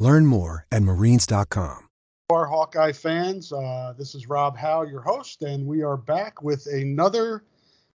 Learn 0.00 0.24
more 0.24 0.66
at 0.72 0.82
marines.com. 0.82 1.86
Our 2.30 2.46
Hawkeye 2.46 2.92
fans, 2.92 3.52
uh, 3.52 3.92
this 3.98 4.14
is 4.14 4.28
Rob 4.28 4.56
Howe, 4.56 4.82
your 4.82 5.02
host, 5.02 5.42
and 5.42 5.66
we 5.66 5.82
are 5.82 5.98
back 5.98 6.42
with 6.42 6.66
another 6.66 7.44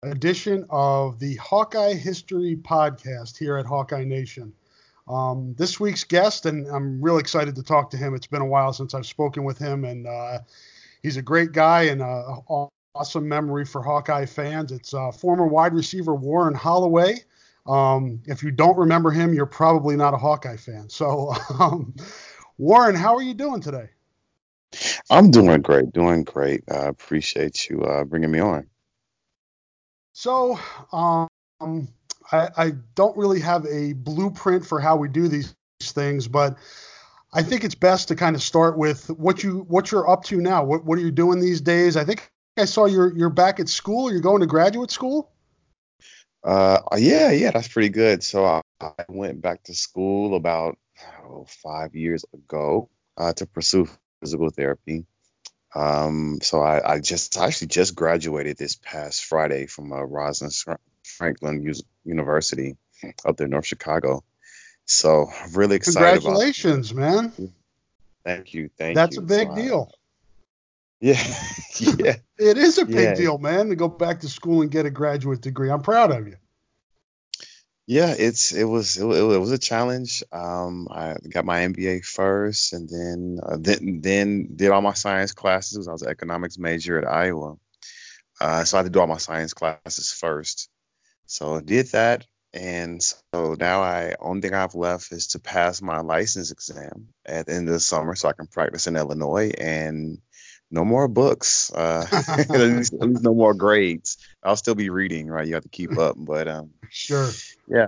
edition 0.03 0.67
of 0.69 1.19
the 1.19 1.37
Hawkeye 1.37 1.95
History 1.95 2.57
Podcast 2.57 3.39
here 3.39 3.57
at 3.57 3.65
Hawkeye 3.65 4.05
Nation. 4.05 4.53
Um, 5.09 5.55
this 5.57 5.81
week's 5.81 6.05
guest, 6.05 6.45
and 6.45 6.67
I'm 6.67 7.01
real 7.01 7.17
excited 7.17 7.55
to 7.55 7.63
talk 7.63 7.91
to 7.93 7.97
him. 7.97 8.15
It's 8.15 8.27
been 8.27 8.43
a 8.43 8.47
while 8.47 8.75
since 8.75 8.93
I've 8.93 9.07
spoken 9.07 9.45
with 9.45 9.57
him, 9.57 9.85
and 9.85 10.07
uh, 10.07 10.41
he's 11.03 11.17
a 11.17 11.23
great 11.23 11.53
guy 11.53 11.85
and 11.85 12.03
an 12.03 12.69
awesome 12.95 13.27
memory 13.27 13.65
for 13.65 13.83
Hawkeye 13.83 14.27
fans. 14.27 14.73
It's 14.73 14.93
uh, 14.93 15.11
former 15.11 15.47
wide 15.47 15.73
receiver 15.73 16.15
Warren 16.15 16.55
Holloway. 16.55 17.23
Um, 17.67 18.21
if 18.27 18.43
you 18.43 18.51
don't 18.51 18.77
remember 18.77 19.11
him, 19.11 19.33
you're 19.33 19.47
probably 19.47 19.97
not 19.97 20.15
a 20.15 20.19
Hawkeye 20.19 20.57
fan. 20.57 20.89
So, 20.89 21.35
um, 21.61 21.95
Warren, 22.59 22.95
how 22.95 23.17
are 23.17 23.23
you 23.23 23.35
doing 23.35 23.61
today? 23.61 23.89
I'm 25.11 25.31
doing 25.31 25.63
great, 25.63 25.93
doing 25.93 26.25
great. 26.25 26.65
I 26.71 26.87
appreciate 26.87 27.69
you 27.69 27.83
uh, 27.83 28.05
bringing 28.05 28.31
me 28.31 28.41
on. 28.41 28.67
So, 30.13 30.59
um, 30.93 31.29
I, 32.33 32.49
I, 32.57 32.73
don't 32.95 33.17
really 33.17 33.41
have 33.41 33.67
a 33.67 33.93
blueprint 33.93 34.65
for 34.65 34.81
how 34.81 34.97
we 34.97 35.09
do 35.09 35.29
these 35.29 35.55
things, 35.81 36.29
but 36.29 36.57
I 37.33 37.43
think 37.43 37.65
it's 37.65 37.75
best 37.75 38.09
to 38.09 38.17
kind 38.17 38.37
of 38.37 38.43
start 38.43 38.79
with 38.79 39.09
what 39.11 39.43
you 39.43 39.65
what 39.69 39.91
you're 39.91 40.09
up 40.09 40.25
to 40.25 40.41
now. 40.41 40.65
What 40.65 40.85
what 40.85 40.99
are 40.99 41.03
you 41.03 41.11
doing 41.11 41.41
these 41.41 41.61
days? 41.61 41.97
I 41.97 42.05
think 42.05 42.31
I 42.57 42.65
saw 42.65 42.87
you're 42.87 43.15
you're 43.17 43.31
back 43.31 43.59
at 43.59 43.69
school. 43.69 44.11
You're 44.11 44.21
going 44.21 44.41
to 44.41 44.47
graduate 44.47 44.93
school. 44.93 45.34
Uh, 46.45 46.81
yeah, 46.99 47.31
yeah, 47.31 47.51
that's 47.51 47.69
pretty 47.69 47.89
good. 47.89 48.23
So 48.23 48.45
I, 48.45 48.61
I 48.81 49.05
went 49.09 49.41
back 49.41 49.63
to 49.65 49.75
school 49.75 50.37
about 50.37 50.79
oh, 51.25 51.47
five 51.49 51.95
years 51.95 52.25
ago 52.35 52.91
uh, 53.17 53.33
to 53.35 53.47
pursue 53.47 53.89
physical 54.21 54.51
therapy. 54.51 55.07
Um, 55.75 56.39
so 56.43 56.61
I, 56.61 56.95
I, 56.95 57.01
just 57.01 57.37
I 57.39 57.47
actually 57.47 57.69
just 57.69 57.97
graduated 57.97 58.57
this 58.57 58.77
past 58.77 59.25
Friday 59.25 59.67
from 59.67 59.93
uh, 59.93 60.03
Rosalind 60.03 60.55
Franklin 61.03 61.63
U- 61.63 61.83
University 62.05 62.77
up 63.25 63.37
there 63.37 63.47
in 63.47 63.51
North 63.51 63.67
Chicago. 63.67 64.23
So 64.85 65.27
I'm 65.43 65.53
really 65.53 65.77
excited. 65.77 66.23
Congratulations, 66.23 66.95
man! 66.95 67.33
Thank 68.25 68.55
you, 68.55 68.71
thank 68.79 68.97
That's 68.97 69.17
you. 69.17 69.23
That's 69.23 69.33
a 69.33 69.47
big 69.47 69.49
so, 69.49 69.55
deal. 69.55 69.91
Yeah, 71.01 71.23
yeah. 71.99 72.17
it 72.39 72.57
is 72.57 72.79
a 72.79 72.87
big 72.87 72.97
yeah. 72.97 73.15
deal, 73.15 73.39
man, 73.39 73.69
to 73.69 73.77
go 73.77 73.89
back 73.89 74.21
to 74.21 74.29
school 74.29 74.63
and 74.63 74.71
get 74.71 74.87
a 74.87 74.91
graduate 74.91 75.41
degree. 75.41 75.71
I'm 75.71 75.83
proud 75.83 76.11
of 76.11 76.27
you. 76.27 76.37
Yeah, 77.87 78.15
it's 78.19 78.53
it 78.53 78.65
was 78.65 78.97
it, 78.97 79.05
it 79.05 79.39
was 79.39 79.53
a 79.53 79.59
challenge. 79.59 80.23
Um, 80.33 80.89
I 80.91 81.17
got 81.29 81.45
my 81.45 81.61
MBA 81.61 82.05
first, 82.05 82.73
and 82.73 82.89
then 82.89 83.41
uh, 83.43 83.59
then 83.61 84.01
then 84.01 84.49
did 84.57 84.71
all 84.71 84.81
my 84.81 84.95
science 84.95 85.33
classes. 85.33 85.87
I 85.87 85.93
was 85.93 86.01
an 86.03 86.09
economics 86.09 86.57
major 86.57 86.99
at 86.99 87.07
Iowa, 87.07 87.57
uh, 88.41 88.65
so 88.65 88.77
I 88.77 88.81
had 88.81 88.85
to 88.85 88.91
do 88.91 89.01
all 89.01 89.07
my 89.07 89.19
science 89.19 89.53
classes 89.53 90.11
first. 90.11 90.71
So 91.27 91.57
I 91.57 91.61
did 91.61 91.89
that, 91.89 92.27
and 92.55 93.03
so 93.03 93.55
now 93.61 93.83
I 93.83 94.15
only 94.19 94.41
thing 94.41 94.55
I've 94.55 94.75
left 94.75 95.13
is 95.13 95.27
to 95.29 95.39
pass 95.39 95.83
my 95.83 96.01
license 96.01 96.51
exam 96.51 97.09
at 97.27 97.47
the 97.47 97.53
end 97.53 97.69
of 97.69 97.75
the 97.75 97.81
summer, 97.81 98.15
so 98.15 98.31
I 98.31 98.33
can 98.33 98.47
practice 98.47 98.87
in 98.87 98.97
Illinois 98.97 99.51
and 99.59 100.23
no 100.75 100.85
more 100.85 101.09
books. 101.09 101.73
Uh, 101.73 102.07
at, 102.13 102.51
least, 102.51 102.93
at, 102.95 103.09
least, 103.09 103.23
no 103.23 103.35
more 103.35 103.55
grades. 103.55 104.19
I'll 104.43 104.57
still 104.57 104.75
be 104.75 104.91
reading, 104.91 105.29
right? 105.29 105.47
You 105.47 105.55
have 105.55 105.63
to 105.63 105.69
keep 105.69 105.97
up, 105.99 106.17
but 106.19 106.49
um, 106.49 106.71
sure. 106.91 107.31
Yeah, 107.67 107.87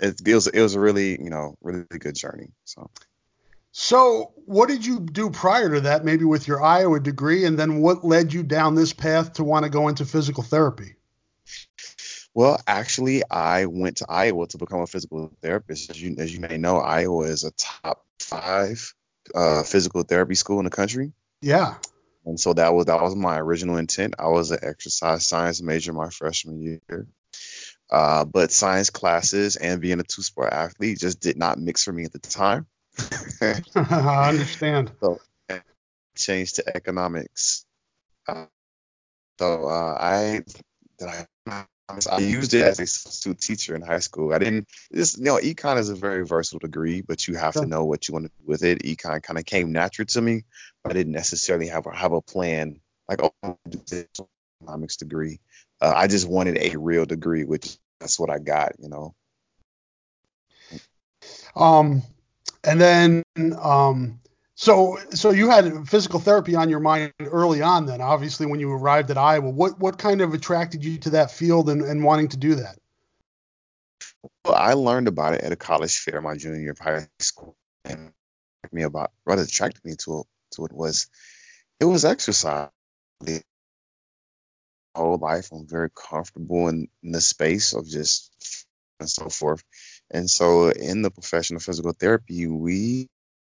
it, 0.00 0.20
it 0.26 0.34
was 0.34 0.48
it 0.48 0.60
was 0.60 0.74
a 0.74 0.80
really 0.80 1.22
you 1.22 1.30
know 1.30 1.54
really 1.62 1.84
good 1.98 2.16
journey. 2.16 2.48
So. 2.64 2.90
So, 3.76 4.32
what 4.46 4.68
did 4.68 4.86
you 4.86 5.00
do 5.00 5.30
prior 5.30 5.68
to 5.74 5.80
that, 5.80 6.04
maybe 6.04 6.24
with 6.24 6.46
your 6.46 6.62
Iowa 6.62 7.00
degree, 7.00 7.44
and 7.44 7.58
then 7.58 7.80
what 7.80 8.04
led 8.04 8.32
you 8.32 8.44
down 8.44 8.76
this 8.76 8.92
path 8.92 9.32
to 9.32 9.42
want 9.42 9.64
to 9.64 9.68
go 9.68 9.88
into 9.88 10.04
physical 10.04 10.44
therapy? 10.44 10.94
Well, 12.34 12.60
actually, 12.68 13.22
I 13.28 13.66
went 13.66 13.96
to 13.96 14.06
Iowa 14.08 14.46
to 14.46 14.58
become 14.58 14.80
a 14.80 14.86
physical 14.86 15.32
therapist. 15.42 15.90
As 15.90 16.00
you, 16.00 16.14
as 16.18 16.32
you 16.32 16.38
may 16.38 16.56
know, 16.56 16.78
Iowa 16.78 17.24
is 17.24 17.42
a 17.42 17.50
top 17.50 18.04
five 18.20 18.94
uh, 19.34 19.64
physical 19.64 20.04
therapy 20.04 20.36
school 20.36 20.60
in 20.60 20.64
the 20.64 20.70
country. 20.70 21.12
Yeah. 21.40 21.74
And 22.24 22.40
so 22.40 22.54
that 22.54 22.74
was 22.74 22.86
that 22.86 23.02
was 23.02 23.14
my 23.14 23.38
original 23.38 23.76
intent. 23.76 24.14
I 24.18 24.28
was 24.28 24.50
an 24.50 24.60
exercise 24.62 25.26
science 25.26 25.60
major 25.60 25.92
my 25.92 26.08
freshman 26.10 26.60
year. 26.60 27.06
Uh, 27.90 28.24
but 28.24 28.50
science 28.50 28.90
classes 28.90 29.56
and 29.56 29.80
being 29.80 30.00
a 30.00 30.02
two 30.02 30.22
sport 30.22 30.52
athlete 30.52 30.98
just 30.98 31.20
did 31.20 31.36
not 31.36 31.58
mix 31.58 31.84
for 31.84 31.92
me 31.92 32.04
at 32.04 32.12
the 32.12 32.18
time. 32.18 32.66
I 33.40 34.28
understand. 34.28 34.92
So 35.00 35.20
I 35.50 35.60
changed 36.16 36.56
to 36.56 36.76
economics. 36.76 37.66
Uh, 38.26 38.46
so 39.38 39.68
uh, 39.68 39.96
I 40.00 40.42
did 40.98 41.08
I 41.46 41.66
I 41.88 42.18
used 42.18 42.54
it 42.54 42.62
as 42.62 42.80
a 42.80 42.86
substitute 42.86 43.40
teacher 43.40 43.74
in 43.74 43.82
high 43.82 43.98
school. 43.98 44.32
I 44.32 44.38
didn't 44.38 44.68
this 44.90 45.18
you 45.18 45.24
know 45.24 45.36
econ 45.36 45.78
is 45.78 45.90
a 45.90 45.94
very 45.94 46.26
versatile 46.26 46.60
degree, 46.60 47.02
but 47.02 47.28
you 47.28 47.34
have 47.34 47.52
sure. 47.52 47.62
to 47.62 47.68
know 47.68 47.84
what 47.84 48.08
you 48.08 48.14
want 48.14 48.26
to 48.26 48.32
do 48.40 48.44
with 48.46 48.64
it. 48.64 48.82
Econ 48.82 49.22
kind 49.22 49.38
of 49.38 49.44
came 49.44 49.72
natural 49.72 50.06
to 50.06 50.22
me, 50.22 50.44
but 50.82 50.92
I 50.92 50.94
didn't 50.94 51.12
necessarily 51.12 51.68
have 51.68 51.86
a 51.86 51.94
have 51.94 52.12
a 52.12 52.22
plan 52.22 52.80
like 53.08 53.20
oh 53.22 53.58
do 53.68 53.82
this 53.86 54.06
economics 54.62 54.96
degree. 54.96 55.40
Uh, 55.80 55.92
I 55.94 56.06
just 56.06 56.28
wanted 56.28 56.56
a 56.56 56.78
real 56.78 57.04
degree, 57.04 57.44
which 57.44 57.76
that's 58.00 58.18
what 58.18 58.30
I 58.30 58.38
got, 58.38 58.72
you 58.78 58.88
know. 58.88 59.14
Um, 61.54 62.02
and 62.64 62.80
then 62.80 63.22
um, 63.60 64.20
so, 64.64 64.98
so 65.10 65.30
you 65.30 65.50
had 65.50 65.86
physical 65.86 66.18
therapy 66.18 66.54
on 66.54 66.70
your 66.70 66.80
mind 66.80 67.12
early 67.20 67.60
on. 67.60 67.84
Then, 67.84 68.00
obviously, 68.00 68.46
when 68.46 68.60
you 68.60 68.72
arrived 68.72 69.10
at 69.10 69.18
Iowa, 69.18 69.50
what 69.50 69.78
what 69.78 69.98
kind 69.98 70.22
of 70.22 70.32
attracted 70.32 70.82
you 70.82 70.96
to 71.00 71.10
that 71.10 71.30
field 71.30 71.68
and, 71.68 71.82
and 71.82 72.02
wanting 72.02 72.28
to 72.28 72.38
do 72.38 72.54
that? 72.54 72.78
Well, 74.44 74.54
I 74.54 74.72
learned 74.72 75.06
about 75.06 75.34
it 75.34 75.42
at 75.42 75.52
a 75.52 75.56
college 75.56 75.98
fair 75.98 76.22
my 76.22 76.36
junior 76.36 76.60
year 76.60 76.70
of 76.70 76.78
high 76.78 77.06
school, 77.18 77.56
and 77.84 78.12
me 78.72 78.84
about 78.84 79.12
what 79.24 79.38
attracted 79.38 79.84
me 79.84 79.96
to 79.96 80.20
it, 80.20 80.26
to 80.52 80.64
it 80.64 80.72
was 80.72 81.08
it 81.78 81.84
was 81.84 82.06
exercise. 82.06 82.70
The 83.20 83.42
whole 84.94 85.18
life, 85.18 85.50
I'm 85.52 85.66
very 85.66 85.90
comfortable 85.90 86.68
in, 86.68 86.88
in 87.02 87.12
the 87.12 87.20
space 87.20 87.74
of 87.74 87.86
just 87.86 88.32
and 88.98 89.10
so 89.10 89.28
forth. 89.28 89.62
And 90.10 90.30
so, 90.30 90.70
in 90.70 91.02
the 91.02 91.10
profession 91.10 91.56
of 91.56 91.62
physical 91.62 91.92
therapy, 91.92 92.46
we 92.46 93.08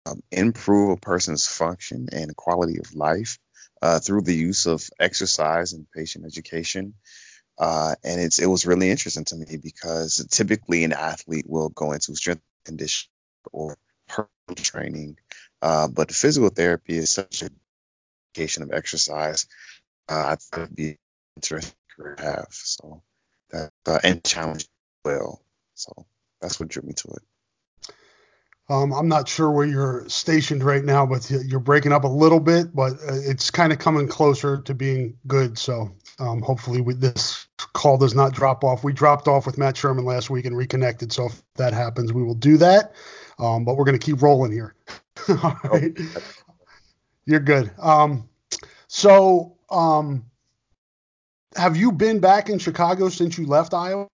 um, 0.06 0.22
improve 0.32 0.92
a 0.92 0.98
person's 1.02 1.48
function 1.48 2.08
and 2.12 2.36
quality 2.36 2.80
of 2.80 2.96
life 2.96 3.40
uh, 3.82 4.00
through 4.00 4.22
the 4.22 4.36
use 4.36 4.66
of 4.66 4.88
exercise 5.00 5.74
and 5.74 5.90
patient 5.92 6.26
education. 6.26 6.94
Uh, 7.58 7.96
and 8.04 8.20
it's 8.20 8.40
it 8.40 8.48
was 8.48 8.66
really 8.66 8.90
interesting 8.90 9.26
to 9.26 9.36
me 9.36 9.58
because 9.62 10.26
typically 10.30 10.84
an 10.84 10.94
athlete 10.94 11.46
will 11.48 11.70
go 11.70 11.94
into 11.94 12.16
strength 12.16 12.42
conditioning 12.66 13.10
or 13.54 13.78
personal 14.08 14.56
training, 14.56 15.18
uh, 15.62 15.88
but 15.88 16.12
physical 16.12 16.50
therapy 16.50 16.98
is 16.98 17.10
such 17.12 17.42
a 17.44 17.50
application 18.36 18.64
of 18.64 18.72
exercise. 18.72 19.48
Uh, 20.10 20.26
I 20.28 20.36
thought 20.36 20.64
it'd 20.64 20.76
be 20.76 20.98
interesting 21.36 21.76
career 21.96 22.16
to 22.16 22.24
have. 22.24 22.48
So 22.50 23.02
that 23.52 23.72
uh, 23.86 24.00
and 24.04 24.24
challenge 24.24 24.68
well. 25.04 25.42
So 25.74 25.92
that's 26.42 26.60
what 26.60 26.70
drew 26.70 26.84
me 26.84 26.94
to 26.94 27.08
it. 27.10 27.35
Um, 28.68 28.94
I'm 28.94 29.08
not 29.08 29.28
sure 29.28 29.52
where 29.52 29.66
you're 29.66 30.10
stationed 30.10 30.64
right 30.64 30.84
now, 30.84 31.06
but 31.06 31.30
you're 31.30 31.60
breaking 31.60 31.92
up 31.92 32.04
a 32.04 32.08
little 32.08 32.40
bit, 32.40 32.76
but 32.76 32.94
uh, 32.94 33.14
it's 33.14 33.52
kind 33.52 33.72
of 33.72 33.78
coming 33.78 34.08
closer 34.08 34.58
to 34.62 34.74
being 34.74 35.18
good. 35.28 35.58
So 35.60 35.92
um, 36.18 36.42
hopefully 36.42 36.82
with 36.82 37.00
this 37.00 37.48
call 37.74 37.98
does 37.98 38.16
not 38.16 38.34
drop 38.34 38.64
off. 38.64 38.84
We 38.84 38.92
dropped 38.92 39.28
off 39.28 39.46
with 39.46 39.60
Matt 39.60 39.78
Sherman 39.78 40.04
last 40.04 40.32
week 40.32 40.46
and 40.46 40.58
reconnected. 40.58 41.14
So 41.14 41.28
if 41.28 41.44
that 41.56 41.74
happens, 41.74 42.12
we 42.12 42.24
will 42.24 42.36
do 42.36 42.58
that. 42.58 42.94
Um, 43.38 43.66
but 43.66 43.78
we're 43.78 43.86
going 43.86 44.00
to 44.00 44.04
keep 44.04 44.22
rolling 44.22 44.52
here. 44.52 44.74
All 45.44 45.60
right. 45.66 45.96
You're 47.26 47.40
good. 47.40 47.72
Um, 47.80 48.30
so 48.88 49.58
um, 49.70 50.26
have 51.56 51.78
you 51.78 51.92
been 51.92 52.20
back 52.20 52.50
in 52.50 52.58
Chicago 52.58 53.10
since 53.10 53.38
you 53.38 53.46
left 53.46 53.74
Iowa? 53.74 54.08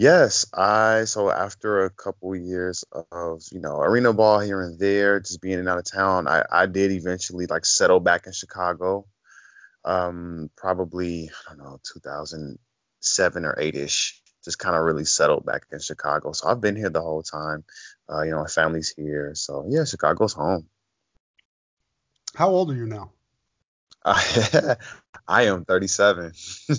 Yes, 0.00 0.46
I 0.54 1.06
so 1.06 1.28
after 1.28 1.84
a 1.84 1.90
couple 1.90 2.36
years 2.36 2.84
of 3.10 3.42
you 3.50 3.58
know 3.58 3.80
arena 3.80 4.12
ball 4.12 4.38
here 4.38 4.62
and 4.62 4.78
there, 4.78 5.18
just 5.18 5.42
being 5.42 5.66
out 5.66 5.78
of 5.78 5.90
town, 5.90 6.28
I 6.28 6.44
I 6.52 6.66
did 6.66 6.92
eventually 6.92 7.46
like 7.46 7.66
settle 7.66 7.98
back 7.98 8.28
in 8.28 8.32
Chicago. 8.32 9.06
Um, 9.84 10.50
probably 10.56 11.30
I 11.50 11.56
don't 11.56 11.64
know 11.64 11.80
2007 11.82 13.44
or 13.44 13.56
eight 13.58 13.74
ish. 13.74 14.22
Just 14.44 14.60
kind 14.60 14.76
of 14.76 14.84
really 14.84 15.04
settled 15.04 15.44
back 15.44 15.64
in 15.72 15.80
Chicago. 15.80 16.30
So 16.30 16.48
I've 16.48 16.60
been 16.60 16.76
here 16.76 16.90
the 16.90 17.02
whole 17.02 17.24
time. 17.24 17.64
Uh, 18.08 18.22
you 18.22 18.30
know, 18.30 18.42
my 18.42 18.46
family's 18.46 18.94
here, 18.96 19.32
so 19.34 19.66
yeah, 19.68 19.84
Chicago's 19.84 20.32
home. 20.32 20.68
How 22.36 22.50
old 22.50 22.70
are 22.70 22.76
you 22.76 22.86
now? 22.86 23.10
I 25.28 25.42
am 25.42 25.64
37. 25.64 26.32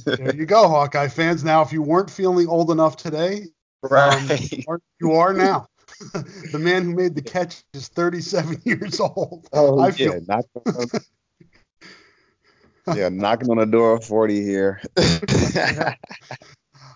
there 0.06 0.36
you 0.36 0.46
go, 0.46 0.68
Hawkeye 0.68 1.08
fans. 1.10 1.44
Now, 1.44 1.62
if 1.62 1.74
you 1.74 1.82
weren't 1.82 2.10
feeling 2.10 2.48
old 2.48 2.72
enough 2.72 2.98
today, 2.98 3.48
um, 3.84 3.90
right. 3.90 4.32
Um, 4.32 4.38
you, 4.52 4.64
are, 4.68 4.82
you 5.00 5.12
are 5.14 5.34
now. 5.34 5.68
the 6.52 6.60
man 6.60 6.86
who 6.86 6.96
made 6.96 7.16
the 7.16 7.22
catch 7.22 7.64
is 7.74 7.88
37 7.90 8.62
years 8.66 9.00
old. 9.00 9.48
Oh, 9.54 9.80
I 9.80 9.92
feel. 9.92 10.14
Yeah, 10.14 10.20
knocking 10.28 10.90
on, 12.88 12.98
yeah, 12.98 13.10
knocking 13.10 13.50
on 13.50 13.58
the 13.58 13.66
door 13.66 13.94
of 13.94 14.04
40 14.06 14.42
here. 14.42 14.82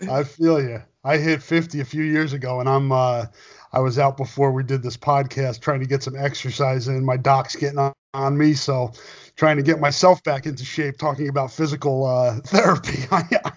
I 0.09 0.23
feel 0.23 0.61
you. 0.61 0.81
I 1.03 1.17
hit 1.17 1.43
50 1.43 1.81
a 1.81 1.85
few 1.85 2.03
years 2.03 2.33
ago, 2.33 2.59
and 2.59 2.69
I'm 2.69 2.91
uh, 2.91 3.25
I 3.71 3.79
was 3.79 3.99
out 3.99 4.17
before 4.17 4.51
we 4.51 4.63
did 4.63 4.81
this 4.83 4.97
podcast 4.97 5.59
trying 5.61 5.81
to 5.81 5.85
get 5.85 6.03
some 6.03 6.15
exercise 6.15 6.87
in. 6.87 7.03
My 7.03 7.17
doc's 7.17 7.55
getting 7.55 7.79
on, 7.79 7.93
on 8.13 8.37
me, 8.37 8.53
so 8.53 8.93
trying 9.35 9.57
to 9.57 9.63
get 9.63 9.79
myself 9.79 10.23
back 10.23 10.45
into 10.45 10.63
shape, 10.63 10.97
talking 10.97 11.29
about 11.29 11.51
physical 11.51 12.05
uh, 12.05 12.39
therapy. 12.45 12.99
I, 13.11 13.23
I, 13.45 13.53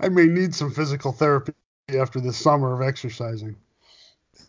I, 0.00 0.08
may 0.08 0.26
need 0.26 0.54
some 0.54 0.70
physical 0.70 1.12
therapy 1.12 1.52
after 1.88 2.20
this 2.20 2.36
summer 2.36 2.74
of 2.74 2.86
exercising. 2.86 3.56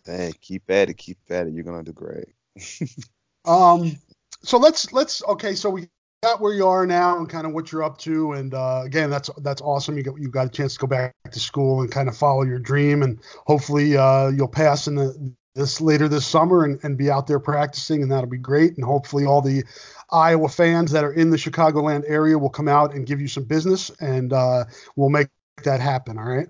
Hey, 0.04 0.32
keep 0.40 0.70
at 0.70 0.90
it, 0.90 0.94
keep 0.94 1.18
at 1.30 1.46
it. 1.46 1.52
You're 1.52 1.64
gonna 1.64 1.82
do 1.82 1.92
great. 1.92 2.28
um, 3.44 3.96
so 4.42 4.58
let's 4.58 4.92
let's 4.92 5.22
okay. 5.24 5.54
So 5.54 5.70
we 5.70 5.88
got 6.22 6.40
where 6.40 6.52
you 6.52 6.66
are 6.66 6.86
now 6.86 7.18
and 7.18 7.28
kind 7.28 7.46
of 7.46 7.52
what 7.52 7.70
you're 7.70 7.82
up 7.82 7.98
to, 7.98 8.32
and 8.32 8.54
uh, 8.54 8.82
again, 8.84 9.10
that's 9.10 9.30
that's 9.38 9.60
awesome. 9.60 9.96
You 9.96 10.02
got 10.02 10.18
you 10.18 10.28
got 10.30 10.46
a 10.46 10.50
chance 10.50 10.74
to 10.74 10.80
go 10.80 10.86
back 10.86 11.14
to 11.30 11.40
school 11.40 11.82
and 11.82 11.90
kind 11.90 12.08
of 12.08 12.16
follow 12.16 12.42
your 12.42 12.58
dream, 12.58 13.02
and 13.02 13.20
hopefully 13.46 13.96
uh, 13.96 14.28
you'll 14.28 14.48
pass 14.48 14.86
in 14.86 14.94
the 14.94 15.34
this 15.58 15.80
later 15.80 16.08
this 16.08 16.26
summer 16.26 16.64
and, 16.64 16.78
and 16.82 16.96
be 16.96 17.10
out 17.10 17.26
there 17.26 17.40
practicing, 17.40 18.02
and 18.02 18.10
that'll 18.10 18.30
be 18.30 18.38
great. 18.38 18.76
And 18.76 18.84
hopefully, 18.84 19.26
all 19.26 19.42
the 19.42 19.64
Iowa 20.10 20.48
fans 20.48 20.92
that 20.92 21.04
are 21.04 21.12
in 21.12 21.30
the 21.30 21.36
Chicagoland 21.36 22.04
area 22.06 22.38
will 22.38 22.50
come 22.50 22.68
out 22.68 22.94
and 22.94 23.06
give 23.06 23.20
you 23.20 23.28
some 23.28 23.44
business, 23.44 23.90
and 24.00 24.32
uh, 24.32 24.64
we'll 24.96 25.10
make 25.10 25.28
that 25.64 25.80
happen. 25.80 26.18
All 26.18 26.24
right. 26.24 26.48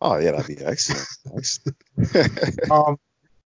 Oh 0.00 0.16
yeah, 0.18 0.32
that'd 0.32 0.46
be 0.46 0.64
excellent. 0.64 1.06
excellent. 1.36 2.70
um, 2.70 2.98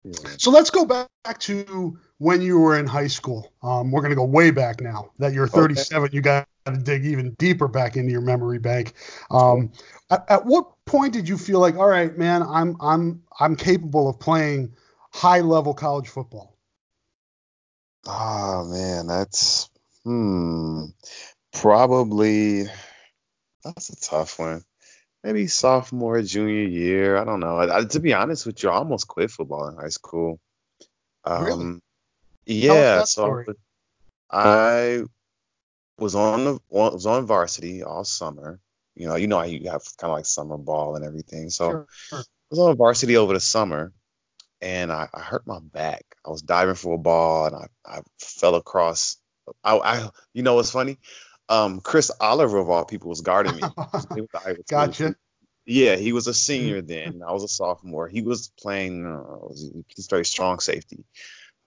yeah. 0.04 0.12
So 0.38 0.50
let's 0.50 0.70
go 0.70 0.84
back 0.84 1.38
to 1.40 1.98
when 2.18 2.40
you 2.42 2.58
were 2.58 2.78
in 2.78 2.86
high 2.86 3.06
school. 3.06 3.52
Um, 3.62 3.90
we're 3.90 4.00
going 4.00 4.10
to 4.10 4.16
go 4.16 4.24
way 4.24 4.50
back 4.50 4.80
now. 4.80 5.10
That 5.18 5.32
you're 5.32 5.46
37, 5.48 6.04
okay. 6.04 6.14
you 6.14 6.20
got 6.20 6.48
to 6.66 6.72
dig 6.72 7.04
even 7.04 7.32
deeper 7.34 7.68
back 7.68 7.96
into 7.96 8.10
your 8.10 8.20
memory 8.20 8.58
bank. 8.58 8.94
Um, 9.30 9.72
at, 10.10 10.24
at, 10.28 10.46
what 10.46 10.66
point 10.88 11.12
did 11.12 11.29
you 11.29 11.38
feel 11.38 11.61
like, 11.61 11.76
all 11.76 11.88
right, 11.88 12.17
man, 12.17 12.43
I'm 12.43 12.76
I'm 12.81 13.23
I'm 13.38 13.56
capable 13.56 14.08
of 14.08 14.19
playing 14.19 14.75
high 15.12 15.40
level 15.40 15.75
college 15.75 16.08
football? 16.08 16.56
Oh 18.06 18.64
man, 18.64 19.06
that's 19.06 19.70
hmm, 20.05 20.87
probably 21.52 22.64
that's 23.62 23.90
a 23.90 24.00
tough 24.00 24.38
one. 24.38 24.62
Maybe 25.23 25.46
sophomore, 25.49 26.23
junior 26.23 26.69
year. 26.69 27.17
I 27.17 27.25
don't 27.25 27.40
know. 27.40 27.58
I, 27.58 27.85
to 27.85 28.00
be 28.00 28.14
honest 28.14 28.46
with 28.46 28.62
you, 28.62 28.70
I 28.70 28.76
almost 28.76 29.08
quit 29.08 29.31
football 29.31 29.69
in 29.69 29.76
high 29.76 29.88
school. 29.88 30.40
Um, 31.25 31.44
really? 31.44 31.81
Yeah. 32.46 33.02
So 33.05 33.44
I 34.31 35.05
was 35.99 36.14
on 36.14 36.44
the 36.44 36.58
was 36.70 37.06
on 37.06 37.26
varsity 37.26 37.82
all 37.82 38.05
summer. 38.05 38.61
You 38.98 39.06
know, 39.06 39.16
you 39.16 39.28
know 39.28 39.42
you 39.42 39.70
have 39.70 39.82
kind 39.96 40.10
of 40.10 40.16
like 40.16 40.26
summer 40.26 40.58
ball 40.58 40.96
and 40.96 41.04
everything. 41.04 41.50
So 41.50 41.70
sure, 41.70 41.86
sure. 41.90 42.18
I 42.18 42.24
was 42.50 42.58
on 42.58 42.76
varsity 42.76 43.16
over 43.16 43.32
the 43.32 43.40
summer, 43.40 43.92
and 44.60 44.90
I, 44.90 45.08
I, 45.14 45.20
hurt 45.20 45.46
my 45.46 45.60
back. 45.60 46.04
I 46.26 46.30
was 46.30 46.42
diving 46.42 46.74
for 46.74 46.94
a 46.94 46.98
ball 46.98 47.46
and 47.46 47.54
I, 47.54 47.66
I 47.86 48.00
fell 48.18 48.56
across. 48.56 49.16
I, 49.62 49.78
I 49.78 50.10
you 50.34 50.42
know 50.42 50.54
what's 50.54 50.72
funny? 50.72 50.98
Um, 51.48 51.80
Chris 51.80 52.10
Oliver 52.20 52.58
of 52.58 52.68
all 52.68 52.84
people 52.84 53.08
was 53.08 53.20
guarding 53.20 53.56
me. 53.56 53.62
gotcha. 54.68 55.14
Yeah, 55.64 55.96
he 55.96 56.12
was 56.12 56.26
a 56.26 56.34
senior 56.34 56.82
then. 56.82 57.22
I 57.26 57.32
was 57.32 57.44
a 57.44 57.48
sophomore. 57.48 58.08
He 58.08 58.22
was 58.22 58.50
playing. 58.60 59.06
Uh, 59.06 59.48
he's 59.94 60.08
very 60.08 60.24
strong 60.24 60.58
safety. 60.60 61.04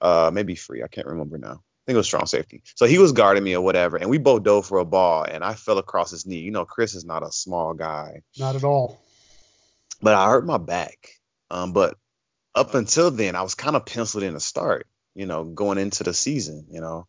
Uh, 0.02 0.32
maybe 0.34 0.56
free. 0.56 0.84
I 0.84 0.88
can't 0.88 1.08
remember 1.08 1.38
now 1.38 1.64
think 1.86 1.96
it 1.96 1.98
was 1.98 2.06
strong 2.06 2.26
safety. 2.26 2.64
So 2.76 2.86
he 2.86 3.00
was 3.00 3.12
guarding 3.12 3.44
me 3.44 3.56
or 3.56 3.62
whatever, 3.62 3.98
and 3.98 4.10
we 4.10 4.18
both 4.18 4.44
dove 4.44 4.66
for 4.66 4.80
a 4.80 4.86
ball, 4.86 5.24
and 5.24 5.44
I 5.44 5.54
fell 5.54 5.78
across 5.78 6.12
his 6.12 6.26
knee. 6.26 6.40
You 6.40 6.52
know, 6.52 6.66
Chris 6.66 6.96
is 6.96 7.06
not 7.06 7.24
a 7.24 7.32
small 7.32 7.74
guy. 7.74 8.22
Not 8.38 8.56
at 8.56 8.64
all. 8.64 9.00
But 10.02 10.14
I 10.14 10.30
hurt 10.30 10.46
my 10.46 10.58
back. 10.58 11.10
Um, 11.50 11.74
but 11.74 11.98
up 12.56 12.76
until 12.76 13.12
then, 13.12 13.36
I 13.36 13.42
was 13.42 13.56
kind 13.56 13.76
of 13.76 13.86
penciled 13.86 14.24
in 14.24 14.34
to 14.34 14.40
start. 14.40 14.88
You 15.14 15.26
know, 15.26 15.44
going 15.44 15.78
into 15.78 16.04
the 16.04 16.14
season. 16.14 16.68
You 16.70 16.82
know, 16.82 17.08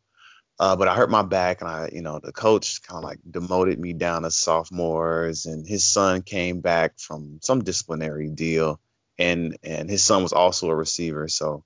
uh, 0.59 0.77
but 0.77 0.89
I 0.89 0.95
hurt 0.95 1.11
my 1.11 1.23
back, 1.23 1.61
and 1.61 1.69
I, 1.69 1.91
you 1.93 2.03
know, 2.03 2.21
the 2.23 2.33
coach 2.33 2.83
kind 2.83 2.99
of 2.99 3.05
like 3.05 3.19
demoted 3.29 3.79
me 3.79 3.93
down 3.93 4.23
to 4.23 4.31
sophomores, 4.31 5.47
and 5.47 5.67
his 5.67 5.85
son 5.85 6.23
came 6.23 6.61
back 6.61 6.99
from 6.99 7.41
some 7.43 7.65
disciplinary 7.65 8.29
deal, 8.29 8.81
and 9.19 9.57
and 9.63 9.91
his 9.91 10.05
son 10.05 10.23
was 10.23 10.33
also 10.33 10.69
a 10.69 10.75
receiver, 10.75 11.29
so 11.29 11.65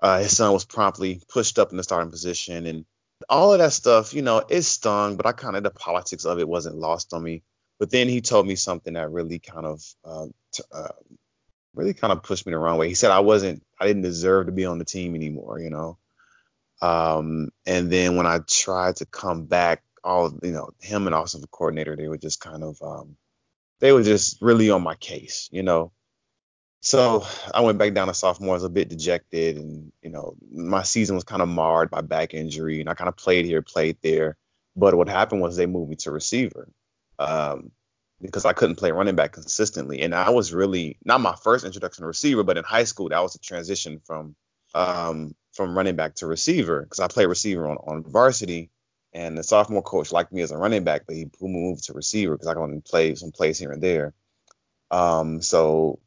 uh, 0.00 0.18
his 0.20 0.36
son 0.36 0.52
was 0.52 0.64
promptly 0.64 1.20
pushed 1.28 1.58
up 1.58 1.70
in 1.70 1.76
the 1.76 1.82
starting 1.82 2.10
position, 2.10 2.66
and 2.66 2.84
all 3.28 3.52
of 3.52 3.58
that 3.58 3.72
stuff, 3.72 4.14
you 4.14 4.22
know, 4.22 4.42
it 4.48 4.62
stung, 4.62 5.16
but 5.16 5.26
I 5.26 5.32
kind 5.32 5.56
of 5.56 5.62
the 5.62 5.70
politics 5.70 6.24
of 6.24 6.38
it 6.38 6.48
wasn't 6.48 6.76
lost 6.76 7.14
on 7.14 7.22
me. 7.22 7.42
But 7.78 7.90
then 7.90 8.08
he 8.08 8.20
told 8.20 8.46
me 8.46 8.56
something 8.56 8.94
that 8.94 9.10
really 9.10 9.38
kind 9.38 9.66
of, 9.66 9.82
uh, 10.04 10.26
t- 10.52 10.62
uh, 10.72 10.88
really 11.74 11.94
kind 11.94 12.12
of 12.12 12.22
pushed 12.22 12.46
me 12.46 12.52
the 12.52 12.58
wrong 12.58 12.78
way. 12.78 12.88
He 12.88 12.94
said 12.94 13.10
I 13.10 13.20
wasn't, 13.20 13.62
I 13.80 13.86
didn't 13.86 14.02
deserve 14.02 14.46
to 14.46 14.52
be 14.52 14.64
on 14.64 14.78
the 14.78 14.84
team 14.84 15.14
anymore, 15.14 15.58
you 15.58 15.70
know. 15.70 15.98
Um, 16.82 17.50
and 17.66 17.90
then 17.90 18.16
when 18.16 18.26
I 18.26 18.38
tried 18.48 18.96
to 18.96 19.06
come 19.06 19.46
back, 19.46 19.82
all 20.02 20.38
you 20.42 20.52
know, 20.52 20.70
him 20.80 21.06
and 21.06 21.14
also 21.14 21.38
the 21.38 21.46
coordinator, 21.46 21.96
they 21.96 22.08
were 22.08 22.18
just 22.18 22.40
kind 22.40 22.62
of, 22.62 22.80
um, 22.82 23.16
they 23.80 23.92
were 23.92 24.02
just 24.02 24.40
really 24.42 24.70
on 24.70 24.82
my 24.82 24.94
case, 24.94 25.48
you 25.50 25.62
know. 25.62 25.92
So 26.84 27.24
I 27.54 27.62
went 27.62 27.78
back 27.78 27.94
down 27.94 28.08
to 28.08 28.14
sophomore. 28.14 28.50
I 28.50 28.56
was 28.56 28.64
a 28.64 28.68
bit 28.68 28.90
dejected, 28.90 29.56
and 29.56 29.90
you 30.02 30.10
know 30.10 30.36
my 30.52 30.82
season 30.82 31.14
was 31.14 31.24
kind 31.24 31.40
of 31.40 31.48
marred 31.48 31.90
by 31.90 32.02
back 32.02 32.34
injury, 32.34 32.80
and 32.80 32.90
I 32.90 32.94
kind 32.94 33.08
of 33.08 33.16
played 33.16 33.46
here, 33.46 33.62
played 33.62 33.96
there. 34.02 34.36
But 34.76 34.94
what 34.94 35.08
happened 35.08 35.40
was 35.40 35.56
they 35.56 35.64
moved 35.64 35.88
me 35.88 35.96
to 35.96 36.10
receiver 36.10 36.68
um, 37.18 37.70
because 38.20 38.44
I 38.44 38.52
couldn't 38.52 38.76
play 38.76 38.90
running 38.90 39.16
back 39.16 39.32
consistently, 39.32 40.02
and 40.02 40.14
I 40.14 40.28
was 40.28 40.52
really 40.52 40.98
not 41.06 41.22
my 41.22 41.34
first 41.36 41.64
introduction 41.64 42.02
to 42.02 42.06
receiver, 42.06 42.42
but 42.42 42.58
in 42.58 42.64
high 42.64 42.84
school 42.84 43.08
that 43.08 43.22
was 43.22 43.34
a 43.34 43.38
transition 43.38 44.02
from 44.04 44.36
um, 44.74 45.34
from 45.54 45.74
running 45.74 45.96
back 45.96 46.16
to 46.16 46.26
receiver 46.26 46.82
because 46.82 47.00
I 47.00 47.08
played 47.08 47.26
receiver 47.26 47.66
on, 47.66 47.78
on 47.78 48.02
varsity, 48.02 48.70
and 49.14 49.38
the 49.38 49.42
sophomore 49.42 49.82
coach 49.82 50.12
liked 50.12 50.34
me 50.34 50.42
as 50.42 50.50
a 50.50 50.58
running 50.58 50.84
back, 50.84 51.04
but 51.06 51.16
he 51.16 51.30
moved 51.40 51.84
to 51.84 51.94
receiver 51.94 52.34
because 52.34 52.46
I 52.48 52.52
could 52.52 52.62
only 52.62 52.82
play 52.82 53.14
some 53.14 53.32
plays 53.32 53.58
here 53.58 53.72
and 53.72 53.82
there. 53.82 54.12
Um, 54.90 55.40
so 55.40 55.98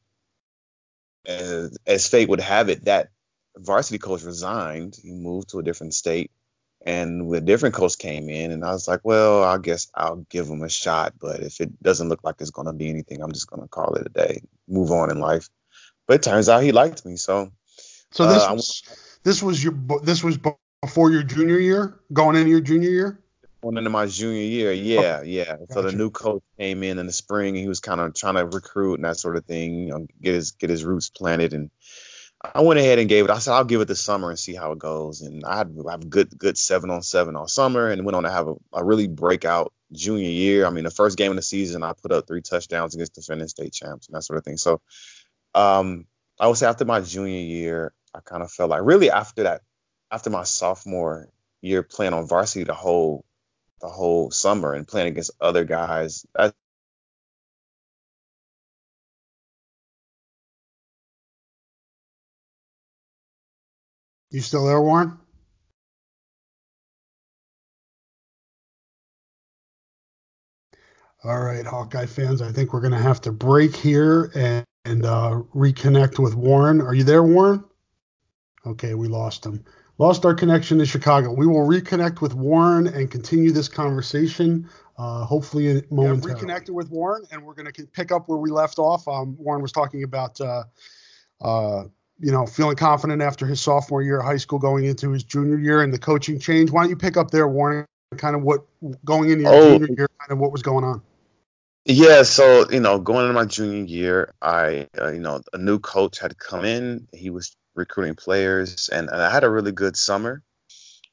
as, 1.27 1.77
as 1.85 2.07
fate 2.07 2.29
would 2.29 2.39
have 2.39 2.69
it, 2.69 2.85
that 2.85 3.09
varsity 3.57 3.97
coach 3.97 4.23
resigned. 4.23 4.97
He 5.01 5.11
moved 5.11 5.49
to 5.49 5.59
a 5.59 5.63
different 5.63 5.93
state, 5.93 6.31
and 6.85 7.33
a 7.33 7.41
different 7.41 7.75
coach 7.75 7.97
came 7.97 8.29
in, 8.29 8.51
and 8.51 8.63
I 8.63 8.71
was 8.71 8.87
like, 8.87 9.01
well, 9.03 9.43
I 9.43 9.57
guess 9.57 9.89
I'll 9.93 10.25
give 10.29 10.47
him 10.47 10.63
a 10.63 10.69
shot. 10.69 11.13
But 11.19 11.41
if 11.41 11.59
it 11.59 11.81
doesn't 11.83 12.09
look 12.09 12.23
like 12.23 12.35
it's 12.39 12.51
going 12.51 12.67
to 12.67 12.73
be 12.73 12.89
anything, 12.89 13.21
I'm 13.21 13.33
just 13.33 13.49
going 13.49 13.61
to 13.61 13.67
call 13.67 13.95
it 13.95 14.07
a 14.07 14.09
day, 14.09 14.41
move 14.67 14.91
on 14.91 15.11
in 15.11 15.19
life. 15.19 15.49
But 16.07 16.15
it 16.15 16.23
turns 16.23 16.49
out 16.49 16.63
he 16.63 16.71
liked 16.71 17.05
me, 17.05 17.17
so. 17.17 17.51
So 18.11 18.25
this 18.25 18.43
uh, 18.43 18.53
was 18.53 18.83
this 19.23 19.43
was 19.43 19.61
your 19.61 19.73
this 20.03 20.23
was 20.23 20.39
before 20.81 21.11
your 21.11 21.23
junior 21.23 21.59
year, 21.59 21.99
going 22.13 22.37
into 22.37 22.49
your 22.49 22.61
junior 22.61 22.89
year. 22.89 23.19
Going 23.67 23.79
into 23.79 23.89
my 23.89 24.05
junior 24.05 24.43
year, 24.43 24.71
yeah, 24.71 25.23
yeah. 25.23 25.43
Gotcha. 25.43 25.73
So 25.73 25.81
the 25.81 25.91
new 25.91 26.09
coach 26.09 26.41
came 26.57 26.83
in 26.83 26.99
in 26.99 27.05
the 27.05 27.11
spring. 27.11 27.49
And 27.49 27.57
he 27.57 27.67
was 27.67 27.81
kind 27.81 27.99
of 27.99 28.13
trying 28.13 28.35
to 28.35 28.45
recruit 28.45 28.95
and 28.95 29.03
that 29.03 29.17
sort 29.17 29.35
of 29.35 29.43
thing, 29.43 29.75
you 29.75 29.87
know, 29.87 30.07
get 30.21 30.35
his 30.35 30.51
get 30.51 30.69
his 30.69 30.85
roots 30.85 31.09
planted. 31.09 31.53
And 31.53 31.69
I 32.55 32.61
went 32.61 32.79
ahead 32.79 32.97
and 32.97 33.09
gave 33.09 33.25
it. 33.25 33.29
I 33.29 33.39
said 33.39 33.51
I'll 33.51 33.65
give 33.65 33.81
it 33.81 33.89
the 33.89 33.95
summer 33.95 34.29
and 34.29 34.39
see 34.39 34.55
how 34.55 34.71
it 34.71 34.79
goes. 34.79 35.19
And 35.19 35.43
I 35.43 35.57
had 35.57 35.75
I 35.85 35.91
have 35.91 36.09
good 36.09 36.37
good 36.37 36.57
seven 36.57 36.89
on 36.89 37.01
seven 37.01 37.35
all 37.35 37.49
summer, 37.49 37.89
and 37.89 38.05
went 38.05 38.15
on 38.15 38.23
to 38.23 38.31
have 38.31 38.47
a, 38.47 38.55
a 38.71 38.85
really 38.85 39.09
breakout 39.09 39.73
junior 39.91 40.29
year. 40.29 40.65
I 40.65 40.69
mean, 40.69 40.85
the 40.85 40.89
first 40.89 41.17
game 41.17 41.31
of 41.31 41.35
the 41.35 41.41
season, 41.41 41.83
I 41.83 41.91
put 41.91 42.13
up 42.13 42.25
three 42.25 42.41
touchdowns 42.41 42.95
against 42.95 43.15
defending 43.15 43.49
state 43.49 43.73
champs 43.73 44.07
and 44.07 44.15
that 44.15 44.23
sort 44.23 44.37
of 44.37 44.45
thing. 44.45 44.55
So, 44.55 44.79
um, 45.53 46.05
I 46.39 46.47
would 46.47 46.57
say 46.57 46.67
after 46.67 46.85
my 46.85 47.01
junior 47.01 47.41
year, 47.41 47.93
I 48.15 48.21
kind 48.21 48.43
of 48.43 48.49
felt 48.49 48.69
like 48.69 48.81
really 48.83 49.11
after 49.11 49.43
that, 49.43 49.63
after 50.09 50.29
my 50.29 50.43
sophomore 50.43 51.27
year 51.59 51.83
playing 51.83 52.13
on 52.13 52.27
varsity 52.27 52.63
the 52.63 52.73
whole 52.73 53.25
the 53.81 53.89
whole 53.89 54.31
summer 54.31 54.73
and 54.73 54.87
playing 54.87 55.09
against 55.09 55.31
other 55.41 55.65
guys. 55.65 56.25
That's 56.35 56.55
You 64.31 64.41
still 64.41 64.65
there, 64.65 64.81
Warren? 64.81 65.17
All 71.23 71.39
right, 71.41 71.65
Hawkeye 71.65 72.05
fans, 72.07 72.41
I 72.41 72.51
think 72.51 72.73
we're 72.73 72.81
going 72.81 72.93
to 72.93 72.99
have 72.99 73.21
to 73.21 73.31
break 73.31 73.75
here 73.75 74.31
and, 74.35 74.65
and 74.85 75.05
uh, 75.05 75.41
reconnect 75.55 76.19
with 76.19 76.35
Warren. 76.35 76.81
Are 76.81 76.95
you 76.95 77.03
there, 77.03 77.23
Warren? 77.23 77.63
Okay, 78.65 78.95
we 78.95 79.07
lost 79.07 79.45
him. 79.45 79.65
Lost 79.99 80.25
our 80.25 80.35
connection 80.35 80.77
to 80.77 80.85
Chicago. 80.85 81.33
We 81.33 81.47
will 81.47 81.67
reconnect 81.67 82.21
with 82.21 82.35
Warren 82.35 82.87
and 82.87 83.09
continue 83.09 83.51
this 83.51 83.67
conversation, 83.67 84.69
uh, 84.97 85.25
hopefully 85.25 85.83
momentarily. 85.89 86.21
Yeah, 86.21 86.33
reconnected 86.33 86.75
with 86.75 86.89
Warren, 86.91 87.23
and 87.31 87.43
we're 87.43 87.55
going 87.55 87.71
to 87.71 87.87
pick 87.87 88.11
up 88.11 88.29
where 88.29 88.37
we 88.37 88.51
left 88.51 88.77
off. 88.77 89.07
Um, 89.07 89.35
Warren 89.39 89.63
was 89.63 89.71
talking 89.71 90.03
about, 90.03 90.39
uh, 90.39 90.63
uh, 91.41 91.85
you 92.19 92.31
know, 92.31 92.45
feeling 92.45 92.75
confident 92.75 93.23
after 93.23 93.47
his 93.47 93.59
sophomore 93.59 94.03
year 94.03 94.19
of 94.19 94.25
high 94.25 94.37
school 94.37 94.59
going 94.59 94.85
into 94.85 95.11
his 95.11 95.23
junior 95.23 95.57
year 95.57 95.81
and 95.81 95.91
the 95.91 95.99
coaching 95.99 96.39
change. 96.39 96.69
Why 96.69 96.83
don't 96.83 96.91
you 96.91 96.95
pick 96.95 97.17
up 97.17 97.31
there, 97.31 97.47
Warren, 97.47 97.87
kind 98.17 98.35
of 98.35 98.43
what 98.43 98.65
going 99.03 99.31
into 99.31 99.43
your 99.43 99.53
oh. 99.53 99.79
junior 99.79 99.95
year, 99.97 100.09
kind 100.19 100.31
of 100.31 100.37
what 100.37 100.51
was 100.51 100.61
going 100.61 100.83
on? 100.83 101.01
Yeah, 101.85 102.23
so 102.23 102.69
you 102.69 102.81
know, 102.81 102.99
going 102.99 103.21
into 103.21 103.33
my 103.33 103.45
junior 103.45 103.85
year, 103.85 104.33
I 104.41 104.87
uh, 105.01 105.09
you 105.09 105.21
know 105.21 105.41
a 105.53 105.57
new 105.57 105.79
coach 105.79 106.19
had 106.19 106.37
come 106.37 106.65
in. 106.65 107.07
He 107.13 107.29
was 107.29 107.55
recruiting 107.77 108.15
players, 108.15 108.89
and, 108.89 109.09
and 109.09 109.21
I 109.21 109.29
had 109.29 109.43
a 109.43 109.49
really 109.49 109.71
good 109.71 109.95
summer. 109.95 110.43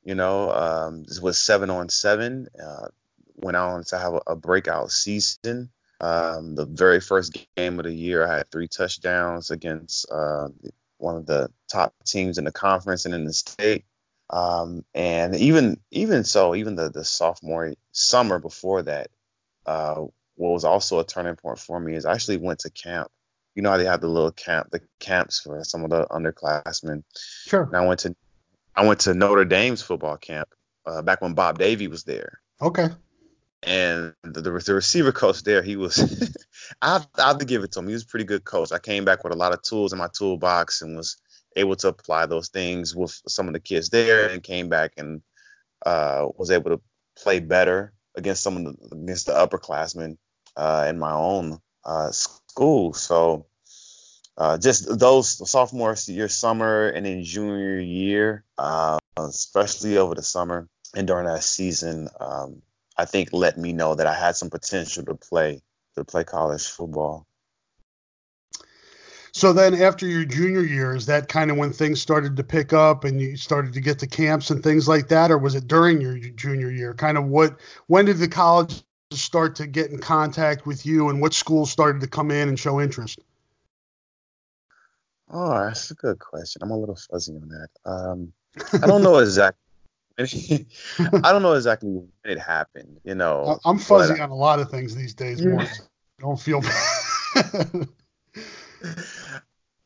You 0.03 0.15
know, 0.15 0.51
um, 0.51 1.05
this 1.05 1.21
was 1.21 1.39
seven 1.39 1.71
on 1.71 1.89
seven. 1.89 2.49
Uh, 2.61 2.89
went 3.37 3.57
on 3.57 3.85
to 3.85 3.99
have 3.99 4.15
a, 4.15 4.21
a 4.29 4.37
breakout 4.37 4.91
season. 4.91 5.71
Um, 6.01 6.55
the 6.55 6.67
very 6.67 7.01
first 7.01 7.47
game 7.57 7.79
of 7.79 7.85
the 7.85 7.95
year, 7.95 8.27
I 8.27 8.37
had 8.39 8.51
three 8.51 8.69
touchdowns 8.69 9.51
against 9.51 10.11
uh, 10.11 10.49
one 10.99 11.17
of 11.17 11.27
the 11.27 11.51
top 11.69 11.95
teams 12.05 12.39
in 12.39 12.45
the 12.45 12.53
conference 12.53 13.05
and 13.05 13.15
in 13.15 13.25
the 13.25 13.33
state. 13.33 13.85
Um, 14.31 14.85
and 14.95 15.35
even 15.37 15.81
even 15.91 16.25
so, 16.25 16.55
even 16.55 16.77
the 16.77 16.91
the 16.91 17.05
sophomore 17.05 17.75
summer 17.93 18.39
before 18.39 18.83
that, 18.83 19.11
uh, 19.67 19.97
what 20.37 20.51
was 20.51 20.65
also 20.65 20.99
a 20.99 21.05
turning 21.05 21.37
point 21.37 21.59
for 21.59 21.79
me 21.79 21.95
is 21.95 22.07
I 22.07 22.13
actually 22.15 22.39
went 22.39 22.61
to 22.61 22.71
camp. 22.71 23.11
You 23.55 23.63
know 23.63 23.71
how 23.71 23.77
they 23.77 23.85
have 23.85 24.01
the 24.01 24.09
little 24.09 24.33
camp, 24.33 24.71
the 24.71 24.81
camps 24.99 25.41
for 25.41 25.63
some 25.65 25.85
of 25.85 25.91
the 25.91 26.07
underclassmen. 26.07 27.05
Sure. 27.47 27.63
And 27.63 27.77
I 27.77 27.87
went 27.87 28.01
to 28.01 28.17
I 28.75 28.87
went 28.87 29.01
to 29.01 29.15
Notre 29.15 29.45
Dame's 29.45 29.83
football 29.83 30.17
camp 30.17 30.49
uh, 30.87 31.03
back 31.03 31.21
when 31.21 31.35
Bob 31.35 31.59
Davie 31.59 31.89
was 31.89 32.05
there. 32.05 32.41
Okay. 32.61 32.89
And 33.63 34.13
the, 34.23 34.43
the, 34.43 34.51
the 34.51 34.75
receiver 34.75 35.13
coach 35.13 35.43
there, 35.43 35.63
he 35.63 35.77
was 35.77 35.99
I 36.83 36.95
have, 36.95 37.09
I 37.17 37.29
have 37.29 37.39
to 37.39 37.45
give 37.45 37.63
it 37.63 37.73
to 37.73 37.79
him. 37.79 37.87
He 37.87 37.95
was 37.95 38.03
a 38.03 38.07
pretty 38.07 38.25
good 38.25 38.45
coach. 38.45 38.73
I 38.73 38.79
came 38.79 39.05
back 39.05 39.25
with 39.25 39.33
a 39.33 39.37
lot 39.37 39.53
of 39.53 39.63
tools 39.63 39.93
in 39.93 39.99
my 39.99 40.09
toolbox 40.13 40.83
and 40.83 40.97
was 40.97 41.17
able 41.57 41.77
to 41.77 41.89
apply 41.89 42.27
those 42.27 42.49
things 42.49 42.95
with 42.95 43.21
some 43.29 43.47
of 43.47 43.55
the 43.55 43.61
kids 43.61 43.89
there, 43.89 44.29
and 44.29 44.43
came 44.43 44.69
back 44.69 44.93
and 44.97 45.23
uh, 45.87 46.29
was 46.37 46.51
able 46.51 46.71
to 46.71 46.81
play 47.17 47.41
better 47.41 47.93
against 48.15 48.43
some 48.43 48.57
of 48.57 48.65
the 48.65 48.97
against 48.97 49.27
the 49.27 49.33
upperclassmen 49.33 50.17
uh, 50.57 50.87
in 50.89 50.99
my 50.99 51.13
own 51.13 51.59
uh, 51.85 52.11
school. 52.11 52.93
So 52.93 53.47
uh, 54.37 54.59
just 54.59 54.99
those 54.99 55.51
sophomore 55.51 55.97
year, 56.07 56.29
summer, 56.29 56.89
and 56.89 57.07
then 57.07 57.23
junior 57.23 57.79
year, 57.79 58.45
uh, 58.59 58.99
especially 59.17 59.97
over 59.97 60.15
the 60.15 60.23
summer 60.23 60.69
and 60.95 61.07
during 61.07 61.27
that 61.27 61.45
season, 61.45 62.09
um, 62.21 62.63
I 62.97 63.05
think 63.05 63.31
let 63.33 63.59
me 63.59 63.73
know 63.73 63.95
that 63.95 64.07
I 64.07 64.15
had 64.15 64.37
some 64.37 64.51
potential 64.51 65.05
to 65.05 65.15
play 65.15 65.63
to 65.97 66.05
play 66.05 66.25
college 66.25 66.67
football. 66.67 67.27
So 69.33 69.53
then, 69.53 69.75
after 69.75 70.07
your 70.07 70.25
junior 70.25 70.63
year, 70.63 70.95
is 70.95 71.07
that 71.07 71.29
kind 71.29 71.51
of 71.51 71.57
when 71.57 71.73
things 71.73 72.01
started 72.01 72.37
to 72.37 72.45
pick 72.45 72.73
up 72.73 73.03
and 73.03 73.21
you 73.21 73.37
started 73.37 73.73
to 73.73 73.81
get 73.81 73.99
to 73.99 74.07
camps 74.07 74.51
and 74.51 74.63
things 74.63 74.87
like 74.87 75.09
that, 75.09 75.33
or 75.33 75.39
was 75.39 75.57
it 75.57 75.67
during 75.67 76.01
your 76.01 76.17
junior 76.19 76.71
year? 76.71 76.95
Kind 76.95 77.19
of 77.19 77.25
what? 77.25 77.59
When 77.89 78.05
did 78.05 78.19
the 78.19 78.29
college 78.29 78.85
start 79.13 79.57
to 79.57 79.67
get 79.67 79.91
in 79.91 79.99
contact 79.99 80.67
with 80.67 80.85
you, 80.87 81.09
and 81.09 81.21
what 81.21 81.35
schools 81.35 81.71
started 81.71 82.01
to 82.01 82.07
come 82.07 82.31
in 82.31 82.49
and 82.49 82.59
show 82.59 82.81
interest? 82.81 83.21
Oh, 85.31 85.67
that's 85.67 85.91
a 85.91 85.95
good 85.95 86.19
question. 86.19 86.63
I'm 86.63 86.71
a 86.71 86.77
little 86.77 86.97
fuzzy 86.97 87.35
on 87.35 87.49
that. 87.49 87.69
Um, 87.91 88.33
I 88.83 88.87
don't 88.87 89.03
know 89.03 89.19
exactly. 89.19 89.61
I 90.19 91.33
don't 91.33 91.43
know 91.43 91.55
exactly 91.55 91.91
when 91.91 92.09
it 92.25 92.39
happened. 92.39 93.01
You 93.05 93.17
know, 93.17 93.59
I'm 93.65 93.79
fuzzy 93.79 94.21
on 94.21 94.31
a 94.31 94.35
lot 94.35 94.61
of 94.61 94.71
things 94.71 94.95
these 94.95 95.15
days. 95.15 95.45
More, 95.45 95.65
don't 96.21 96.39
feel 96.39 96.61
bad. 96.61 97.89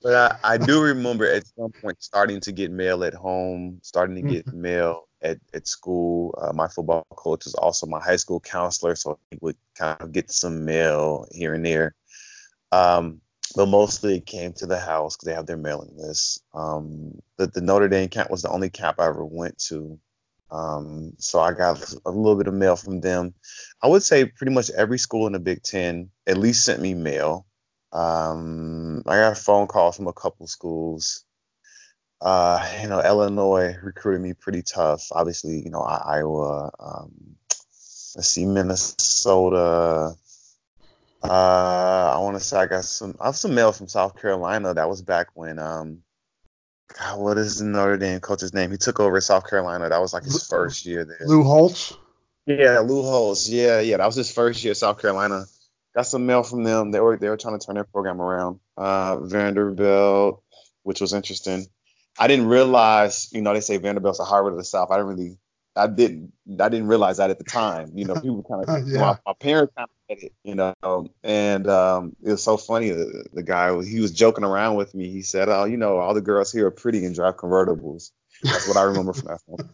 but 0.03 0.15
I, 0.15 0.39
I, 0.45 0.59
do 0.59 0.83
remember 0.83 1.27
at 1.27 1.47
some 1.47 1.73
point 1.73 2.03
starting 2.03 2.41
to 2.41 2.53
get 2.53 2.71
mail 2.71 3.05
at 3.05 3.15
home, 3.15 3.79
starting 3.83 4.17
to 4.17 4.23
get 4.23 4.47
mm-hmm. 4.47 4.61
mail 4.61 5.08
at, 5.23 5.39
at 5.55 5.67
school. 5.67 6.39
Uh, 6.41 6.53
my 6.53 6.69
football 6.69 7.07
coach 7.11 7.45
was 7.45 7.55
also 7.55 7.87
my 7.87 8.01
high 8.01 8.17
school 8.17 8.41
counselor, 8.41 8.95
so 8.95 9.19
he 9.31 9.39
would 9.41 9.57
kind 9.77 10.01
of 10.01 10.13
get 10.13 10.31
some 10.31 10.65
mail 10.65 11.27
here 11.33 11.55
and 11.55 11.65
there. 11.65 11.95
Um, 12.73 13.21
but 13.57 13.67
mostly 13.67 14.17
it 14.17 14.27
came 14.27 14.53
to 14.55 14.67
the 14.67 14.79
house 14.79 15.17
because 15.17 15.27
they 15.27 15.35
have 15.35 15.47
their 15.47 15.57
mailing 15.57 15.93
list. 15.97 16.43
Um, 16.55 17.19
the, 17.37 17.47
the, 17.47 17.61
Notre 17.61 17.89
Dame 17.89 18.09
camp 18.09 18.31
was 18.31 18.43
the 18.43 18.51
only 18.51 18.69
camp 18.69 19.01
I 19.01 19.07
ever 19.07 19.25
went 19.25 19.59
to. 19.69 19.99
Um, 20.51 21.15
so 21.19 21.41
I 21.41 21.53
got 21.53 21.95
a 22.05 22.11
little 22.11 22.37
bit 22.37 22.47
of 22.47 22.55
mail 22.55 22.77
from 22.77 23.01
them. 23.01 23.35
I 23.83 23.89
would 23.89 24.03
say 24.03 24.27
pretty 24.27 24.53
much 24.53 24.71
every 24.71 24.99
school 24.99 25.27
in 25.27 25.33
the 25.33 25.39
Big 25.39 25.63
Ten 25.63 26.11
at 26.27 26.39
least 26.39 26.65
sent 26.65 26.81
me 26.81 26.95
mail. 26.95 27.47
Um, 27.93 29.03
I 29.07 29.17
got 29.17 29.39
phone 29.39 29.67
calls 29.67 29.97
from 29.97 30.09
a 30.09 30.13
couple 30.13 30.47
schools 30.47 31.25
uh, 32.21 32.79
you 32.83 32.89
know, 32.89 33.01
Illinois 33.01 33.77
recruited 33.83 34.21
me 34.21 34.33
pretty 34.35 34.63
tough. 34.63 35.09
Obviously, 35.13 35.63
you 35.63 35.71
know, 35.71 35.81
Iowa, 35.81 36.71
um, 36.79 37.37
let's 38.17 38.29
see, 38.29 38.47
Minnesota. 38.47 40.15
Uh, 41.23 42.13
I 42.15 42.19
want 42.21 42.37
to 42.37 42.45
say 42.45 42.59
I 42.59 42.67
got 42.67 42.85
some. 42.85 43.17
I 43.21 43.27
have 43.27 43.37
some 43.37 43.55
mail 43.55 43.73
from 43.73 43.89
South 43.89 44.21
Carolina. 44.21 44.75
That 44.75 44.89
was 44.89 45.03
back 45.03 45.29
when, 45.35 45.59
um, 45.59 46.03
God, 46.97 47.19
what 47.21 47.39
is 47.39 47.59
the 47.59 47.65
Notre 47.65 47.97
Dame 47.97 48.21
coach's 48.21 48.55
name? 48.55 48.71
He 48.71 48.77
took 48.77 49.01
over 49.01 49.21
South 49.21 49.49
Carolina. 49.49 49.89
That 49.89 50.01
was 50.01 50.13
like 50.13 50.25
his 50.25 50.47
first 50.47 50.87
year 50.87 51.05
there. 51.05 51.27
Lou 51.27 51.43
Holtz. 51.43 51.97
Yeah, 52.47 52.79
Lou 52.81 53.03
Holtz. 53.03 53.49
Yeah, 53.49 53.81
yeah, 53.81 53.99
that 53.99 54.07
was 54.07 54.15
his 54.15 54.33
first 54.33 54.63
year 54.65 54.71
at 54.73 54.77
South 54.77 55.01
Carolina. 55.01 55.45
Got 55.95 56.07
some 56.07 56.27
mail 56.27 56.43
from 56.43 56.65
them. 56.65 56.93
They 56.93 57.01
were 57.01 57.17
they 57.17 57.29
were 57.29 57.37
trying 57.37 57.59
to 57.59 57.65
turn 57.65 57.75
their 57.75 57.85
program 57.85 58.21
around. 58.21 58.61
Uh, 58.77 59.19
Vanderbilt, 59.19 60.43
which 60.83 61.01
was 61.01 61.13
interesting. 61.13 61.67
I 62.19 62.27
didn't 62.27 62.47
realize, 62.47 63.29
you 63.33 63.41
know, 63.41 63.55
they 63.55 63.61
say 63.61 63.77
Vanderbilt's 63.77 64.21
a 64.21 64.25
Harvard 64.25 64.53
of 64.53 64.59
the 64.59 64.65
South. 64.65 64.91
I 64.91 64.97
didn't 64.97 65.09
really, 65.09 65.39
I 65.77 65.87
didn't, 65.87 66.33
I 66.61 66.69
didn't 66.69 66.89
realize 66.89 67.19
that 67.19 67.31
at 67.31 67.39
the 67.39 67.45
time. 67.45 67.93
You 67.95 68.05
know, 68.07 68.15
people 68.21 68.45
kind 68.49 68.65
of, 68.69 68.89
yeah. 68.89 69.01
my, 69.01 69.19
my, 69.27 69.33
parents 69.39 69.73
kind 69.77 69.89
of 69.89 70.17
get 70.17 70.25
it, 70.25 70.33
you 70.43 70.55
know, 70.55 70.75
and 71.23 71.69
um, 71.69 72.17
it 72.23 72.31
was 72.31 72.43
so 72.43 72.57
funny. 72.57 72.91
The, 72.91 73.27
the 73.33 73.43
guy, 73.43 73.81
he 73.85 74.01
was 74.01 74.13
joking 74.13 74.45
around 74.45 74.77
with 74.77 74.95
me. 74.95 75.11
He 75.11 75.23
said, 75.23 75.49
"Oh, 75.49 75.65
you 75.65 75.77
know, 75.77 75.99
all 75.99 76.15
the 76.15 76.21
girls 76.21 76.51
here 76.53 76.67
are 76.67 76.73
pretty 76.73 77.05
and 77.05 77.15
drive 77.15 77.37
convertibles." 77.37 78.11
That's 78.43 78.69
what 78.69 78.77
I 78.77 78.83
remember 78.83 79.13
from 79.13 79.29
that. 79.29 79.41
Moment. 79.49 79.69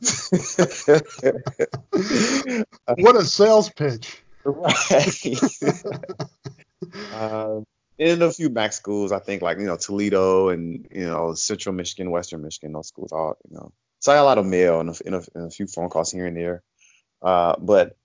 What 2.99 3.17
a 3.17 3.25
sales 3.25 3.71
pitch! 3.71 4.21
Right. 4.47 5.25
um, 7.15 7.65
in 7.99 8.23
a 8.23 8.33
few 8.33 8.51
back 8.51 8.73
schools, 8.73 9.13
I 9.13 9.19
think 9.19 9.43
like 9.43 9.59
you 9.59 9.65
know 9.65 9.77
Toledo 9.77 10.49
and 10.49 10.87
you 10.91 11.07
know 11.07 11.35
Central 11.35 11.75
Michigan, 11.75 12.11
Western 12.11 12.43
Michigan, 12.43 12.73
those 12.73 12.89
schools 12.89 13.13
all 13.13 13.37
you 13.49 13.57
know. 13.57 13.73
So 14.01 14.13
I 14.13 14.17
had 14.17 14.23
a 14.23 14.25
lot 14.25 14.39
of 14.39 14.47
mail 14.47 14.81
and 14.81 14.91
a, 14.91 14.95
and 15.07 15.15
a, 15.15 15.25
and 15.35 15.47
a 15.47 15.51
few 15.51 15.67
phone 15.67 15.89
calls 15.89 16.13
here 16.13 16.27
and 16.27 16.37
there, 16.37 16.63
uh, 17.23 17.57
but 17.59 17.97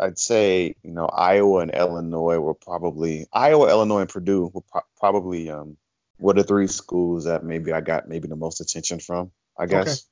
I'd 0.00 0.18
say 0.18 0.74
you 0.82 0.92
know 0.92 1.06
Iowa 1.06 1.60
and 1.60 1.70
Illinois 1.70 2.38
were 2.38 2.54
probably 2.54 3.26
Iowa, 3.32 3.68
Illinois, 3.68 4.00
and 4.00 4.10
Purdue 4.10 4.50
were 4.52 4.60
pro- 4.60 4.82
probably 4.98 5.50
um, 5.50 5.76
were 6.18 6.34
the 6.34 6.44
three 6.44 6.66
schools 6.66 7.24
that 7.24 7.44
maybe 7.44 7.72
I 7.72 7.80
got 7.80 8.08
maybe 8.08 8.28
the 8.28 8.36
most 8.36 8.60
attention 8.60 9.00
from. 9.00 9.30
I 9.58 9.66
guess. 9.66 10.06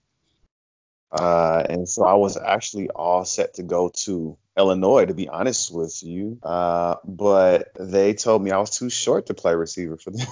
Uh, 1.12 1.64
and 1.68 1.88
so 1.88 2.04
I 2.04 2.14
was 2.14 2.36
actually 2.36 2.90
all 2.90 3.24
set 3.24 3.54
to 3.54 3.62
go 3.62 3.90
to 4.04 4.36
Illinois, 4.56 5.06
to 5.06 5.14
be 5.14 5.28
honest 5.28 5.72
with 5.72 6.02
you. 6.02 6.38
Uh, 6.42 6.96
but 7.04 7.68
they 7.78 8.14
told 8.14 8.42
me 8.42 8.50
I 8.50 8.58
was 8.58 8.70
too 8.70 8.90
short 8.90 9.26
to 9.26 9.34
play 9.34 9.54
receiver 9.54 9.96
for 9.96 10.10
them. 10.10 10.26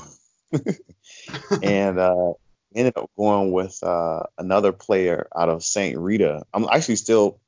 and 1.62 1.99
uh, 1.99 2.33
ended 2.75 2.95
up 2.97 3.11
going 3.16 3.52
with 3.52 3.78
uh, 3.83 4.25
another 4.38 4.73
player 4.73 5.28
out 5.37 5.49
of 5.49 5.62
St. 5.62 5.99
Rita. 5.99 6.43
I'm 6.52 6.66
actually 6.71 6.97
still 6.97 7.40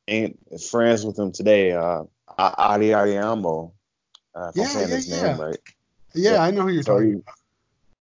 friends 0.71 1.05
with 1.05 1.19
him 1.19 1.33
today, 1.33 1.73
uh, 1.73 2.05
Adi 2.39 2.89
Ariamo. 2.89 3.73
Uh, 4.35 4.53
yeah, 4.55 4.87
yeah, 4.87 4.97
yeah. 4.99 5.37
Right. 5.41 5.59
yeah. 6.15 6.33
Yeah, 6.33 6.43
I 6.43 6.51
know 6.51 6.63
who 6.63 6.69
you're 6.69 6.83
so 6.83 6.95
talking 6.95 7.09
he, 7.09 7.15
about. 7.15 7.35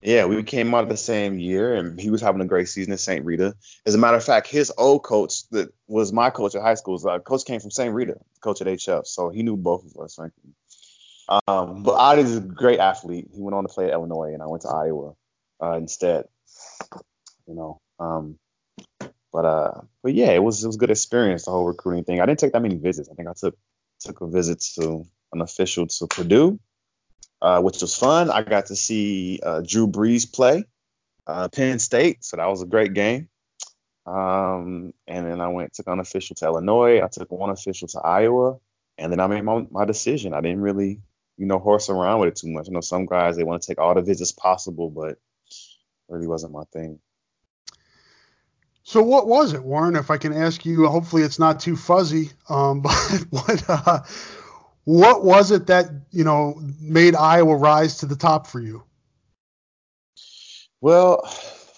Yeah, 0.02 0.24
we 0.24 0.42
came 0.42 0.74
out 0.74 0.82
of 0.82 0.88
the 0.88 0.96
same 0.96 1.38
year, 1.38 1.74
and 1.74 1.98
he 1.98 2.10
was 2.10 2.20
having 2.20 2.40
a 2.40 2.46
great 2.46 2.68
season 2.68 2.92
at 2.92 2.98
St. 2.98 3.24
Rita. 3.24 3.54
As 3.86 3.94
a 3.94 3.98
matter 3.98 4.16
of 4.16 4.24
fact, 4.24 4.48
his 4.48 4.72
old 4.76 5.04
coach 5.04 5.48
that 5.50 5.72
was 5.86 6.12
my 6.12 6.28
coach 6.30 6.56
at 6.56 6.62
high 6.62 6.74
school, 6.74 7.00
uh, 7.08 7.20
coach 7.20 7.44
came 7.44 7.60
from 7.60 7.70
St. 7.70 7.94
Rita, 7.94 8.16
coach 8.40 8.60
at 8.60 8.66
HF, 8.66 9.06
so 9.06 9.30
he 9.30 9.44
knew 9.44 9.56
both 9.56 9.84
of 9.84 10.02
us, 10.02 10.16
frankly. 10.16 10.42
Um, 11.46 11.84
but 11.84 11.92
Adi 11.92 12.22
is 12.22 12.36
a 12.36 12.40
great 12.40 12.80
athlete. 12.80 13.28
He 13.32 13.40
went 13.40 13.54
on 13.54 13.62
to 13.62 13.72
play 13.72 13.86
at 13.86 13.92
Illinois, 13.92 14.32
and 14.34 14.42
I 14.42 14.46
went 14.46 14.62
to 14.62 14.68
Iowa 14.70 15.12
uh, 15.62 15.76
instead. 15.76 16.24
You 17.46 17.54
know, 17.54 17.80
um, 18.00 18.38
but 19.32 19.44
uh, 19.44 19.80
but 20.02 20.14
yeah, 20.14 20.32
it 20.32 20.42
was 20.42 20.64
it 20.64 20.66
was 20.66 20.76
a 20.76 20.80
good 20.80 20.90
experience 20.90 21.44
the 21.44 21.52
whole 21.52 21.66
recruiting 21.66 22.02
thing. 22.02 22.20
I 22.20 22.26
didn't 22.26 22.40
take 22.40 22.52
that 22.52 22.62
many 22.62 22.74
visits. 22.74 23.08
I 23.08 23.14
think 23.14 23.28
I 23.28 23.34
took 23.36 23.56
took 24.00 24.20
a 24.20 24.26
visit 24.26 24.60
to 24.74 25.06
an 25.32 25.40
official 25.40 25.86
to 25.86 26.06
Purdue, 26.08 26.58
uh, 27.42 27.60
which 27.60 27.80
was 27.82 27.96
fun. 27.96 28.30
I 28.30 28.42
got 28.42 28.66
to 28.66 28.76
see 28.76 29.40
uh, 29.42 29.62
Drew 29.66 29.88
Brees 29.88 30.32
play 30.32 30.64
uh, 31.26 31.48
Penn 31.48 31.80
State, 31.80 32.24
so 32.24 32.36
that 32.36 32.46
was 32.46 32.62
a 32.62 32.66
great 32.66 32.94
game. 32.94 33.28
Um, 34.06 34.94
and 35.06 35.26
then 35.26 35.40
I 35.40 35.48
went 35.48 35.74
took 35.74 35.88
unofficial 35.88 36.36
to 36.36 36.46
Illinois. 36.46 37.02
I 37.02 37.08
took 37.08 37.30
one 37.32 37.50
official 37.50 37.88
to 37.88 38.00
Iowa, 38.00 38.58
and 38.96 39.12
then 39.12 39.18
I 39.18 39.26
made 39.26 39.42
my, 39.42 39.66
my 39.70 39.84
decision. 39.84 40.34
I 40.34 40.40
didn't 40.40 40.60
really, 40.60 41.00
you 41.36 41.46
know, 41.46 41.58
horse 41.58 41.90
around 41.90 42.20
with 42.20 42.28
it 42.28 42.36
too 42.36 42.48
much. 42.48 42.68
You 42.68 42.74
know, 42.74 42.80
some 42.80 43.06
guys 43.06 43.36
they 43.36 43.44
want 43.44 43.62
to 43.62 43.66
take 43.66 43.80
all 43.80 43.94
the 43.94 44.02
visits 44.02 44.32
possible, 44.32 44.88
but 44.88 45.18
really 46.08 46.28
wasn't 46.28 46.52
my 46.52 46.64
thing. 46.72 47.00
So 48.84 49.02
what 49.02 49.26
was 49.26 49.52
it, 49.52 49.64
Warren? 49.64 49.96
If 49.96 50.10
I 50.10 50.16
can 50.16 50.32
ask 50.32 50.64
you, 50.64 50.86
hopefully 50.86 51.22
it's 51.22 51.38
not 51.38 51.60
too 51.60 51.76
fuzzy. 51.76 52.30
Um, 52.48 52.82
but 52.82 52.92
what 53.30 53.64
uh, 53.68 54.00
what 54.84 55.24
was 55.24 55.50
it 55.50 55.66
that 55.66 55.86
you 56.10 56.24
know 56.24 56.60
made 56.80 57.14
Iowa 57.14 57.56
rise 57.56 57.98
to 57.98 58.06
the 58.06 58.16
top 58.16 58.46
for 58.46 58.60
you? 58.60 58.82
Well, 60.80 61.22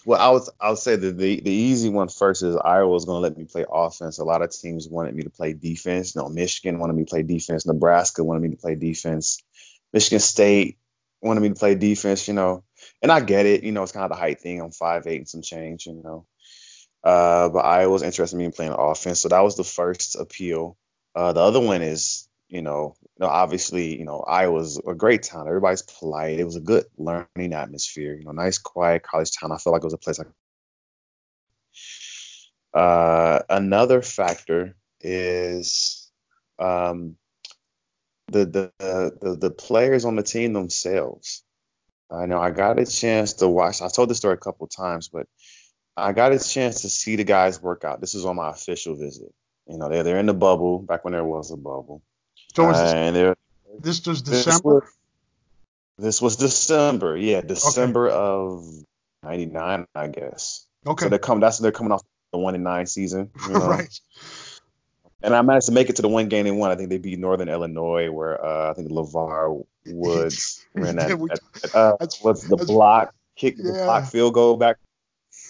well, 0.06 0.20
I 0.20 0.30
was 0.30 0.50
I 0.61 0.70
would 0.70 0.78
say 0.78 0.96
that 0.96 1.18
the 1.18 1.40
the 1.40 1.50
easy 1.50 1.90
one 1.90 2.08
first 2.08 2.42
is 2.42 2.56
Iowa 2.56 2.88
was 2.88 3.04
going 3.04 3.16
to 3.16 3.20
let 3.20 3.37
me 3.37 3.44
play 3.44 3.64
offense. 3.70 4.18
A 4.18 4.25
lot 4.25 4.42
of 4.42 4.50
teams 4.50 4.88
wanted 4.88 5.14
me 5.14 5.23
to 5.23 5.30
play 5.30 5.52
defense. 5.52 6.14
You 6.14 6.23
know, 6.23 6.28
Michigan 6.28 6.78
wanted 6.78 6.94
me 6.94 7.04
to 7.04 7.11
play 7.11 7.23
defense. 7.23 7.66
Nebraska 7.66 8.25
wanted 8.25 8.42
me 8.42 8.50
to 8.50 8.56
play 8.56 8.75
defense. 8.75 9.42
Michigan 9.92 10.20
State 10.20 10.78
wanted 11.20 11.40
me 11.40 11.50
to 11.50 11.54
play 11.54 11.75
defense. 11.75 12.28
You 12.28 12.34
know, 12.34 12.64
and 13.02 13.12
I 13.12 13.20
get 13.20 13.46
it. 13.46 13.62
You 13.62 13.73
know, 13.73 13.82
it's 13.82 13.92
kind 13.92 14.04
of 14.04 14.11
the 14.11 14.20
height 14.20 14.40
thing. 14.40 14.61
I'm 14.61 14.70
five 14.70 15.06
eight 15.06 15.18
and 15.18 15.28
some 15.28 15.42
change. 15.42 15.87
You 15.87 16.00
know, 16.02 16.26
uh, 17.02 17.50
but 17.50 17.61
Iowa 17.61 17.92
was 17.92 18.02
interested 18.02 18.38
in 18.38 18.46
me 18.46 18.50
playing 18.50 18.73
offense, 18.73 19.20
so 19.20 19.28
that 19.28 19.40
was 19.40 19.56
the 19.56 19.64
first 19.64 20.16
appeal. 20.16 20.78
Uh, 21.14 21.32
the 21.32 21.40
other 21.40 21.61
one 21.61 21.82
is 21.82 22.28
you 22.54 22.62
know, 22.62 22.94
you 23.02 23.26
know, 23.26 23.26
obviously, 23.26 23.99
you 23.99 24.04
know, 24.04 24.20
Iowa's 24.20 24.80
a 24.87 24.94
great 24.94 25.25
town. 25.25 25.49
Everybody's 25.49 25.82
polite. 25.82 26.38
It 26.38 26.44
was 26.44 26.54
a 26.54 26.61
good 26.61 26.84
learning 26.96 27.52
atmosphere. 27.52 28.14
You 28.14 28.25
know, 28.25 28.30
nice, 28.30 28.58
quiet 28.58 29.02
college 29.02 29.32
town. 29.32 29.50
I 29.50 29.58
felt 29.58 29.73
like 29.73 29.82
it 29.82 29.87
was 29.87 29.94
a 29.94 29.99
place 29.99 30.20
I. 32.75 32.78
Uh, 32.78 33.42
another 33.50 34.02
factor 34.02 34.76
is 35.00 36.12
um, 36.61 37.16
the, 38.28 38.46
the 38.46 38.73
the 38.80 39.37
the 39.37 39.50
players 39.50 40.04
on 40.04 40.14
the 40.14 40.23
team 40.23 40.52
themselves. 40.52 41.42
I 42.08 42.26
know 42.26 42.40
I 42.40 42.52
got 42.52 42.78
a 42.78 42.87
chance 42.87 43.32
to 43.34 43.49
watch. 43.49 43.82
I 43.82 43.88
told 43.88 44.11
this 44.11 44.18
story 44.18 44.34
a 44.34 44.38
couple 44.38 44.68
times, 44.68 45.08
but 45.08 45.26
I 45.96 46.12
got 46.12 46.32
a 46.32 46.38
chance 46.38 46.82
to 46.82 46.88
see 46.88 47.16
the 47.16 47.25
guys 47.25 47.61
work 47.61 47.82
out. 47.82 48.00
This 48.00 48.14
is 48.14 48.25
on 48.25 48.37
my 48.37 48.50
official 48.50 48.94
visit. 48.94 49.34
You 49.66 49.78
know, 49.78 49.88
they're 49.88 50.04
they're 50.04 50.20
in 50.20 50.26
the 50.26 50.34
bubble 50.34 50.78
back 50.78 51.04
when 51.04 51.14
there 51.14 51.25
was 51.25 51.50
a 51.50 51.56
bubble. 51.56 52.00
So 52.54 52.66
was 52.66 52.78
this, 52.78 54.00
this 54.00 54.06
was 54.06 54.23
December. 54.23 54.87
This 55.99 56.20
was, 56.20 56.37
this 56.37 56.42
was 56.42 56.50
December, 56.52 57.16
yeah, 57.16 57.40
December 57.40 58.11
okay. 58.11 58.16
of 58.16 58.84
'99, 59.25 59.87
I 59.94 60.06
guess. 60.08 60.66
Okay. 60.87 61.04
So 61.04 61.08
they're 61.08 61.18
coming. 61.18 61.40
That's 61.40 61.58
they're 61.58 61.73
coming 61.73 61.92
off 61.92 62.02
the 62.32 62.38
one 62.38 62.54
and 62.54 62.64
nine 62.64 62.87
season. 62.87 63.30
You 63.46 63.52
know? 63.54 63.68
right. 63.68 64.00
And 65.23 65.34
I 65.34 65.40
managed 65.42 65.66
to 65.66 65.73
make 65.73 65.88
it 65.88 65.96
to 65.96 66.02
the 66.02 66.08
one 66.08 66.28
game 66.28 66.44
they 66.44 66.50
won. 66.50 66.70
I 66.70 66.76
think 66.76 66.90
they 66.90 66.99
beat 66.99 67.18
Northern 67.18 67.49
Illinois, 67.49 68.11
where 68.11 68.44
uh, 68.44 68.70
I 68.70 68.75
think 68.75 68.90
LeVar 68.90 69.64
Woods 69.87 70.64
ran 70.75 70.96
that. 70.96 71.08
that 71.08 71.75
uh, 71.75 71.96
what's 72.20 72.46
the 72.46 72.56
block 72.56 73.14
kick, 73.34 73.56
yeah. 73.56 73.64
the 73.64 73.73
block 73.84 74.04
field 74.11 74.34
goal 74.34 74.56
back. 74.56 74.76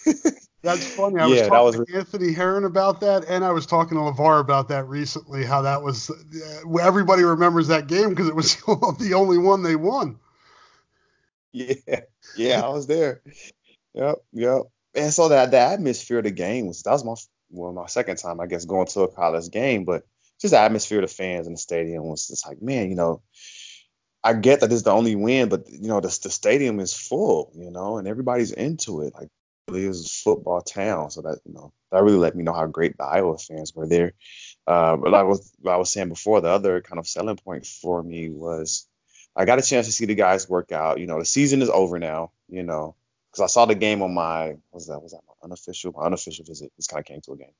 That's 0.64 0.86
funny. 0.94 1.20
I 1.20 1.26
yeah, 1.26 1.48
was 1.48 1.74
talking 1.74 1.84
to 1.84 1.98
Anthony 1.98 2.32
Herron 2.32 2.64
about 2.64 3.00
that, 3.00 3.26
and 3.28 3.44
I 3.44 3.52
was 3.52 3.66
talking 3.66 3.98
to 3.98 4.02
LeVar 4.04 4.40
about 4.40 4.68
that 4.68 4.88
recently. 4.88 5.44
How 5.44 5.60
that 5.62 5.82
was, 5.82 6.10
uh, 6.10 6.78
everybody 6.78 7.22
remembers 7.22 7.68
that 7.68 7.86
game 7.86 8.08
because 8.08 8.28
it 8.28 8.34
was 8.34 8.56
the 8.98 9.12
only 9.14 9.36
one 9.36 9.62
they 9.62 9.76
won. 9.76 10.18
Yeah, 11.52 12.00
yeah, 12.34 12.62
I 12.62 12.68
was 12.70 12.86
there. 12.86 13.20
Yep, 13.92 14.16
yep. 14.32 14.62
And 14.94 15.12
so 15.12 15.28
that 15.28 15.50
the 15.50 15.58
atmosphere 15.58 16.18
of 16.18 16.24
the 16.24 16.30
game 16.30 16.66
was 16.66 16.82
that 16.82 16.92
was 16.92 17.04
my 17.04 17.14
well 17.50 17.72
my 17.72 17.86
second 17.86 18.16
time 18.16 18.40
I 18.40 18.46
guess 18.46 18.64
going 18.64 18.86
to 18.86 19.02
a 19.02 19.08
college 19.08 19.50
game, 19.50 19.84
but 19.84 20.04
just 20.40 20.52
the 20.52 20.58
atmosphere 20.58 20.98
of 20.98 21.08
the 21.08 21.14
fans 21.14 21.46
in 21.46 21.52
the 21.52 21.58
stadium 21.58 22.04
was 22.04 22.26
just 22.26 22.48
like 22.48 22.62
man, 22.62 22.88
you 22.88 22.96
know. 22.96 23.22
I 24.26 24.32
get 24.32 24.60
that 24.60 24.68
this 24.70 24.78
is 24.78 24.84
the 24.84 24.90
only 24.90 25.16
win, 25.16 25.50
but 25.50 25.68
you 25.68 25.88
know 25.88 26.00
the, 26.00 26.08
the 26.22 26.30
stadium 26.30 26.80
is 26.80 26.94
full, 26.94 27.52
you 27.54 27.70
know, 27.70 27.98
and 27.98 28.08
everybody's 28.08 28.52
into 28.52 29.02
it. 29.02 29.12
Like 29.12 29.28
really 29.68 29.86
is 29.86 30.06
a 30.06 30.08
football 30.08 30.60
town. 30.60 31.10
So 31.10 31.22
that 31.22 31.40
you 31.44 31.54
know 31.54 31.72
that 31.90 32.02
really 32.02 32.18
let 32.18 32.34
me 32.34 32.42
know 32.42 32.52
how 32.52 32.66
great 32.66 32.96
the 32.96 33.04
Iowa 33.04 33.38
fans 33.38 33.74
were 33.74 33.86
there. 33.86 34.12
Uh, 34.66 34.96
but 34.96 35.10
like 35.10 35.24
I 35.66 35.76
was 35.76 35.92
saying 35.92 36.08
before, 36.08 36.40
the 36.40 36.48
other 36.48 36.80
kind 36.80 36.98
of 36.98 37.06
selling 37.06 37.36
point 37.36 37.66
for 37.66 38.02
me 38.02 38.30
was 38.30 38.86
I 39.36 39.44
got 39.44 39.58
a 39.58 39.62
chance 39.62 39.86
to 39.86 39.92
see 39.92 40.06
the 40.06 40.14
guys 40.14 40.48
work 40.48 40.72
out. 40.72 41.00
You 41.00 41.06
know, 41.06 41.18
the 41.18 41.24
season 41.24 41.62
is 41.62 41.70
over 41.70 41.98
now. 41.98 42.32
You 42.48 42.62
know, 42.62 42.96
because 43.30 43.42
I 43.42 43.46
saw 43.46 43.66
the 43.66 43.74
game 43.74 44.02
on 44.02 44.14
my 44.14 44.56
was 44.72 44.86
that 44.88 45.00
was 45.00 45.12
that 45.12 45.22
my 45.26 45.34
unofficial 45.42 45.92
my 45.96 46.04
unofficial 46.04 46.44
visit. 46.44 46.72
This 46.76 46.86
kind 46.86 47.00
of 47.00 47.06
came 47.06 47.20
to 47.22 47.32
a 47.32 47.36
game. 47.36 47.54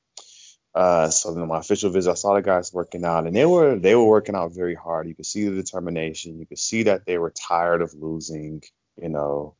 Uh, 0.74 1.08
so 1.08 1.32
then 1.32 1.46
my 1.46 1.58
official 1.58 1.90
visit, 1.90 2.10
I 2.10 2.14
saw 2.14 2.34
the 2.34 2.42
guys 2.42 2.72
working 2.72 3.04
out, 3.04 3.26
and 3.26 3.36
they 3.36 3.46
were 3.46 3.78
they 3.78 3.94
were 3.94 4.04
working 4.04 4.34
out 4.34 4.52
very 4.52 4.74
hard. 4.74 5.06
You 5.06 5.14
could 5.14 5.26
see 5.26 5.48
the 5.48 5.54
determination. 5.54 6.38
You 6.40 6.46
could 6.46 6.58
see 6.58 6.84
that 6.84 7.06
they 7.06 7.16
were 7.16 7.30
tired 7.30 7.80
of 7.80 7.94
losing. 7.94 8.62
You 9.00 9.08
know, 9.08 9.54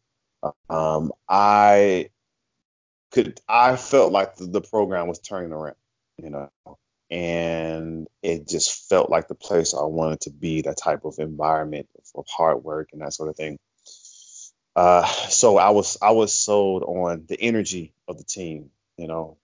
um, 0.69 1.13
I 1.29 2.11
could 3.15 3.41
I 3.49 3.77
felt 3.77 4.13
like 4.13 4.35
the, 4.35 4.47
the 4.47 4.61
program 4.61 5.07
was 5.07 5.21
turning 5.21 5.53
around, 5.53 5.77
you 6.19 6.31
know, 6.31 6.51
and 7.11 8.09
it 8.25 8.49
just 8.49 8.89
felt 8.89 9.09
like 9.09 9.29
the 9.29 9.37
place 9.37 9.73
I 9.73 9.85
wanted 9.85 10.23
to 10.23 10.31
be, 10.31 10.63
that 10.63 10.79
type 10.79 11.05
of 11.05 11.21
environment 11.21 11.89
of 12.17 12.27
hard 12.29 12.65
work 12.65 12.89
and 12.93 13.03
that 13.03 13.13
sort 13.13 13.29
of 13.29 13.37
thing. 13.37 13.59
Uh, 14.75 15.07
so 15.07 15.57
I 15.59 15.71
was 15.71 15.97
I 16.03 16.11
was 16.11 16.35
sold 16.35 16.83
on 16.83 17.27
the 17.29 17.41
energy 17.41 17.95
of 18.09 18.19
the 18.19 18.25
team, 18.25 18.71
you 18.97 19.07
know, 19.07 19.39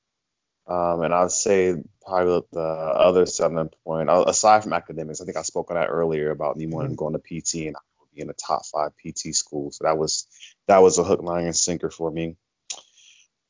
um, 0.67 1.03
and 1.03 1.15
I'd 1.15 1.31
say 1.31 1.77
probably 2.05 2.43
the 2.53 2.61
other 2.61 3.25
selling 3.25 3.71
point, 3.85 4.11
aside 4.11 4.65
from 4.65 4.73
academics, 4.73 5.21
I 5.21 5.27
think 5.27 5.37
I 5.37 5.43
spoke 5.43 5.71
on 5.71 5.77
that 5.77 5.91
earlier 5.91 6.33
about 6.33 6.57
me 6.57 6.67
wanting 6.67 6.91
to 6.91 6.97
go 6.97 7.07
into 7.07 7.21
PT 7.21 7.69
and 7.69 7.77
I 7.77 7.81
would 8.01 8.11
be 8.13 8.21
in 8.23 8.33
top 8.35 8.67
five 8.67 8.91
PT 8.97 9.33
school. 9.33 9.71
So 9.71 9.85
that 9.85 9.97
was 9.97 10.27
that 10.67 10.83
was 10.83 10.99
a 10.99 11.05
hook, 11.05 11.23
line, 11.23 11.45
and 11.47 11.55
sinker 11.57 11.91
for 11.91 12.11
me. 12.11 12.37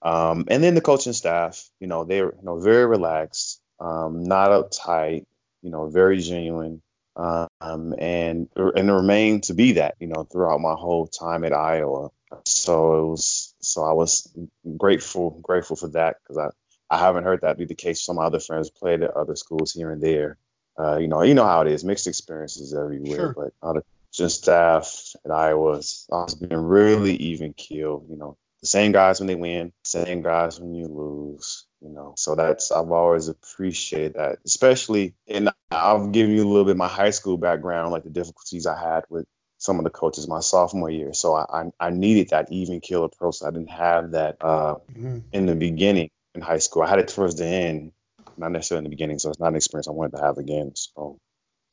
Um, 0.02 0.44
and 0.48 0.62
then 0.62 0.74
the 0.74 0.80
coaching 0.80 1.12
staff, 1.12 1.68
you 1.78 1.86
know, 1.86 2.04
they're 2.04 2.32
you 2.32 2.42
know 2.42 2.58
very 2.58 2.86
relaxed, 2.86 3.60
um, 3.80 4.24
not 4.24 4.50
uptight, 4.50 5.26
you 5.62 5.70
know, 5.70 5.88
very 5.88 6.20
genuine, 6.20 6.82
um, 7.16 7.94
and 7.98 8.48
and 8.56 8.90
remain 8.90 9.40
to 9.42 9.54
be 9.54 9.72
that, 9.72 9.96
you 10.00 10.06
know, 10.06 10.24
throughout 10.24 10.60
my 10.60 10.74
whole 10.74 11.06
time 11.06 11.44
at 11.44 11.52
Iowa. 11.52 12.10
So 12.44 12.98
it 12.98 13.10
was, 13.10 13.54
so 13.60 13.82
I 13.84 13.92
was 13.92 14.32
grateful, 14.78 15.38
grateful 15.42 15.76
for 15.76 15.88
that 15.88 16.16
because 16.22 16.38
I 16.38 16.48
I 16.90 16.98
haven't 16.98 17.24
heard 17.24 17.42
that 17.42 17.58
be 17.58 17.66
the 17.66 17.74
case. 17.74 18.02
Some 18.02 18.16
of 18.18 18.22
my 18.22 18.26
other 18.26 18.40
friends 18.40 18.68
played 18.68 19.02
at 19.02 19.16
other 19.16 19.36
schools 19.36 19.72
here 19.72 19.92
and 19.92 20.02
there. 20.02 20.38
Uh, 20.78 20.96
you 20.96 21.08
know, 21.08 21.22
you 21.22 21.34
know 21.34 21.44
how 21.44 21.60
it 21.60 21.68
is, 21.68 21.84
mixed 21.84 22.06
experiences 22.06 22.74
everywhere, 22.74 23.16
sure. 23.16 23.34
but 23.34 23.52
all 23.62 23.74
the 23.74 24.30
staff 24.30 25.14
at 25.24 25.30
Iowa 25.30 25.76
has 25.76 26.34
been 26.40 26.56
really 26.56 27.14
even 27.16 27.52
keel. 27.52 28.04
You 28.08 28.16
know, 28.16 28.36
the 28.62 28.68
same 28.68 28.92
guys 28.92 29.20
when 29.20 29.27
they 29.27 29.35
win, 29.35 29.73
same 29.85 30.23
guys 30.23 30.61
when 30.61 30.75
you 30.75 30.87
lose. 30.87 31.66
You 31.81 31.88
know, 31.88 32.14
so 32.16 32.35
that's 32.35 32.70
I've 32.70 32.90
always 32.90 33.29
appreciated 33.29 34.14
that, 34.14 34.38
especially 34.44 35.14
and 35.27 35.49
I'll 35.70 36.09
give 36.09 36.29
you 36.29 36.44
a 36.44 36.49
little 36.49 36.64
bit 36.64 36.73
of 36.73 36.77
my 36.77 36.88
high 36.88 37.11
school 37.11 37.38
background, 37.38 37.90
like 37.90 38.05
the 38.05 38.11
difficulties 38.11 38.66
I 38.66 38.79
had 38.79 39.05
with 39.09 39.25
some 39.57 39.79
of 39.79 39.85
the 39.85 39.90
coaches 39.90 40.29
my 40.29 40.40
sophomore 40.40 40.90
year. 40.90 41.14
So 41.14 41.35
I 41.35 41.44
I, 41.62 41.70
I 41.81 41.90
needed 41.90 42.31
that 42.31 42.53
even 42.53 42.81
kill 42.81 43.05
approach. 43.05 43.42
I 43.42 43.51
didn't 43.51 43.70
have 43.70 44.11
that 44.11 44.37
uh, 44.42 44.75
mm-hmm. 44.92 45.20
in 45.33 45.46
the 45.46 45.55
beginning 45.55 46.11
in 46.35 46.42
high 46.42 46.59
school. 46.59 46.83
I 46.83 46.88
had 46.88 46.99
it 46.99 47.09
towards 47.09 47.37
the 47.37 47.46
end, 47.46 47.92
not 48.37 48.53
necessarily 48.53 48.81
in 48.81 48.90
the 48.90 48.94
beginning. 48.94 49.18
So 49.18 49.31
it's 49.31 49.40
not 49.40 49.49
an 49.49 49.57
experience 49.57 49.88
I 49.88 49.92
wanted 49.92 50.18
to 50.18 50.23
have 50.23 50.37
again. 50.37 50.73
So 50.75 51.18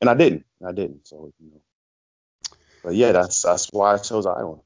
and 0.00 0.08
I 0.08 0.14
didn't. 0.14 0.46
I 0.66 0.72
didn't. 0.72 1.06
So 1.06 1.32
you 1.38 1.50
know. 1.50 1.60
But 2.82 2.94
yeah, 2.94 3.12
that's 3.12 3.42
that's 3.42 3.68
why 3.72 3.94
I 3.94 3.98
chose 3.98 4.26
Iowa. 4.26 4.60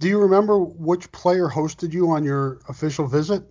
Do 0.00 0.08
you 0.08 0.20
remember 0.20 0.58
which 0.58 1.10
player 1.10 1.48
hosted 1.48 1.92
you 1.92 2.10
on 2.10 2.24
your 2.24 2.60
official 2.68 3.06
visit? 3.06 3.42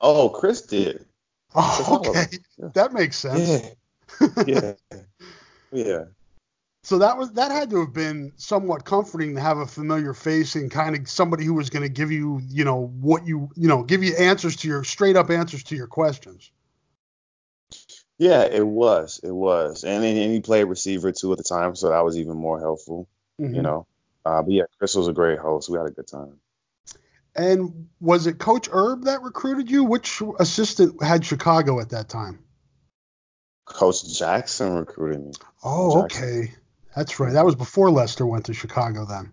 Oh, 0.00 0.28
Chris 0.28 0.62
did. 0.62 1.06
Oh, 1.54 2.02
okay. 2.08 2.26
Yeah. 2.58 2.68
That 2.74 2.92
makes 2.92 3.16
sense. 3.16 3.74
Yeah. 4.46 4.72
yeah. 4.92 5.00
yeah. 5.72 6.04
So 6.82 6.98
that 6.98 7.16
was 7.16 7.32
that 7.32 7.50
had 7.50 7.70
to 7.70 7.80
have 7.80 7.94
been 7.94 8.32
somewhat 8.36 8.84
comforting 8.84 9.36
to 9.36 9.40
have 9.40 9.56
a 9.56 9.66
familiar 9.66 10.12
face 10.12 10.54
and 10.54 10.70
kind 10.70 10.94
of 10.94 11.08
somebody 11.08 11.44
who 11.44 11.54
was 11.54 11.70
going 11.70 11.82
to 11.82 11.88
give 11.88 12.12
you, 12.12 12.42
you 12.46 12.64
know, 12.64 12.88
what 13.00 13.26
you, 13.26 13.48
you 13.56 13.68
know, 13.68 13.82
give 13.82 14.04
you 14.04 14.14
answers 14.16 14.56
to 14.56 14.68
your 14.68 14.84
straight 14.84 15.16
up 15.16 15.30
answers 15.30 15.62
to 15.64 15.76
your 15.76 15.86
questions. 15.86 16.50
Yeah, 18.18 18.42
it 18.42 18.66
was. 18.66 19.18
It 19.22 19.32
was. 19.32 19.84
And, 19.84 20.04
and 20.04 20.32
he 20.32 20.40
played 20.40 20.64
receiver 20.64 21.10
too 21.10 21.32
at 21.32 21.38
the 21.38 21.44
time, 21.44 21.74
so 21.74 21.88
that 21.88 22.04
was 22.04 22.18
even 22.18 22.36
more 22.36 22.60
helpful, 22.60 23.08
mm-hmm. 23.40 23.54
you 23.54 23.62
know. 23.62 23.86
Uh, 24.24 24.42
but 24.42 24.52
yeah, 24.52 24.64
Chris 24.78 24.94
was 24.94 25.08
a 25.08 25.12
great 25.12 25.38
host. 25.38 25.68
We 25.68 25.78
had 25.78 25.86
a 25.86 25.90
good 25.90 26.06
time. 26.06 26.38
And 27.36 27.88
was 28.00 28.26
it 28.26 28.38
Coach 28.38 28.68
Erb 28.72 29.04
that 29.04 29.22
recruited 29.22 29.70
you? 29.70 29.84
Which 29.84 30.22
assistant 30.38 31.02
had 31.02 31.24
Chicago 31.24 31.80
at 31.80 31.90
that 31.90 32.08
time? 32.08 32.38
Coach 33.64 34.16
Jackson 34.18 34.74
recruited 34.74 35.24
me. 35.24 35.32
Oh, 35.62 36.02
Jackson. 36.02 36.28
okay. 36.28 36.54
That's 36.94 37.18
right. 37.18 37.32
That 37.32 37.44
was 37.44 37.56
before 37.56 37.90
Lester 37.90 38.24
went 38.24 38.46
to 38.46 38.54
Chicago 38.54 39.04
then. 39.04 39.32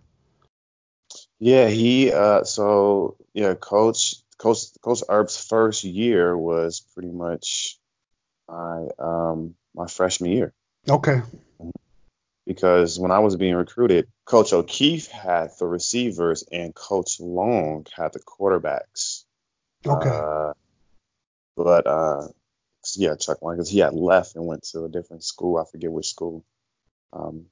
Yeah, 1.38 1.68
he 1.68 2.12
uh 2.12 2.44
so 2.44 3.16
yeah, 3.34 3.54
coach 3.54 4.16
coach 4.38 4.58
coach 4.80 5.02
Erb's 5.08 5.36
first 5.42 5.84
year 5.84 6.36
was 6.36 6.80
pretty 6.94 7.10
much 7.10 7.78
my 8.48 8.88
um 8.98 9.54
my 9.74 9.86
freshman 9.86 10.30
year. 10.30 10.52
Okay. 10.88 11.22
Because 12.52 12.98
when 12.98 13.10
I 13.10 13.20
was 13.20 13.36
being 13.36 13.54
recruited, 13.54 14.08
Coach 14.24 14.52
O'Keefe 14.52 15.08
had 15.08 15.50
the 15.58 15.66
receivers 15.66 16.44
and 16.50 16.74
Coach 16.74 17.18
Long 17.20 17.86
had 17.96 18.12
the 18.12 18.20
quarterbacks. 18.20 19.24
Okay. 19.86 20.08
Uh, 20.08 20.52
but 21.56 21.86
uh 21.86 22.28
yeah, 22.96 23.14
Chuck 23.14 23.42
Long, 23.42 23.54
because 23.54 23.68
he 23.68 23.78
had 23.78 23.94
left 23.94 24.34
and 24.36 24.46
went 24.46 24.64
to 24.72 24.84
a 24.84 24.88
different 24.88 25.22
school. 25.22 25.58
I 25.58 25.64
forget 25.70 25.92
which 25.92 26.08
school. 26.08 26.44
Um, 27.12 27.46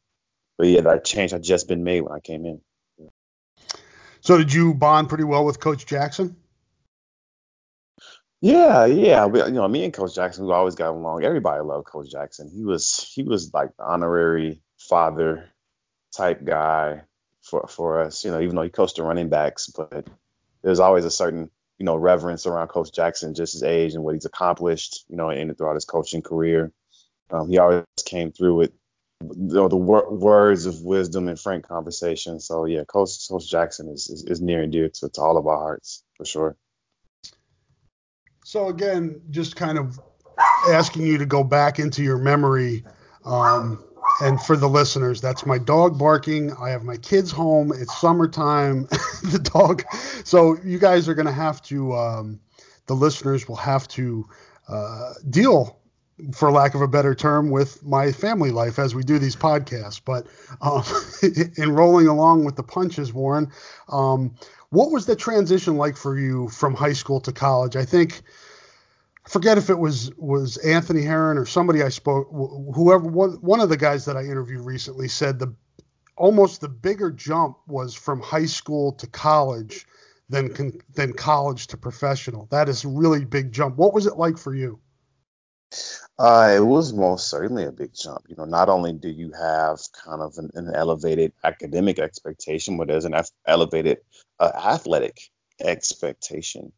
but 0.58 0.66
yeah, 0.66 0.80
that 0.82 1.04
change 1.04 1.30
had 1.30 1.42
just 1.42 1.68
been 1.68 1.84
made 1.84 2.00
when 2.00 2.12
I 2.12 2.20
came 2.20 2.44
in. 2.44 2.60
So 4.20 4.36
did 4.36 4.52
you 4.52 4.74
bond 4.74 5.08
pretty 5.08 5.24
well 5.24 5.44
with 5.44 5.60
Coach 5.60 5.86
Jackson? 5.86 6.36
Yeah, 8.42 8.86
yeah. 8.86 9.26
We, 9.26 9.42
you 9.42 9.50
know, 9.52 9.68
me 9.68 9.84
and 9.84 9.92
Coach 9.92 10.14
Jackson, 10.14 10.46
we 10.46 10.52
always 10.52 10.74
got 10.74 10.90
along. 10.90 11.24
Everybody 11.24 11.62
loved 11.62 11.86
Coach 11.86 12.10
Jackson. 12.10 12.50
He 12.50 12.64
was 12.64 13.10
he 13.14 13.22
was 13.22 13.52
like 13.52 13.76
the 13.76 13.84
honorary 13.84 14.60
father 14.90 15.48
type 16.14 16.44
guy 16.44 17.02
for 17.42 17.66
for 17.68 18.00
us. 18.02 18.24
You 18.24 18.32
know, 18.32 18.40
even 18.40 18.56
though 18.56 18.62
he 18.62 18.70
coached 18.70 18.96
the 18.96 19.04
running 19.04 19.28
backs, 19.28 19.68
but 19.68 20.06
there's 20.62 20.80
always 20.80 21.04
a 21.04 21.10
certain 21.10 21.50
you 21.78 21.86
know 21.86 21.96
reverence 21.96 22.46
around 22.46 22.68
Coach 22.68 22.92
Jackson, 22.92 23.34
just 23.34 23.54
his 23.54 23.62
age 23.62 23.94
and 23.94 24.04
what 24.04 24.14
he's 24.14 24.26
accomplished. 24.26 25.04
You 25.08 25.16
know, 25.16 25.30
and 25.30 25.56
throughout 25.56 25.74
his 25.74 25.86
coaching 25.86 26.22
career, 26.22 26.72
um, 27.30 27.48
he 27.48 27.58
always 27.58 27.84
came 28.04 28.32
through 28.32 28.56
with 28.56 28.72
you 29.22 29.54
know, 29.54 29.68
the 29.68 29.76
wor- 29.76 30.12
words 30.12 30.66
of 30.66 30.82
wisdom 30.82 31.28
and 31.28 31.38
frank 31.38 31.66
conversation. 31.66 32.40
So 32.40 32.64
yeah, 32.64 32.84
Coach 32.84 33.28
Coach 33.28 33.48
Jackson 33.48 33.88
is, 33.88 34.08
is, 34.08 34.24
is 34.24 34.40
near 34.40 34.62
and 34.62 34.72
dear 34.72 34.88
to, 34.88 35.08
to 35.08 35.20
all 35.20 35.36
of 35.36 35.46
our 35.46 35.58
hearts 35.58 36.02
for 36.16 36.24
sure. 36.24 36.56
So 38.44 38.68
again, 38.68 39.20
just 39.30 39.54
kind 39.56 39.78
of 39.78 40.00
asking 40.68 41.06
you 41.06 41.18
to 41.18 41.26
go 41.26 41.44
back 41.44 41.78
into 41.78 42.02
your 42.02 42.18
memory. 42.18 42.84
Um, 43.24 43.84
and 44.20 44.40
for 44.40 44.56
the 44.56 44.68
listeners, 44.68 45.20
that's 45.20 45.46
my 45.46 45.58
dog 45.58 45.98
barking. 45.98 46.52
I 46.52 46.70
have 46.70 46.84
my 46.84 46.96
kids 46.96 47.30
home. 47.30 47.72
It's 47.74 47.98
summertime. 47.98 48.82
the 49.22 49.40
dog. 49.52 49.82
So 50.24 50.56
you 50.62 50.78
guys 50.78 51.08
are 51.08 51.14
going 51.14 51.26
to 51.26 51.32
have 51.32 51.62
to, 51.62 51.94
um, 51.94 52.40
the 52.86 52.94
listeners 52.94 53.48
will 53.48 53.56
have 53.56 53.88
to 53.88 54.28
uh, 54.68 55.14
deal 55.28 55.78
for 56.34 56.50
lack 56.50 56.74
of 56.74 56.82
a 56.82 56.88
better 56.88 57.14
term, 57.14 57.50
with 57.50 57.82
my 57.82 58.12
family 58.12 58.50
life 58.50 58.78
as 58.78 58.94
we 58.94 59.02
do 59.02 59.18
these 59.18 59.36
podcasts. 59.36 60.00
But 60.04 60.26
um, 60.60 60.82
in 61.56 61.72
rolling 61.72 62.08
along 62.08 62.44
with 62.44 62.56
the 62.56 62.62
punches, 62.62 63.12
Warren, 63.12 63.50
um, 63.88 64.34
what 64.68 64.90
was 64.90 65.06
the 65.06 65.16
transition 65.16 65.76
like 65.76 65.96
for 65.96 66.18
you 66.18 66.48
from 66.50 66.74
high 66.74 66.92
school 66.92 67.20
to 67.22 67.32
college? 67.32 67.76
I 67.76 67.84
think. 67.84 68.22
I 69.26 69.28
forget 69.28 69.58
if 69.58 69.70
it 69.70 69.78
was 69.78 70.12
was 70.16 70.56
Anthony 70.58 71.02
Herron 71.02 71.38
or 71.38 71.46
somebody 71.46 71.82
I 71.82 71.90
spoke 71.90 72.28
whoever 72.30 73.04
one, 73.04 73.32
one 73.40 73.60
of 73.60 73.68
the 73.68 73.76
guys 73.76 74.04
that 74.06 74.16
I 74.16 74.22
interviewed 74.22 74.64
recently 74.64 75.08
said 75.08 75.38
the 75.38 75.54
almost 76.16 76.60
the 76.60 76.68
bigger 76.68 77.10
jump 77.10 77.58
was 77.66 77.94
from 77.94 78.20
high 78.20 78.46
school 78.46 78.92
to 78.92 79.06
college 79.06 79.86
than 80.28 80.72
than 80.94 81.12
college 81.12 81.66
to 81.68 81.76
professional. 81.76 82.46
That 82.50 82.68
is 82.68 82.84
a 82.84 82.88
really 82.88 83.24
big 83.24 83.52
jump. 83.52 83.76
What 83.76 83.92
was 83.92 84.06
it 84.06 84.16
like 84.16 84.38
for 84.38 84.54
you? 84.54 84.80
Uh, 86.18 86.52
it 86.56 86.64
was 86.64 86.92
most 86.92 87.30
certainly 87.30 87.64
a 87.64 87.72
big 87.72 87.94
jump. 87.94 88.26
You 88.28 88.36
know, 88.36 88.44
not 88.44 88.68
only 88.68 88.92
do 88.92 89.08
you 89.08 89.32
have 89.32 89.78
kind 89.92 90.20
of 90.20 90.36
an, 90.38 90.50
an 90.54 90.72
elevated 90.74 91.32
academic 91.44 91.98
expectation, 91.98 92.76
but 92.76 92.88
there's 92.88 93.04
an 93.04 93.14
elevated 93.46 93.98
uh, 94.38 94.50
athletic 94.54 95.30
expectation, 95.60 96.72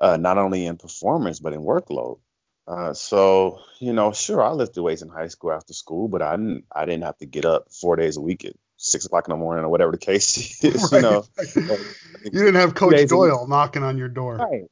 uh, 0.00 0.16
not 0.16 0.38
only 0.38 0.66
in 0.66 0.76
performance 0.76 1.40
but 1.40 1.52
in 1.52 1.60
workload. 1.60 2.18
Uh, 2.66 2.94
so 2.94 3.60
you 3.78 3.92
know, 3.92 4.12
sure, 4.12 4.42
I 4.42 4.50
lifted 4.52 4.82
weights 4.82 5.02
in 5.02 5.08
high 5.08 5.28
school 5.28 5.52
after 5.52 5.74
school, 5.74 6.08
but 6.08 6.22
I 6.22 6.36
didn't. 6.36 6.64
I 6.74 6.86
didn't 6.86 7.04
have 7.04 7.18
to 7.18 7.26
get 7.26 7.44
up 7.44 7.70
four 7.70 7.96
days 7.96 8.16
a 8.16 8.22
week 8.22 8.44
at 8.44 8.54
six 8.76 9.04
o'clock 9.04 9.28
in 9.28 9.32
the 9.32 9.36
morning 9.36 9.64
or 9.64 9.68
whatever 9.68 9.92
the 9.92 9.98
case 9.98 10.36
is. 10.64 10.90
Right. 10.90 10.98
You 10.98 11.02
know, 11.02 11.24
you 12.24 12.30
didn't 12.30 12.54
have 12.54 12.74
Coach 12.74 13.06
Doyle 13.08 13.46
knocking 13.46 13.82
on 13.82 13.98
your 13.98 14.08
door. 14.08 14.36
Right. 14.36 14.64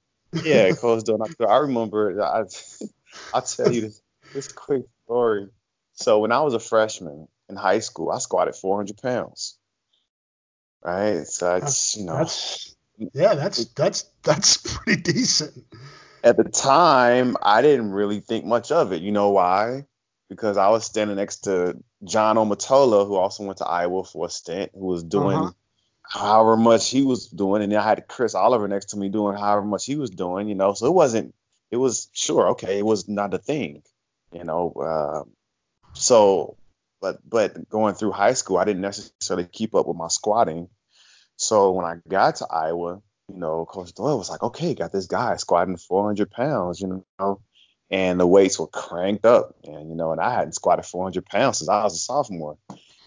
Yeah, 0.44 0.72
Coach 0.72 1.04
Doyle. 1.04 1.26
I 1.46 1.58
remember. 1.58 2.22
I 2.22 2.44
I'll 3.34 3.42
tell 3.42 3.70
you 3.70 3.82
this 3.82 4.00
this 4.32 4.48
quick 4.48 4.84
story. 5.04 5.48
So 5.94 6.20
when 6.20 6.32
I 6.32 6.40
was 6.40 6.54
a 6.54 6.60
freshman 6.60 7.28
in 7.48 7.56
high 7.56 7.80
school, 7.80 8.10
I 8.10 8.18
squatted 8.18 8.54
400 8.54 8.96
pounds. 9.02 9.58
Right. 10.82 11.26
So 11.26 11.58
that's, 11.58 11.96
you 11.96 12.06
know. 12.06 12.16
That's, 12.16 12.71
yeah, 13.12 13.34
that's 13.34 13.64
that's 13.66 14.04
that's 14.22 14.56
pretty 14.78 15.02
decent. 15.02 15.64
At 16.24 16.36
the 16.36 16.44
time, 16.44 17.36
I 17.42 17.62
didn't 17.62 17.92
really 17.92 18.20
think 18.20 18.44
much 18.44 18.70
of 18.70 18.92
it. 18.92 19.02
You 19.02 19.12
know 19.12 19.30
why? 19.30 19.86
Because 20.28 20.56
I 20.56 20.68
was 20.68 20.84
standing 20.84 21.16
next 21.16 21.44
to 21.44 21.76
John 22.04 22.36
Omatola, 22.36 23.06
who 23.06 23.16
also 23.16 23.44
went 23.44 23.58
to 23.58 23.66
Iowa 23.66 24.04
for 24.04 24.26
a 24.26 24.30
stint, 24.30 24.70
who 24.74 24.86
was 24.86 25.02
doing 25.02 25.36
uh-huh. 25.36 25.52
however 26.02 26.56
much 26.56 26.88
he 26.90 27.02
was 27.02 27.26
doing, 27.26 27.62
and 27.62 27.72
then 27.72 27.80
I 27.80 27.82
had 27.82 28.08
Chris 28.08 28.34
Oliver 28.34 28.68
next 28.68 28.90
to 28.90 28.96
me 28.96 29.08
doing 29.08 29.36
however 29.36 29.66
much 29.66 29.84
he 29.84 29.96
was 29.96 30.10
doing. 30.10 30.48
You 30.48 30.54
know, 30.54 30.74
so 30.74 30.86
it 30.86 30.94
wasn't. 30.94 31.34
It 31.70 31.76
was 31.76 32.08
sure 32.12 32.50
okay. 32.50 32.78
It 32.78 32.86
was 32.86 33.08
not 33.08 33.34
a 33.34 33.38
thing 33.38 33.82
you 34.32 34.44
know. 34.44 34.72
Uh, 34.72 35.24
so, 35.92 36.56
but 37.00 37.18
but 37.28 37.68
going 37.68 37.94
through 37.94 38.12
high 38.12 38.34
school, 38.34 38.58
I 38.58 38.64
didn't 38.64 38.82
necessarily 38.82 39.46
keep 39.46 39.74
up 39.74 39.86
with 39.86 39.96
my 39.96 40.08
squatting. 40.08 40.68
So 41.42 41.72
when 41.72 41.84
I 41.84 41.96
got 42.08 42.36
to 42.36 42.46
Iowa, 42.46 43.02
you 43.28 43.36
know, 43.36 43.66
Coach 43.66 43.92
Doyle 43.94 44.16
was 44.16 44.30
like, 44.30 44.44
okay, 44.44 44.74
got 44.74 44.92
this 44.92 45.06
guy 45.06 45.34
squatting 45.36 45.76
400 45.76 46.30
pounds, 46.30 46.80
you 46.80 47.04
know, 47.18 47.40
and 47.90 48.20
the 48.20 48.26
weights 48.28 48.60
were 48.60 48.68
cranked 48.68 49.26
up, 49.26 49.56
and 49.64 49.90
you 49.90 49.96
know, 49.96 50.12
and 50.12 50.20
I 50.20 50.32
hadn't 50.32 50.54
squatted 50.54 50.86
400 50.86 51.26
pounds 51.26 51.58
since 51.58 51.68
I 51.68 51.82
was 51.82 51.94
a 51.94 51.98
sophomore. 51.98 52.58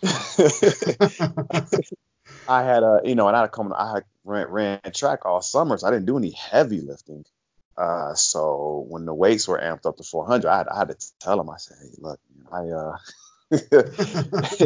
I 2.47 2.63
had 2.63 2.83
a, 2.83 2.99
you 3.05 3.15
know, 3.15 3.29
and 3.29 3.37
I 3.37 3.41
had 3.41 3.53
come, 3.53 3.73
I 3.73 3.93
had 3.93 4.03
ran, 4.25 4.47
ran 4.49 4.81
track 4.93 5.25
all 5.25 5.41
summer, 5.41 5.77
so 5.77 5.87
I 5.87 5.91
didn't 5.91 6.05
do 6.05 6.17
any 6.17 6.31
heavy 6.31 6.81
lifting. 6.81 7.23
Uh, 7.77 8.15
so 8.15 8.85
when 8.89 9.05
the 9.05 9.13
weights 9.13 9.47
were 9.47 9.59
amped 9.59 9.85
up 9.85 9.95
to 9.95 10.03
400, 10.03 10.45
I 10.45 10.57
had, 10.57 10.67
I 10.67 10.79
had 10.79 10.89
to 10.89 10.97
tell 11.21 11.39
him, 11.39 11.49
I 11.49 11.55
said, 11.57 11.77
hey, 11.81 11.91
look, 11.99 12.19
I, 12.51 12.67
uh, 12.69 12.97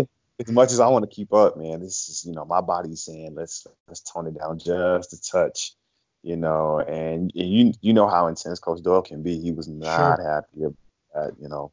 as 0.39 0.51
much 0.51 0.71
as 0.71 0.79
I 0.79 0.87
want 0.87 1.09
to 1.09 1.15
keep 1.15 1.33
up, 1.33 1.57
man, 1.57 1.81
this 1.81 2.09
is, 2.09 2.25
you 2.25 2.33
know, 2.33 2.45
my 2.45 2.61
body's 2.61 3.03
saying, 3.03 3.35
let's, 3.35 3.65
let's 3.87 4.01
tone 4.01 4.27
it 4.27 4.37
down 4.37 4.59
just 4.59 5.13
a 5.13 5.21
touch, 5.21 5.73
you 6.23 6.37
know, 6.37 6.79
and 6.79 7.31
you, 7.33 7.73
you 7.81 7.93
know 7.93 8.07
how 8.07 8.27
intense 8.27 8.59
Coach 8.59 8.81
Doyle 8.81 9.01
can 9.01 9.23
be. 9.23 9.39
He 9.39 9.51
was 9.51 9.67
not 9.67 10.17
sure. 10.17 10.23
happy 10.23 10.63
about, 11.13 11.33
you 11.39 11.49
know, 11.49 11.71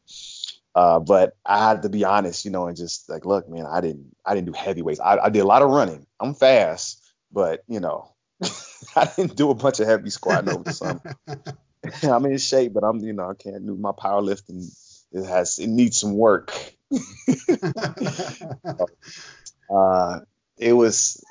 uh, 0.75 0.99
but 1.01 1.37
I 1.45 1.69
had 1.69 1.83
to 1.83 1.89
be 1.89 2.05
honest, 2.05 2.45
you 2.45 2.51
know, 2.51 2.67
and 2.67 2.77
just 2.77 3.09
like, 3.09 3.25
look, 3.25 3.49
man, 3.49 3.67
I 3.67 3.81
didn't, 3.81 4.15
I 4.25 4.35
didn't 4.35 4.49
do 4.49 4.59
heavyweights. 4.59 5.01
I, 5.01 5.19
I 5.19 5.29
did 5.31 5.41
a 5.41 5.47
lot 5.47 5.63
of 5.63 5.71
running. 5.71 6.07
I'm 6.21 6.35
fast, 6.35 7.03
but 7.33 7.63
you 7.69 7.81
know, 7.81 8.15
I 8.97 9.07
didn't 9.17 9.37
do 9.37 9.51
a 9.51 9.55
bunch 9.55 9.81
of 9.81 9.87
heavy 9.87 10.11
squatting 10.11 10.51
over 10.51 10.65
the 10.65 10.73
summer. 10.73 11.03
I'm 12.03 12.27
in 12.27 12.39
shape, 12.39 12.73
but 12.73 12.85
I'm, 12.85 12.99
you 13.01 13.13
know, 13.13 13.31
I 13.31 13.35
can't 13.35 13.67
do 13.67 13.77
my 13.77 13.93
powerlifting. 13.93 14.65
It 15.17 15.27
has, 15.27 15.59
it 15.59 15.69
needs 15.69 15.99
some 15.99 16.15
work. 16.15 16.53
uh, 19.71 20.21
it 20.59 20.73
was, 20.73 21.25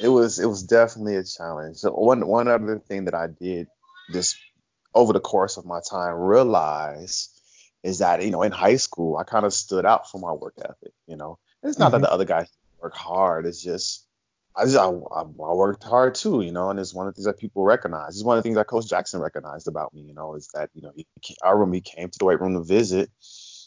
it 0.00 0.08
was, 0.08 0.38
it 0.38 0.46
was 0.46 0.62
definitely 0.62 1.16
a 1.16 1.24
challenge. 1.24 1.76
So 1.76 1.92
one, 1.92 2.26
one 2.26 2.48
other 2.48 2.78
thing 2.78 3.04
that 3.04 3.14
I 3.14 3.26
did 3.26 3.68
this 4.12 4.36
over 4.94 5.12
the 5.12 5.20
course 5.20 5.58
of 5.58 5.66
my 5.66 5.80
time 5.88 6.14
realize 6.14 7.28
is 7.82 7.98
that, 7.98 8.24
you 8.24 8.30
know, 8.30 8.42
in 8.42 8.52
high 8.52 8.76
school, 8.76 9.16
I 9.18 9.24
kind 9.24 9.44
of 9.44 9.52
stood 9.52 9.84
out 9.84 10.10
for 10.10 10.18
my 10.18 10.32
work 10.32 10.54
ethic. 10.58 10.94
You 11.06 11.16
know, 11.16 11.38
it's 11.62 11.78
not 11.78 11.92
mm-hmm. 11.92 12.00
that 12.00 12.08
the 12.08 12.12
other 12.12 12.24
guys 12.24 12.48
work 12.80 12.96
hard. 12.96 13.46
It's 13.46 13.62
just 13.62 14.07
I 14.58 14.64
just 14.64 14.76
I, 14.76 14.88
I, 14.88 15.22
worked 15.22 15.84
hard 15.84 16.16
too, 16.16 16.40
you 16.40 16.50
know, 16.50 16.70
and 16.70 16.80
it's 16.80 16.92
one 16.92 17.06
of 17.06 17.14
the 17.14 17.18
things 17.18 17.26
that 17.26 17.38
people 17.38 17.62
recognize. 17.62 18.16
It's 18.16 18.24
one 18.24 18.36
of 18.36 18.42
the 18.42 18.46
things 18.46 18.56
that 18.56 18.66
Coach 18.66 18.88
Jackson 18.88 19.20
recognized 19.20 19.68
about 19.68 19.94
me, 19.94 20.02
you 20.02 20.14
know, 20.14 20.34
is 20.34 20.48
that 20.54 20.70
you 20.74 20.82
know 20.82 20.92
he, 20.94 21.06
I 21.44 21.50
remember 21.50 21.76
he 21.76 21.80
came 21.80 22.08
to 22.08 22.18
the 22.18 22.24
weight 22.24 22.40
room 22.40 22.54
to 22.54 22.64
visit, 22.64 23.10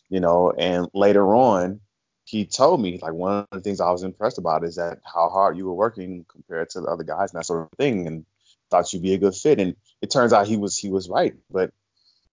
you 0.09 0.19
know, 0.19 0.51
and 0.51 0.87
later 0.93 1.33
on 1.33 1.79
he 2.25 2.45
told 2.45 2.81
me 2.81 2.99
like 3.01 3.13
one 3.13 3.39
of 3.39 3.47
the 3.51 3.61
things 3.61 3.79
I 3.79 3.91
was 3.91 4.03
impressed 4.03 4.37
about 4.37 4.63
is 4.63 4.75
that 4.75 4.99
how 5.05 5.29
hard 5.29 5.57
you 5.57 5.65
were 5.65 5.73
working 5.73 6.25
compared 6.29 6.69
to 6.71 6.81
the 6.81 6.87
other 6.87 7.03
guys 7.03 7.31
and 7.31 7.39
that 7.39 7.45
sort 7.45 7.63
of 7.71 7.77
thing, 7.77 8.07
and 8.07 8.25
thought 8.69 8.91
you'd 8.91 9.01
be 9.01 9.13
a 9.13 9.17
good 9.17 9.35
fit. 9.35 9.59
And 9.59 9.75
it 10.01 10.11
turns 10.11 10.33
out 10.33 10.47
he 10.47 10.57
was 10.57 10.77
he 10.77 10.89
was 10.89 11.09
right, 11.09 11.33
but 11.49 11.71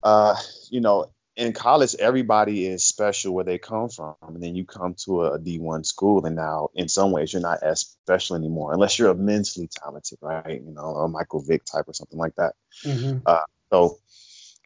uh, 0.03 0.35
you 0.71 0.81
know, 0.81 1.11
in 1.39 1.53
college, 1.53 1.95
everybody 2.01 2.67
is 2.67 2.85
special 2.85 3.33
where 3.33 3.45
they 3.45 3.59
come 3.59 3.89
from, 3.89 4.17
and 4.27 4.43
then 4.43 4.57
you 4.57 4.65
come 4.65 4.95
to 5.05 5.23
a 5.23 5.39
D1 5.39 5.87
school, 5.87 6.27
and 6.27 6.35
now 6.35 6.71
in 6.75 6.89
some 6.89 7.13
ways 7.13 7.33
you're 7.33 7.41
not 7.41 7.63
as 7.63 7.97
special 8.05 8.35
anymore, 8.35 8.73
unless 8.73 8.99
you're 8.99 9.11
immensely 9.11 9.71
talented, 9.73 10.19
right? 10.21 10.61
You 10.61 10.73
know, 10.73 10.97
a 10.97 11.09
Michael 11.09 11.41
Vick 11.41 11.65
type 11.65 11.85
or 11.87 11.95
something 11.95 12.19
like 12.19 12.35
that. 12.37 12.55
Mm-hmm. 12.85 13.19
Uh, 13.25 13.41
so 13.71 13.99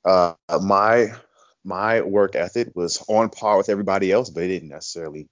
uh, 0.07 0.35
my 0.63 1.13
my 1.63 2.01
work 2.01 2.35
ethic 2.35 2.73
was 2.75 3.05
on 3.07 3.29
par 3.29 3.59
with 3.59 3.69
everybody 3.69 4.11
else, 4.11 4.31
but 4.31 4.43
it 4.45 4.49
didn't 4.49 4.71
necessarily 4.71 5.29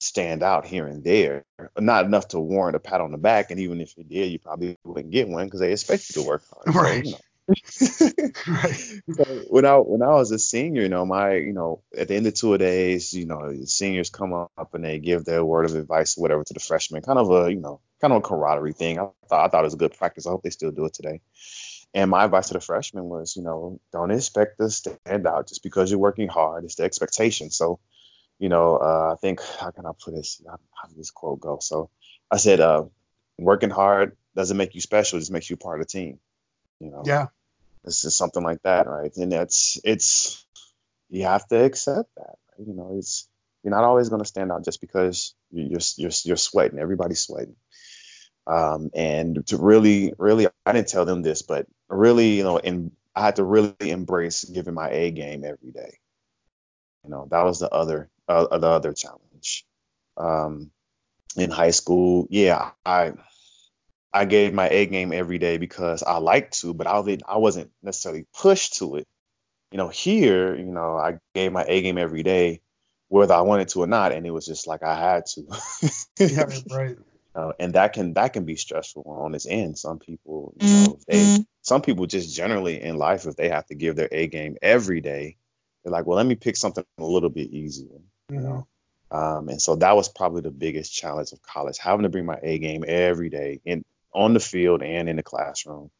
stand 0.00 0.42
out 0.42 0.64
here 0.64 0.86
and 0.86 1.04
there. 1.04 1.44
Not 1.78 2.06
enough 2.06 2.28
to 2.28 2.40
warrant 2.40 2.76
a 2.76 2.80
pat 2.80 3.02
on 3.02 3.12
the 3.12 3.18
back, 3.18 3.50
and 3.50 3.60
even 3.60 3.82
if 3.82 3.98
you 3.98 4.04
did, 4.04 4.32
you 4.32 4.38
probably 4.38 4.78
wouldn't 4.82 5.12
get 5.12 5.28
one 5.28 5.44
because 5.44 5.60
they 5.60 5.72
expect 5.72 6.08
you 6.08 6.22
to 6.22 6.26
work 6.26 6.42
hard. 6.50 6.74
Right. 6.74 7.04
So, 7.04 7.08
you 7.08 7.12
know, 7.12 7.18
right. 8.46 9.02
So 9.12 9.24
when 9.48 9.64
I 9.64 9.76
when 9.76 10.02
I 10.02 10.14
was 10.14 10.30
a 10.30 10.38
senior, 10.38 10.82
you 10.82 10.88
know, 10.88 11.04
my 11.04 11.34
you 11.34 11.52
know 11.52 11.82
at 11.96 12.08
the 12.08 12.14
end 12.14 12.26
of 12.26 12.34
two 12.34 12.56
days, 12.58 13.12
you 13.12 13.26
know, 13.26 13.54
seniors 13.64 14.10
come 14.10 14.32
up 14.32 14.74
and 14.74 14.84
they 14.84 14.98
give 14.98 15.24
their 15.24 15.44
word 15.44 15.64
of 15.64 15.74
advice 15.74 16.16
or 16.16 16.22
whatever 16.22 16.44
to 16.44 16.54
the 16.54 16.60
freshmen, 16.60 17.02
kind 17.02 17.18
of 17.18 17.30
a 17.30 17.50
you 17.52 17.60
know 17.60 17.80
kind 18.00 18.12
of 18.12 18.18
a 18.18 18.22
camaraderie 18.22 18.72
thing. 18.72 18.98
I 18.98 19.08
thought 19.28 19.46
I 19.46 19.48
thought 19.48 19.64
it 19.64 19.68
was 19.68 19.74
a 19.74 19.78
good 19.78 19.96
practice. 19.96 20.26
I 20.26 20.30
hope 20.30 20.42
they 20.42 20.50
still 20.50 20.70
do 20.70 20.84
it 20.84 20.94
today. 20.94 21.20
And 21.92 22.10
my 22.10 22.24
advice 22.24 22.48
to 22.48 22.54
the 22.54 22.60
freshmen 22.60 23.04
was, 23.04 23.34
you 23.36 23.42
know, 23.42 23.80
don't 23.92 24.12
expect 24.12 24.58
to 24.58 24.70
stand 24.70 25.26
out 25.26 25.48
just 25.48 25.62
because 25.62 25.90
you're 25.90 25.98
working 25.98 26.28
hard. 26.28 26.64
It's 26.64 26.76
the 26.76 26.84
expectation. 26.84 27.50
So, 27.50 27.80
you 28.38 28.48
know, 28.48 28.76
uh, 28.76 29.12
I 29.12 29.16
think 29.20 29.40
how 29.42 29.72
can 29.72 29.86
I 29.86 29.90
put 29.98 30.14
this? 30.14 30.40
How 30.46 30.88
did 30.88 30.96
this 30.96 31.10
quote 31.10 31.40
go? 31.40 31.58
So 31.60 31.90
I 32.30 32.36
said, 32.36 32.60
uh, 32.60 32.84
working 33.38 33.70
hard 33.70 34.16
doesn't 34.36 34.56
make 34.56 34.74
you 34.74 34.80
special; 34.80 35.16
it 35.16 35.22
just 35.22 35.32
makes 35.32 35.50
you 35.50 35.56
part 35.56 35.80
of 35.80 35.86
the 35.86 35.90
team. 35.90 36.20
You 36.78 36.90
know. 36.92 37.02
Yeah. 37.04 37.26
This 37.84 38.04
is 38.04 38.16
something 38.16 38.42
like 38.42 38.62
that, 38.62 38.86
right? 38.86 39.14
And 39.16 39.32
it's 39.32 39.80
it's 39.84 40.44
you 41.08 41.24
have 41.24 41.46
to 41.48 41.64
accept 41.64 42.14
that. 42.16 42.36
Right? 42.58 42.66
You 42.66 42.74
know, 42.74 42.94
it's 42.98 43.28
you're 43.62 43.74
not 43.74 43.84
always 43.84 44.08
going 44.08 44.22
to 44.22 44.28
stand 44.28 44.52
out 44.52 44.64
just 44.64 44.80
because 44.80 45.34
you're 45.50 45.80
you're 45.96 46.10
you're 46.24 46.36
sweating. 46.36 46.78
Everybody's 46.78 47.22
sweating. 47.22 47.56
Um, 48.46 48.90
and 48.94 49.46
to 49.48 49.58
really, 49.58 50.12
really, 50.18 50.48
I 50.66 50.72
didn't 50.72 50.88
tell 50.88 51.04
them 51.04 51.22
this, 51.22 51.42
but 51.42 51.66
really, 51.88 52.36
you 52.36 52.42
know, 52.42 52.58
and 52.58 52.90
I 53.14 53.22
had 53.22 53.36
to 53.36 53.44
really 53.44 53.74
embrace 53.80 54.44
giving 54.44 54.74
my 54.74 54.90
A 54.90 55.10
game 55.10 55.44
every 55.44 55.70
day. 55.70 55.98
You 57.04 57.10
know, 57.10 57.28
that 57.30 57.44
was 57.44 57.60
the 57.60 57.70
other 57.70 58.08
uh, 58.28 58.58
the 58.58 58.66
other 58.66 58.92
challenge. 58.92 59.66
Um, 60.16 60.70
in 61.36 61.50
high 61.50 61.70
school, 61.70 62.26
yeah, 62.30 62.70
I 62.84 63.12
I 64.12 64.24
gave 64.24 64.52
my 64.52 64.68
A 64.68 64.86
game 64.86 65.12
every 65.12 65.38
day 65.38 65.58
because 65.58 66.02
I 66.02 66.18
liked 66.18 66.60
to, 66.60 66.74
but 66.74 66.86
I 66.86 67.00
didn't, 67.02 67.22
I 67.28 67.38
wasn't 67.38 67.70
necessarily 67.82 68.26
pushed 68.34 68.78
to 68.78 68.96
it. 68.96 69.08
You 69.70 69.78
know, 69.78 69.88
here, 69.88 70.56
you 70.56 70.64
know, 70.64 70.96
I 70.96 71.18
gave 71.34 71.52
my 71.52 71.64
A 71.66 71.80
game 71.80 71.96
every 71.96 72.22
day, 72.22 72.60
whether 73.08 73.34
I 73.34 73.42
wanted 73.42 73.68
to 73.68 73.82
or 73.82 73.86
not, 73.86 74.12
and 74.12 74.26
it 74.26 74.30
was 74.30 74.46
just 74.46 74.66
like 74.66 74.82
I 74.82 74.98
had 74.98 75.26
to. 75.26 75.46
yeah, 76.18 76.44
right. 76.70 76.96
Uh, 77.32 77.52
and 77.60 77.74
that 77.74 77.92
can 77.92 78.14
that 78.14 78.32
can 78.32 78.44
be 78.44 78.56
stressful 78.56 79.04
on 79.06 79.34
its 79.36 79.46
end. 79.46 79.78
Some 79.78 80.00
people, 80.00 80.52
you 80.60 80.68
know, 80.68 80.98
mm-hmm. 81.08 81.42
some 81.62 81.80
people 81.80 82.06
just 82.06 82.34
generally 82.34 82.82
in 82.82 82.96
life, 82.96 83.26
if 83.26 83.36
they 83.36 83.48
have 83.50 83.66
to 83.66 83.76
give 83.76 83.94
their 83.94 84.08
A 84.10 84.26
game 84.26 84.56
every 84.60 85.00
day, 85.00 85.36
they're 85.84 85.92
like, 85.92 86.06
well, 86.06 86.16
let 86.16 86.26
me 86.26 86.34
pick 86.34 86.56
something 86.56 86.84
a 86.98 87.04
little 87.04 87.30
bit 87.30 87.50
easier. 87.50 88.00
Mm-hmm. 88.30 88.34
You 88.34 88.40
know, 88.40 88.66
um, 89.12 89.48
and 89.48 89.62
so 89.62 89.76
that 89.76 89.94
was 89.94 90.08
probably 90.08 90.42
the 90.42 90.50
biggest 90.50 90.92
challenge 90.92 91.32
of 91.32 91.42
college, 91.42 91.78
having 91.78 92.02
to 92.02 92.08
bring 92.08 92.26
my 92.26 92.38
A 92.42 92.58
game 92.58 92.84
every 92.86 93.28
day, 93.28 93.60
and 93.64 93.84
on 94.14 94.34
the 94.34 94.40
field 94.40 94.82
and 94.82 95.08
in 95.08 95.16
the 95.16 95.22
classroom 95.22 95.90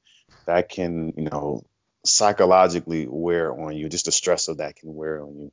that 0.46 0.68
can, 0.68 1.12
you 1.16 1.29
know, 1.31 1.64
psychologically 2.05 3.07
wear 3.09 3.53
on 3.53 3.77
you. 3.77 3.88
Just 3.88 4.07
the 4.07 4.12
stress 4.12 4.49
of 4.49 4.59
that 4.59 4.77
can 4.77 4.94
wear 4.94 5.23
on 5.23 5.37
you, 5.37 5.53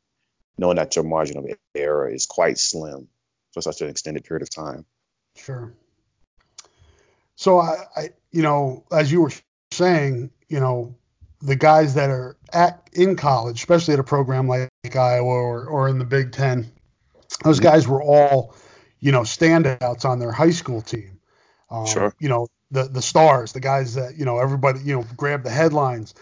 knowing 0.58 0.78
that 0.78 0.96
your 0.96 1.06
margin 1.06 1.38
of 1.38 1.46
error 1.76 2.10
is 2.10 2.26
quite 2.26 2.58
slim 2.58 3.08
for 3.54 3.62
such 3.62 3.82
an 3.82 3.89
extended 3.89 4.24
period 4.24 4.41
of 4.41 4.50
time. 4.50 4.86
Sure. 5.36 5.74
So 7.36 7.60
I, 7.60 7.76
I 7.96 8.10
you 8.32 8.41
know, 8.41 8.86
as 8.91 9.12
you 9.12 9.22
were 9.22 9.32
saying, 9.72 10.32
you 10.50 10.60
know, 10.60 10.96
the 11.41 11.56
guys 11.56 11.93
that 11.93 12.10
are 12.10 12.38
at 12.52 12.89
in 12.93 13.15
college, 13.15 13.60
especially 13.60 13.93
at 13.93 14.00
a 14.00 14.04
program 14.04 14.48
like 14.48 14.70
Iowa 14.96 15.28
or, 15.28 15.65
or 15.65 15.88
in 15.88 16.00
the 16.00 16.06
Big 16.06 16.32
Ten, 16.32 16.72
those 17.43 17.60
guys 17.60 17.88
were 17.88 18.02
all, 18.02 18.56
you 19.00 19.12
know, 19.12 19.22
standouts 19.22 20.06
on 20.06 20.20
their 20.20 20.32
high 20.32 20.52
school 20.52 20.82
team. 20.82 21.16
Um, 21.69 21.86
sure. 21.86 22.13
You 22.19 22.30
know, 22.30 22.47
the 22.71 22.84
the 22.84 23.01
stars, 23.01 23.53
the 23.53 23.60
guys 23.60 23.95
that 23.95 24.17
you 24.17 24.25
know 24.25 24.39
everybody 24.39 24.80
you 24.82 24.95
know 24.95 25.06
grab 25.15 25.43
the 25.43 25.49
headlines. 25.49 26.13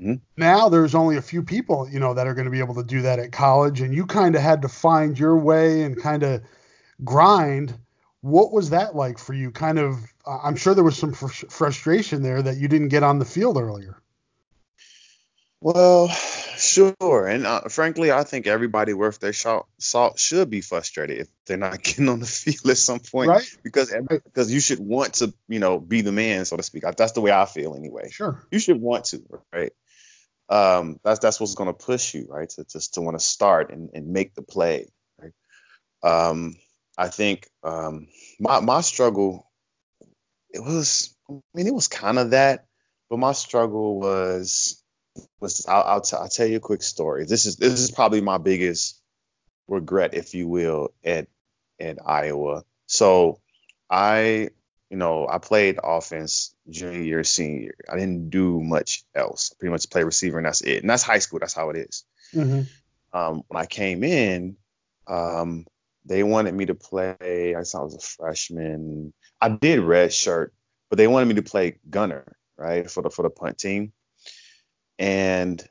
Mm-hmm. 0.00 0.14
Now 0.36 0.68
there's 0.68 0.94
only 0.94 1.16
a 1.16 1.22
few 1.22 1.42
people 1.42 1.88
you 1.88 2.00
know 2.00 2.14
that 2.14 2.26
are 2.26 2.34
going 2.34 2.46
to 2.46 2.50
be 2.50 2.60
able 2.60 2.74
to 2.76 2.84
do 2.84 3.02
that 3.02 3.18
at 3.18 3.32
college, 3.32 3.80
and 3.80 3.94
you 3.94 4.06
kind 4.06 4.34
of 4.34 4.42
had 4.42 4.62
to 4.62 4.68
find 4.68 5.18
your 5.18 5.36
way 5.36 5.82
and 5.82 6.00
kind 6.00 6.22
of 6.22 6.42
grind. 7.04 7.76
What 8.20 8.52
was 8.52 8.70
that 8.70 8.94
like 8.94 9.18
for 9.18 9.34
you? 9.34 9.50
Kind 9.50 9.80
of, 9.80 9.98
I'm 10.24 10.54
sure 10.54 10.74
there 10.74 10.84
was 10.84 10.96
some 10.96 11.12
fr- 11.12 11.46
frustration 11.48 12.22
there 12.22 12.40
that 12.40 12.56
you 12.56 12.68
didn't 12.68 12.88
get 12.88 13.02
on 13.02 13.18
the 13.18 13.24
field 13.24 13.56
earlier. 13.56 14.00
Well, 15.60 16.08
sure. 16.62 17.26
And 17.26 17.46
uh, 17.46 17.62
frankly, 17.68 18.12
I 18.12 18.24
think 18.24 18.46
everybody 18.46 18.94
worth 18.94 19.18
their 19.18 19.32
salt 19.32 20.18
should 20.18 20.50
be 20.50 20.60
frustrated 20.60 21.18
if 21.18 21.28
they're 21.46 21.56
not 21.56 21.82
getting 21.82 22.08
on 22.08 22.20
the 22.20 22.26
field 22.26 22.70
at 22.70 22.76
some 22.76 23.00
point. 23.00 23.28
Right. 23.28 23.56
Because 23.62 23.94
because 24.08 24.52
you 24.52 24.60
should 24.60 24.80
want 24.80 25.14
to, 25.14 25.34
you 25.48 25.58
know, 25.58 25.78
be 25.78 26.00
the 26.00 26.12
man, 26.12 26.44
so 26.44 26.56
to 26.56 26.62
speak. 26.62 26.84
That's 26.96 27.12
the 27.12 27.20
way 27.20 27.32
I 27.32 27.44
feel 27.46 27.74
anyway. 27.74 28.10
Sure. 28.10 28.44
You 28.50 28.58
should 28.58 28.80
want 28.80 29.06
to, 29.06 29.22
right? 29.52 29.72
Um, 30.48 31.00
that's 31.02 31.20
that's 31.20 31.40
what's 31.40 31.54
going 31.54 31.72
to 31.72 31.84
push 31.84 32.14
you, 32.14 32.26
right? 32.28 32.48
To 32.50 32.64
just 32.64 32.94
to 32.94 33.00
want 33.00 33.18
to 33.18 33.24
start 33.24 33.72
and, 33.72 33.90
and 33.94 34.08
make 34.08 34.34
the 34.34 34.42
play. 34.42 34.86
Right. 35.18 35.32
Um, 36.02 36.56
I 36.98 37.08
think 37.08 37.48
um, 37.62 38.08
my 38.38 38.60
my 38.60 38.82
struggle, 38.82 39.50
it 40.50 40.62
was, 40.62 41.16
I 41.30 41.34
mean, 41.54 41.66
it 41.66 41.74
was 41.74 41.88
kind 41.88 42.18
of 42.18 42.30
that, 42.30 42.66
but 43.08 43.18
my 43.18 43.32
struggle 43.32 43.98
was 43.98 44.81
I'll, 45.68 45.82
I'll, 45.82 46.00
t- 46.00 46.16
I'll 46.16 46.28
tell 46.28 46.46
you 46.46 46.56
a 46.56 46.60
quick 46.60 46.82
story. 46.82 47.24
This 47.24 47.46
is 47.46 47.56
this 47.56 47.80
is 47.80 47.90
probably 47.90 48.20
my 48.20 48.38
biggest 48.38 49.00
regret, 49.68 50.14
if 50.14 50.34
you 50.34 50.48
will, 50.48 50.90
at 51.04 51.28
at 51.80 51.98
Iowa. 52.04 52.64
So 52.86 53.40
I, 53.90 54.50
you 54.90 54.96
know, 54.96 55.26
I 55.28 55.38
played 55.38 55.78
offense 55.82 56.54
junior 56.68 57.02
year, 57.02 57.24
senior 57.24 57.60
year. 57.60 57.76
I 57.90 57.96
didn't 57.96 58.30
do 58.30 58.60
much 58.60 59.04
else. 59.14 59.52
I 59.52 59.56
pretty 59.58 59.72
much 59.72 59.90
play 59.90 60.04
receiver, 60.04 60.38
and 60.38 60.46
that's 60.46 60.60
it. 60.60 60.82
And 60.82 60.90
that's 60.90 61.02
high 61.02 61.18
school. 61.18 61.40
That's 61.40 61.54
how 61.54 61.70
it 61.70 61.76
is. 61.76 62.04
Mm-hmm. 62.34 62.62
Um, 63.16 63.42
when 63.48 63.62
I 63.62 63.66
came 63.66 64.04
in, 64.04 64.56
um, 65.06 65.66
they 66.04 66.22
wanted 66.22 66.54
me 66.54 66.66
to 66.66 66.74
play. 66.74 67.54
I 67.56 67.62
thought 67.62 67.80
I 67.80 67.84
was 67.84 67.96
a 67.96 68.00
freshman. 68.00 69.12
I 69.40 69.50
did 69.50 69.80
red 69.80 70.12
shirt, 70.12 70.54
but 70.88 70.96
they 70.96 71.08
wanted 71.08 71.26
me 71.26 71.34
to 71.34 71.42
play 71.42 71.78
gunner, 71.90 72.36
right, 72.56 72.90
for 72.90 73.02
the 73.02 73.10
for 73.10 73.22
the 73.22 73.30
punt 73.30 73.58
team 73.58 73.92
and 74.98 75.66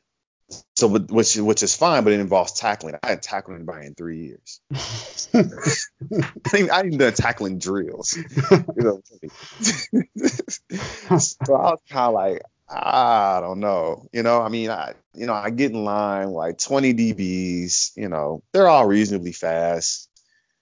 so 0.76 0.88
which 0.88 1.38
which 1.38 1.64
is 1.64 1.76
fine, 1.76 2.04
but 2.04 2.14
it 2.14 2.20
involves 2.20 2.54
tackling. 2.54 2.96
I 3.02 3.08
hadn't 3.10 3.24
tackled 3.24 3.56
anybody 3.56 3.88
in 3.88 3.96
three 3.96 4.20
years. 4.26 4.62
I 5.34 5.44
didn't, 6.52 6.72
I 6.72 6.82
didn't 6.84 6.98
done 6.98 7.14
tackling 7.14 7.58
drills. 7.58 8.18
You 8.18 8.66
know, 8.78 9.02
so 11.18 11.56
I 11.56 11.72
was 11.72 11.80
kind 11.90 12.08
of 12.08 12.14
like, 12.14 12.42
I 12.70 13.40
don't 13.42 13.60
know. 13.60 14.06
You 14.12 14.24
know, 14.24 14.42
I 14.42 14.50
mean, 14.50 14.70
I 14.70 14.96
you 15.14 15.26
know, 15.26 15.34
I 15.34 15.50
get 15.52 15.72
in 15.72 15.84
line 15.84 16.32
like 16.32 16.58
20 16.58 16.94
DBs. 16.94 17.92
You 17.96 18.10
know, 18.10 18.44
they're 18.52 18.68
all 18.68 18.88
reasonably 18.88 19.34
fast. 19.34 20.10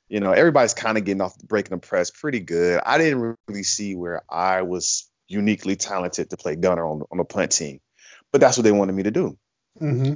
You 0.07 0.19
know, 0.19 0.31
everybody's 0.31 0.73
kind 0.73 0.97
of 0.97 1.05
getting 1.05 1.21
off 1.21 1.37
breaking 1.39 1.71
the 1.71 1.77
press 1.77 2.11
pretty 2.11 2.39
good. 2.39 2.81
I 2.83 2.97
didn't 2.97 3.37
really 3.47 3.63
see 3.63 3.95
where 3.95 4.23
I 4.29 4.63
was 4.63 5.09
uniquely 5.27 5.75
talented 5.75 6.31
to 6.31 6.37
play 6.37 6.55
gunner 6.55 6.85
on 6.85 7.03
on 7.11 7.17
the 7.17 7.25
punt 7.25 7.51
team 7.51 7.79
but 8.31 8.41
that's 8.41 8.57
what 8.57 8.63
they 8.63 8.71
wanted 8.71 8.93
me 8.93 9.03
to 9.03 9.11
do. 9.11 9.37
Mm-hmm. 9.81 10.13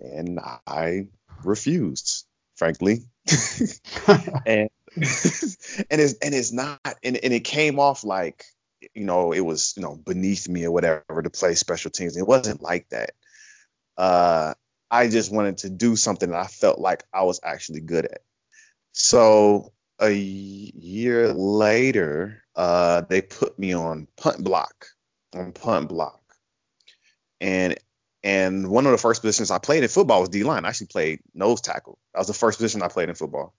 And 0.00 0.40
I 0.66 1.08
refused, 1.42 2.26
frankly. 2.56 3.00
and 4.46 4.70
and 4.96 6.00
it's 6.00 6.14
and 6.14 6.34
it's 6.34 6.52
not 6.52 6.78
and, 7.02 7.16
and 7.16 7.32
it 7.32 7.44
came 7.44 7.80
off 7.80 8.04
like 8.04 8.44
you 8.94 9.04
know 9.04 9.32
it 9.32 9.40
was 9.40 9.74
you 9.76 9.82
know 9.82 9.96
beneath 9.96 10.48
me 10.48 10.64
or 10.64 10.70
whatever 10.70 11.22
to 11.22 11.30
play 11.30 11.54
special 11.54 11.90
teams. 11.90 12.16
It 12.16 12.26
wasn't 12.26 12.62
like 12.62 12.88
that. 12.90 13.10
Uh, 13.96 14.54
I 14.90 15.08
just 15.08 15.32
wanted 15.32 15.58
to 15.58 15.70
do 15.70 15.96
something 15.96 16.30
that 16.30 16.38
I 16.38 16.46
felt 16.46 16.78
like 16.78 17.04
I 17.12 17.24
was 17.24 17.40
actually 17.42 17.80
good 17.80 18.04
at. 18.04 18.22
So 18.92 19.72
a 20.00 20.12
year 20.12 21.32
later, 21.32 22.42
uh, 22.54 23.02
they 23.08 23.20
put 23.20 23.58
me 23.58 23.72
on 23.74 24.06
punt 24.16 24.44
block, 24.44 24.86
on 25.34 25.52
punt 25.52 25.88
block 25.88 26.23
and 27.44 27.76
and 28.22 28.68
one 28.68 28.86
of 28.86 28.92
the 28.92 28.98
first 28.98 29.20
positions 29.20 29.50
I 29.50 29.58
played 29.58 29.82
in 29.82 29.88
football 29.90 30.20
was 30.20 30.30
D 30.30 30.44
line. 30.44 30.64
I 30.64 30.68
actually 30.68 30.86
played 30.86 31.20
nose 31.34 31.60
tackle. 31.60 31.98
That 32.14 32.20
was 32.20 32.26
the 32.26 32.34
first 32.34 32.58
position 32.58 32.82
I 32.82 32.88
played 32.88 33.10
in 33.10 33.14
football. 33.14 33.54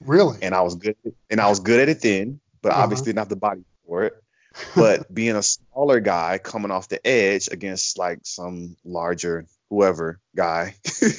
Really? 0.00 0.38
And 0.42 0.54
I 0.54 0.60
was 0.60 0.74
good 0.74 0.96
and 1.30 1.40
I 1.40 1.48
was 1.48 1.60
good 1.60 1.80
at 1.80 1.88
it 1.88 2.02
then, 2.02 2.40
but 2.60 2.72
uh-huh. 2.72 2.82
obviously 2.82 3.06
didn't 3.06 3.20
have 3.20 3.30
the 3.30 3.36
body 3.36 3.64
for 3.86 4.04
it. 4.04 4.12
But 4.76 5.12
being 5.14 5.34
a 5.34 5.42
smaller 5.42 6.00
guy 6.00 6.36
coming 6.36 6.70
off 6.70 6.88
the 6.88 7.04
edge 7.06 7.48
against 7.50 7.96
like 7.96 8.20
some 8.24 8.76
larger 8.84 9.46
whoever 9.70 10.20
guy, 10.36 10.74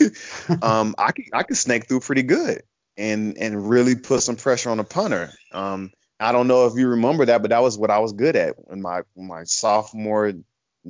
um, 0.62 0.94
I 1.00 1.14
could 1.14 1.26
I 1.34 1.42
could 1.42 1.58
snake 1.58 1.88
through 1.88 2.02
pretty 2.02 2.24
good 2.24 2.62
and 2.96 3.40
and 3.40 3.68
really 3.68 3.96
put 3.96 4.22
some 4.22 4.36
pressure 4.36 4.70
on 4.70 4.78
the 4.78 4.84
punter. 4.84 5.32
Um, 5.52 5.92
I 6.20 6.32
don't 6.32 6.48
know 6.48 6.68
if 6.68 6.76
you 6.76 6.90
remember 6.90 7.26
that, 7.26 7.42
but 7.42 7.50
that 7.50 7.64
was 7.64 7.76
what 7.76 7.90
I 7.90 7.98
was 8.00 8.14
good 8.14 8.36
at 8.36 8.56
in 8.70 8.84
my 8.84 9.02
my 9.18 9.46
sophomore 9.46 10.34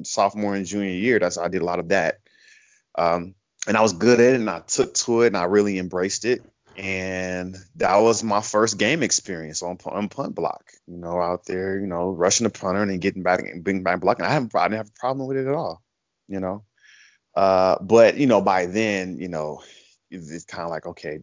sophomore 0.01 0.55
and 0.55 0.65
junior 0.65 0.89
year. 0.89 1.19
That's 1.19 1.37
I 1.37 1.47
did 1.47 1.61
a 1.61 1.65
lot 1.65 1.79
of 1.79 1.89
that. 1.89 2.19
Um, 2.95 3.35
and 3.67 3.77
I 3.77 3.81
was 3.81 3.93
good 3.93 4.19
at 4.19 4.33
it, 4.33 4.35
and 4.35 4.49
I 4.49 4.59
took 4.59 4.93
to 4.95 5.21
it, 5.21 5.27
and 5.27 5.37
I 5.37 5.43
really 5.43 5.77
embraced 5.77 6.25
it. 6.25 6.43
And 6.75 7.55
that 7.75 7.97
was 7.97 8.23
my 8.23 8.41
first 8.41 8.79
game 8.79 9.03
experience 9.03 9.61
on, 9.61 9.77
on 9.85 10.09
punt 10.09 10.35
block. 10.35 10.71
You 10.87 10.97
know, 10.97 11.21
out 11.21 11.45
there, 11.45 11.79
you 11.79 11.87
know, 11.87 12.09
rushing 12.09 12.45
the 12.45 12.49
punter 12.49 12.81
and 12.81 13.01
getting 13.01 13.23
back 13.23 13.41
and 13.41 13.63
being 13.63 13.83
back 13.83 14.01
blocking. 14.01 14.25
I 14.25 14.31
haven't 14.31 14.55
I 14.55 14.67
didn't 14.67 14.77
have 14.77 14.89
a 14.89 14.99
problem 14.99 15.27
with 15.27 15.37
it 15.37 15.47
at 15.47 15.53
all. 15.53 15.81
You 16.27 16.39
know, 16.39 16.63
uh, 17.35 17.77
but 17.81 18.17
you 18.17 18.25
know, 18.25 18.41
by 18.41 18.65
then, 18.65 19.19
you 19.19 19.27
know, 19.27 19.61
it's 20.09 20.45
kind 20.45 20.63
of 20.63 20.71
like 20.71 20.87
okay. 20.87 21.19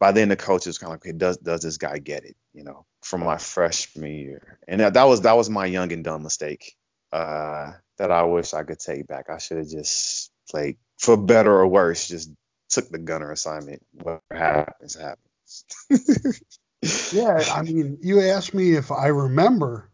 By 0.00 0.12
then, 0.12 0.28
the 0.28 0.36
coach 0.36 0.66
is 0.66 0.78
kind 0.78 0.92
of 0.92 0.94
like, 0.94 1.06
okay, 1.06 1.16
does 1.16 1.38
does 1.38 1.62
this 1.62 1.76
guy 1.76 1.98
get 1.98 2.24
it? 2.24 2.36
You 2.52 2.64
know, 2.64 2.84
from 3.02 3.24
my 3.24 3.38
freshman 3.38 4.12
year, 4.12 4.58
and 4.66 4.80
that, 4.80 4.94
that 4.94 5.04
was 5.04 5.22
that 5.22 5.36
was 5.36 5.48
my 5.48 5.66
young 5.66 5.92
and 5.92 6.04
dumb 6.04 6.22
mistake 6.22 6.76
uh, 7.12 7.72
that 7.98 8.10
I 8.10 8.22
wish 8.24 8.54
I 8.54 8.62
could 8.62 8.78
take 8.78 9.06
back. 9.06 9.30
I 9.30 9.38
should 9.38 9.58
have 9.58 9.68
just 9.68 10.30
played 10.50 10.76
for 10.98 11.16
better 11.16 11.52
or 11.52 11.66
worse. 11.66 12.08
Just 12.08 12.30
took 12.68 12.88
the 12.90 12.98
gunner 12.98 13.30
assignment. 13.30 13.84
Whatever 13.92 14.22
happens, 14.32 14.96
happens. 14.96 16.42
yeah, 17.12 17.42
I 17.54 17.62
mean, 17.62 17.98
you 18.02 18.20
asked 18.20 18.54
me 18.54 18.72
if 18.72 18.90
I 18.90 19.08
remember. 19.08 19.90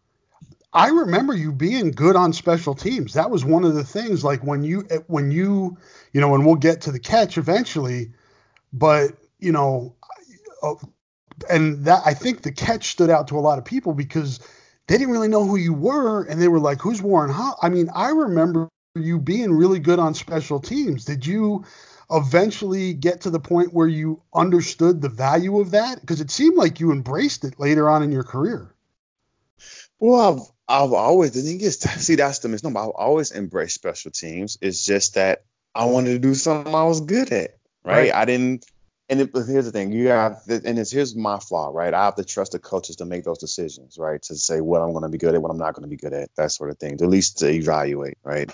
I 0.73 0.89
remember 0.89 1.33
you 1.33 1.53
being 1.53 1.91
good 1.91 2.17
on 2.17 2.33
special 2.33 2.75
teams. 2.75 3.13
That 3.13 3.31
was 3.31 3.45
one 3.45 3.63
of 3.63 3.75
the 3.75 3.85
things. 3.85 4.25
Like 4.25 4.43
when 4.43 4.63
you, 4.63 4.81
when 5.07 5.31
you, 5.31 5.77
you 6.11 6.19
know, 6.19 6.35
and 6.35 6.45
we'll 6.45 6.55
get 6.55 6.81
to 6.81 6.91
the 6.91 6.99
catch 6.99 7.37
eventually, 7.37 8.11
but 8.73 9.11
you 9.39 9.53
know, 9.53 9.95
uh, 10.61 10.75
and 11.49 11.85
that 11.85 12.01
I 12.05 12.13
think 12.13 12.41
the 12.41 12.51
catch 12.51 12.89
stood 12.89 13.09
out 13.09 13.29
to 13.29 13.37
a 13.37 13.41
lot 13.41 13.57
of 13.57 13.63
people 13.63 13.93
because 13.93 14.39
they 14.87 14.97
didn't 14.97 15.13
really 15.13 15.27
know 15.27 15.45
who 15.45 15.57
you 15.57 15.73
were, 15.73 16.23
and 16.23 16.41
they 16.41 16.47
were 16.47 16.59
like, 16.59 16.81
"Who's 16.81 17.01
Warren 17.01 17.31
Holloway?" 17.31 17.57
I 17.61 17.69
mean, 17.69 17.89
I 17.93 18.09
remember 18.09 18.69
you 18.95 19.19
being 19.19 19.51
really 19.53 19.79
good 19.79 19.99
on 19.99 20.13
special 20.13 20.59
teams. 20.59 21.05
Did 21.05 21.25
you? 21.25 21.65
eventually 22.11 22.93
get 22.93 23.21
to 23.21 23.29
the 23.29 23.39
point 23.39 23.73
where 23.73 23.87
you 23.87 24.21
understood 24.33 25.01
the 25.01 25.09
value 25.09 25.59
of 25.59 25.71
that? 25.71 26.01
Because 26.01 26.21
it 26.21 26.31
seemed 26.31 26.55
like 26.55 26.79
you 26.79 26.91
embraced 26.91 27.43
it 27.43 27.59
later 27.59 27.89
on 27.89 28.03
in 28.03 28.11
your 28.11 28.23
career. 28.23 28.73
Well, 29.99 30.55
I've, 30.67 30.83
I've 30.83 30.93
always, 30.93 31.31
the 31.31 31.41
thing 31.41 31.61
is, 31.61 31.79
see, 31.79 32.15
that's 32.15 32.39
the 32.39 32.49
misnomer. 32.49 32.81
I've 32.81 32.89
always 32.89 33.31
embraced 33.31 33.75
special 33.75 34.11
teams. 34.11 34.57
It's 34.61 34.85
just 34.85 35.15
that 35.15 35.43
I 35.73 35.85
wanted 35.85 36.11
to 36.11 36.19
do 36.19 36.35
something 36.35 36.73
I 36.73 36.83
was 36.83 37.01
good 37.01 37.31
at, 37.31 37.57
right? 37.83 38.11
right. 38.11 38.13
I 38.13 38.25
didn't, 38.25 38.65
and 39.09 39.21
it, 39.21 39.29
here's 39.33 39.65
the 39.65 39.71
thing, 39.71 39.91
you 39.91 40.07
have, 40.07 40.41
and 40.47 40.79
it's 40.79 40.91
here's 40.91 41.15
my 41.15 41.39
flaw, 41.39 41.69
right? 41.73 41.93
I 41.93 42.05
have 42.05 42.15
to 42.15 42.25
trust 42.25 42.53
the 42.53 42.59
coaches 42.59 42.97
to 42.97 43.05
make 43.05 43.23
those 43.23 43.37
decisions, 43.37 43.97
right? 43.97 44.21
To 44.23 44.35
say 44.35 44.61
what 44.61 44.81
I'm 44.81 44.91
going 44.91 45.03
to 45.03 45.09
be 45.09 45.17
good 45.17 45.35
at, 45.35 45.41
what 45.41 45.51
I'm 45.51 45.57
not 45.57 45.75
going 45.75 45.83
to 45.83 45.89
be 45.89 45.97
good 45.97 46.13
at, 46.13 46.29
that 46.37 46.51
sort 46.51 46.71
of 46.71 46.79
thing. 46.79 46.93
At 46.93 47.01
least 47.01 47.39
to 47.39 47.49
evaluate, 47.49 48.17
right? 48.23 48.49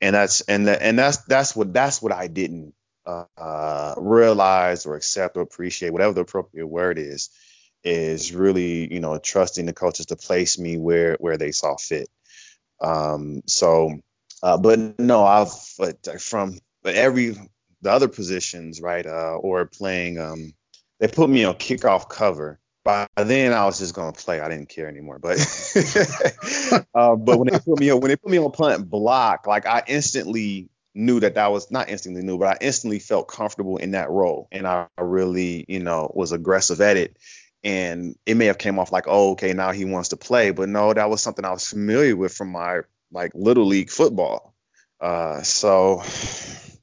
And 0.00 0.14
that's 0.14 0.42
and 0.42 0.66
the, 0.66 0.80
and 0.80 0.98
that's 0.98 1.18
that's 1.24 1.56
what 1.56 1.72
that's 1.72 2.00
what 2.00 2.12
I 2.12 2.28
didn't 2.28 2.74
uh, 3.04 3.94
realize 3.96 4.86
or 4.86 4.94
accept 4.94 5.36
or 5.36 5.40
appreciate, 5.40 5.92
whatever 5.92 6.14
the 6.14 6.20
appropriate 6.22 6.66
word 6.66 6.98
is, 6.98 7.30
is 7.82 8.34
really, 8.34 8.92
you 8.92 9.00
know, 9.00 9.18
trusting 9.18 9.66
the 9.66 9.72
coaches 9.72 10.06
to 10.06 10.16
place 10.16 10.58
me 10.58 10.78
where 10.78 11.16
where 11.18 11.36
they 11.36 11.50
saw 11.50 11.76
fit. 11.76 12.08
Um, 12.80 13.42
so, 13.46 13.98
uh, 14.42 14.58
but 14.58 14.98
no, 14.98 15.24
I've 15.24 15.52
but 15.78 16.20
from 16.20 16.58
but 16.82 16.94
every 16.94 17.36
the 17.82 17.90
other 17.90 18.08
positions, 18.08 18.80
right, 18.80 19.06
uh, 19.06 19.36
or 19.36 19.66
playing, 19.66 20.18
um, 20.18 20.52
they 20.98 21.08
put 21.08 21.30
me 21.30 21.44
on 21.44 21.54
kickoff 21.54 22.08
cover. 22.08 22.60
By 22.84 23.06
then, 23.16 23.52
I 23.52 23.66
was 23.66 23.78
just 23.78 23.94
gonna 23.94 24.12
play. 24.12 24.40
I 24.40 24.48
didn't 24.48 24.68
care 24.68 24.88
anymore. 24.88 25.18
But 25.18 25.38
uh, 26.94 27.16
but 27.16 27.38
when 27.38 27.48
they 27.48 27.58
put 27.58 27.78
me 27.78 27.90
on 27.90 28.00
when 28.00 28.08
they 28.08 28.16
put 28.16 28.30
me 28.30 28.38
on 28.38 28.50
punt 28.52 28.88
block, 28.88 29.46
like 29.46 29.66
I 29.66 29.82
instantly 29.86 30.70
knew 30.94 31.20
that 31.20 31.34
that 31.34 31.52
was 31.52 31.70
not 31.70 31.88
instantly 31.88 32.22
knew, 32.22 32.38
but 32.38 32.48
I 32.48 32.64
instantly 32.64 32.98
felt 32.98 33.28
comfortable 33.28 33.76
in 33.76 33.92
that 33.92 34.10
role, 34.10 34.48
and 34.50 34.66
I 34.66 34.86
really, 34.98 35.64
you 35.68 35.80
know, 35.80 36.10
was 36.14 36.32
aggressive 36.32 36.80
at 36.80 36.96
it. 36.96 37.16
And 37.62 38.16
it 38.24 38.36
may 38.36 38.46
have 38.46 38.56
came 38.56 38.78
off 38.78 38.90
like, 38.90 39.04
oh, 39.06 39.32
okay, 39.32 39.52
now 39.52 39.72
he 39.72 39.84
wants 39.84 40.10
to 40.10 40.16
play, 40.16 40.50
but 40.50 40.68
no, 40.68 40.94
that 40.94 41.10
was 41.10 41.20
something 41.20 41.44
I 41.44 41.50
was 41.50 41.68
familiar 41.68 42.16
with 42.16 42.34
from 42.34 42.50
my 42.50 42.80
like 43.12 43.32
little 43.34 43.66
league 43.66 43.90
football. 43.90 44.54
Uh, 45.00 45.42
so, 45.42 46.02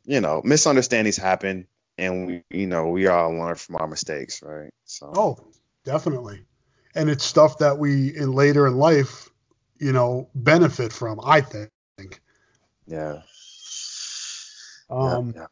you 0.07 0.21
know, 0.21 0.41
misunderstandings 0.43 1.17
happen, 1.17 1.67
and 1.97 2.25
we, 2.25 2.43
you 2.49 2.65
know, 2.65 2.87
we 2.87 3.07
all 3.07 3.31
learn 3.31 3.55
from 3.55 3.75
our 3.75 3.87
mistakes, 3.87 4.41
right? 4.41 4.71
So. 4.85 5.11
Oh, 5.15 5.37
definitely. 5.83 6.41
And 6.95 7.09
it's 7.09 7.25
stuff 7.25 7.59
that 7.59 7.77
we 7.77 8.15
in 8.15 8.31
later 8.31 8.65
in 8.65 8.77
life, 8.77 9.29
you 9.77 9.91
know, 9.91 10.29
benefit 10.33 10.91
from. 10.91 11.19
I 11.23 11.41
think. 11.41 11.69
Yeah. 12.87 13.21
Um, 14.89 15.33
yeah, 15.35 15.41
yeah. 15.41 15.47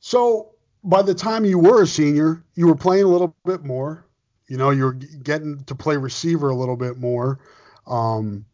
So 0.00 0.50
by 0.84 1.00
the 1.00 1.14
time 1.14 1.46
you 1.46 1.58
were 1.58 1.82
a 1.82 1.86
senior, 1.86 2.44
you 2.54 2.66
were 2.66 2.76
playing 2.76 3.04
a 3.04 3.08
little 3.08 3.34
bit 3.44 3.64
more. 3.64 4.06
You 4.46 4.58
know, 4.58 4.68
you 4.70 4.84
were 4.84 4.92
getting 4.92 5.64
to 5.64 5.74
play 5.74 5.96
receiver 5.96 6.50
a 6.50 6.54
little 6.54 6.76
bit 6.76 6.98
more. 6.98 7.40
Um, 7.86 8.44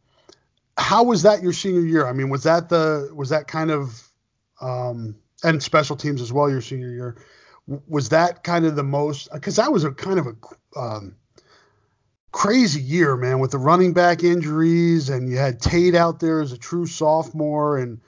how 0.79 1.03
was 1.03 1.23
that 1.23 1.43
your 1.43 1.53
senior 1.53 1.81
year? 1.81 2.07
I 2.07 2.13
mean, 2.13 2.29
was 2.31 2.45
that 2.45 2.69
the 2.69 3.11
was 3.13 3.31
that 3.31 3.49
kind 3.49 3.73
of 3.73 4.10
um, 4.61 5.17
and 5.43 5.63
special 5.63 5.97
teams 5.97 6.21
as 6.21 6.33
well 6.33 6.51
your 6.51 6.61
senior 6.61 6.91
year? 6.91 7.17
Was 7.89 8.09
that 8.09 8.43
kind 8.43 8.67
of 8.67 8.77
the 8.77 8.83
most? 8.83 9.33
Because 9.33 9.57
that 9.57 9.73
was 9.73 9.85
a 9.85 9.93
kind 9.93 10.19
of 10.19 10.27
a 10.27 10.79
um, 10.79 11.17
crazy 12.33 12.81
year, 12.81 13.17
man, 13.17 13.39
with 13.39 13.51
the 13.51 13.59
running 13.59 13.93
back 13.93 14.25
injuries, 14.25 15.09
and 15.09 15.29
you 15.29 15.37
had 15.37 15.61
Tate 15.61 15.95
out 15.95 16.21
there 16.21 16.41
as 16.41 16.53
a 16.53 16.59
true 16.59 16.87
sophomore, 16.87 17.79
and 17.79 18.01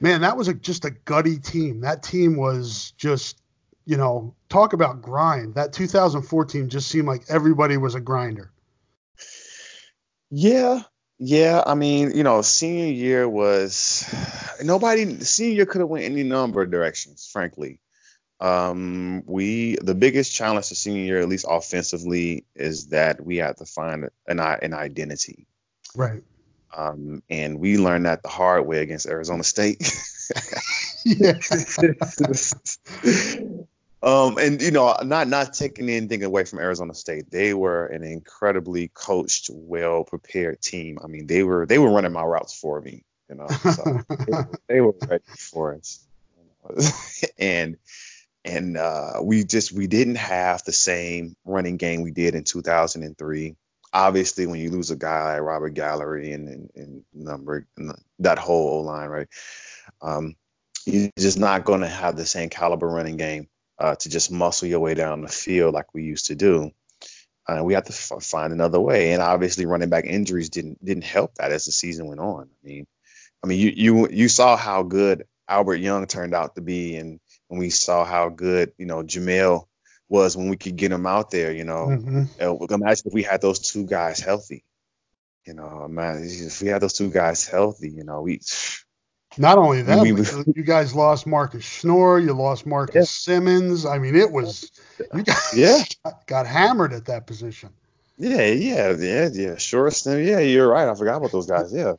man, 0.00 0.22
that 0.22 0.36
was 0.36 0.48
a, 0.48 0.54
just 0.54 0.84
a 0.84 0.90
gutty 0.90 1.38
team. 1.38 1.80
That 1.80 2.02
team 2.02 2.36
was 2.36 2.92
just, 2.96 3.40
you 3.86 3.96
know, 3.96 4.34
talk 4.48 4.72
about 4.72 5.02
grind. 5.02 5.54
That 5.54 5.72
2014 5.72 6.68
just 6.68 6.88
seemed 6.88 7.06
like 7.06 7.24
everybody 7.28 7.76
was 7.76 7.94
a 7.94 8.00
grinder. 8.00 8.50
Yeah, 10.30 10.82
yeah. 11.18 11.62
I 11.66 11.74
mean, 11.74 12.16
you 12.16 12.22
know, 12.22 12.42
senior 12.42 12.92
year 12.92 13.28
was 13.28 14.06
nobody. 14.62 15.20
Senior 15.20 15.54
year 15.54 15.66
could 15.66 15.80
have 15.80 15.88
went 15.88 16.04
any 16.04 16.22
number 16.22 16.62
of 16.62 16.70
directions, 16.70 17.28
frankly. 17.30 17.80
Um, 18.40 19.22
we 19.26 19.76
the 19.76 19.94
biggest 19.94 20.34
challenge 20.34 20.68
to 20.68 20.74
senior 20.74 21.02
year, 21.02 21.20
at 21.20 21.28
least 21.28 21.46
offensively, 21.48 22.44
is 22.54 22.88
that 22.88 23.24
we 23.24 23.36
had 23.36 23.56
to 23.58 23.66
find 23.66 24.08
an 24.26 24.40
an 24.40 24.74
identity. 24.74 25.46
Right. 25.94 26.22
Um, 26.76 27.22
and 27.30 27.60
we 27.60 27.78
learned 27.78 28.06
that 28.06 28.22
the 28.22 28.28
hard 28.28 28.66
way 28.66 28.82
against 28.82 29.06
Arizona 29.06 29.44
State. 29.44 29.78
um, 34.04 34.36
and 34.38 34.60
you 34.60 34.70
know, 34.70 34.94
not 35.02 35.28
not 35.28 35.54
taking 35.54 35.88
anything 35.88 36.22
away 36.22 36.44
from 36.44 36.58
Arizona 36.58 36.94
State, 36.94 37.30
they 37.30 37.54
were 37.54 37.86
an 37.86 38.02
incredibly 38.02 38.88
coached, 38.88 39.48
well 39.52 40.04
prepared 40.04 40.60
team. 40.60 40.98
I 41.02 41.06
mean, 41.06 41.26
they 41.26 41.42
were 41.42 41.64
they 41.64 41.78
were 41.78 41.90
running 41.90 42.12
my 42.12 42.22
routes 42.22 42.58
for 42.58 42.80
me. 42.80 43.04
You 43.30 43.36
know, 43.36 43.48
so 43.48 44.02
they, 44.08 44.32
were, 44.32 44.50
they 44.68 44.80
were 44.82 44.94
ready 45.08 45.24
for 45.26 45.74
us. 45.74 46.06
and 47.38 47.78
and 48.44 48.76
uh, 48.76 49.20
we 49.22 49.44
just 49.44 49.72
we 49.72 49.86
didn't 49.86 50.16
have 50.16 50.62
the 50.64 50.72
same 50.72 51.34
running 51.46 51.78
game 51.78 52.02
we 52.02 52.10
did 52.10 52.34
in 52.34 52.44
2003 52.44 53.56
obviously 53.94 54.46
when 54.46 54.58
you 54.58 54.70
lose 54.70 54.90
a 54.90 54.96
guy 54.96 55.34
like 55.34 55.42
Robert 55.42 55.70
Gallery 55.70 56.32
and 56.32 56.48
and, 56.48 56.70
and 56.74 57.04
number 57.14 57.66
and 57.76 57.94
that 58.18 58.38
whole 58.38 58.80
O 58.80 58.80
line, 58.80 59.08
right? 59.08 59.28
Um, 60.02 60.34
you're 60.84 61.10
just 61.18 61.38
not 61.38 61.64
going 61.64 61.80
to 61.80 61.88
have 61.88 62.16
the 62.16 62.26
same 62.26 62.50
caliber 62.50 62.88
running 62.88 63.16
game 63.16 63.48
uh, 63.78 63.94
to 63.96 64.08
just 64.08 64.30
muscle 64.30 64.68
your 64.68 64.80
way 64.80 64.94
down 64.94 65.22
the 65.22 65.28
field 65.28 65.74
like 65.74 65.92
we 65.94 66.04
used 66.04 66.26
to 66.26 66.34
do. 66.34 66.70
Uh, 67.46 67.62
we 67.62 67.74
have 67.74 67.84
to 67.84 67.92
f- 67.92 68.22
find 68.22 68.52
another 68.52 68.80
way, 68.80 69.12
and 69.12 69.20
obviously 69.20 69.66
running 69.66 69.90
back 69.90 70.06
injuries 70.06 70.48
didn't 70.48 70.82
didn't 70.82 71.04
help 71.04 71.34
that 71.34 71.52
as 71.52 71.66
the 71.66 71.72
season 71.72 72.06
went 72.06 72.20
on. 72.20 72.48
I 72.48 72.66
mean, 72.66 72.86
I 73.42 73.46
mean 73.46 73.60
you 73.60 73.72
you 73.74 74.08
you 74.08 74.28
saw 74.28 74.56
how 74.56 74.82
good 74.82 75.26
Albert 75.46 75.76
Young 75.76 76.06
turned 76.06 76.34
out 76.34 76.54
to 76.54 76.62
be, 76.62 76.96
and, 76.96 77.20
and 77.50 77.58
we 77.58 77.68
saw 77.70 78.04
how 78.04 78.30
good 78.30 78.72
you 78.78 78.86
know 78.86 79.02
Jermelle 79.02 79.66
was 80.08 80.36
when 80.36 80.48
we 80.48 80.56
could 80.56 80.76
get 80.76 80.92
him 80.92 81.06
out 81.06 81.30
there. 81.30 81.52
You 81.52 81.64
know, 81.64 81.88
mm-hmm. 81.88 82.72
imagine 82.72 83.04
if 83.06 83.12
we 83.12 83.22
had 83.22 83.42
those 83.42 83.58
two 83.58 83.86
guys 83.86 84.20
healthy. 84.20 84.64
You 85.46 85.52
know, 85.52 85.86
man, 85.88 86.22
if 86.24 86.62
we 86.62 86.68
had 86.68 86.80
those 86.80 86.94
two 86.94 87.10
guys 87.10 87.46
healthy, 87.46 87.90
you 87.90 88.04
know, 88.04 88.22
we. 88.22 88.40
Not 89.36 89.58
only 89.58 89.82
that, 89.82 90.00
we, 90.00 90.10
you 90.54 90.62
guys 90.62 90.94
lost 90.94 91.26
Marcus 91.26 91.64
Schnoor, 91.64 92.24
you 92.24 92.32
lost 92.32 92.66
Marcus 92.66 92.94
yeah. 92.94 93.02
Simmons. 93.34 93.84
I 93.84 93.98
mean, 93.98 94.14
it 94.14 94.30
was 94.30 94.70
you 95.12 95.22
guys 95.22 95.52
yeah. 95.56 95.82
got, 96.04 96.26
got 96.26 96.46
hammered 96.46 96.92
at 96.92 97.06
that 97.06 97.26
position. 97.26 97.70
Yeah, 98.16 98.46
yeah, 98.46 98.94
yeah, 98.96 99.28
yeah. 99.32 99.56
Sure, 99.56 99.90
yeah, 100.06 100.38
you're 100.38 100.68
right. 100.68 100.88
I 100.88 100.94
forgot 100.94 101.16
about 101.16 101.32
those 101.32 101.46
guys. 101.46 101.72
Yeah, 101.72 101.94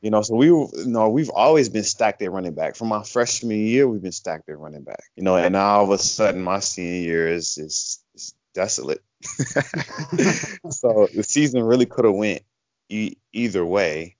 You 0.00 0.10
know, 0.10 0.22
so 0.22 0.36
we 0.36 0.46
you 0.46 0.70
know 0.86 1.08
we've 1.08 1.30
always 1.30 1.68
been 1.68 1.82
stacked 1.82 2.22
at 2.22 2.30
running 2.30 2.54
back. 2.54 2.76
From 2.76 2.88
my 2.88 3.02
freshman 3.02 3.58
year, 3.58 3.88
we've 3.88 4.02
been 4.02 4.12
stacked 4.12 4.48
at 4.48 4.58
running 4.58 4.84
back. 4.84 5.02
You 5.16 5.24
know, 5.24 5.36
and 5.36 5.54
now 5.54 5.78
all 5.78 5.84
of 5.84 5.90
a 5.90 5.98
sudden 5.98 6.42
my 6.42 6.60
senior 6.60 7.00
year 7.00 7.28
is 7.28 7.58
is, 7.58 8.00
is 8.14 8.34
desolate. 8.54 9.02
so 9.22 11.08
the 11.12 11.24
season 11.26 11.64
really 11.64 11.86
could 11.86 12.04
have 12.04 12.14
went 12.14 12.42
e- 12.88 13.16
either 13.32 13.64
way. 13.64 14.16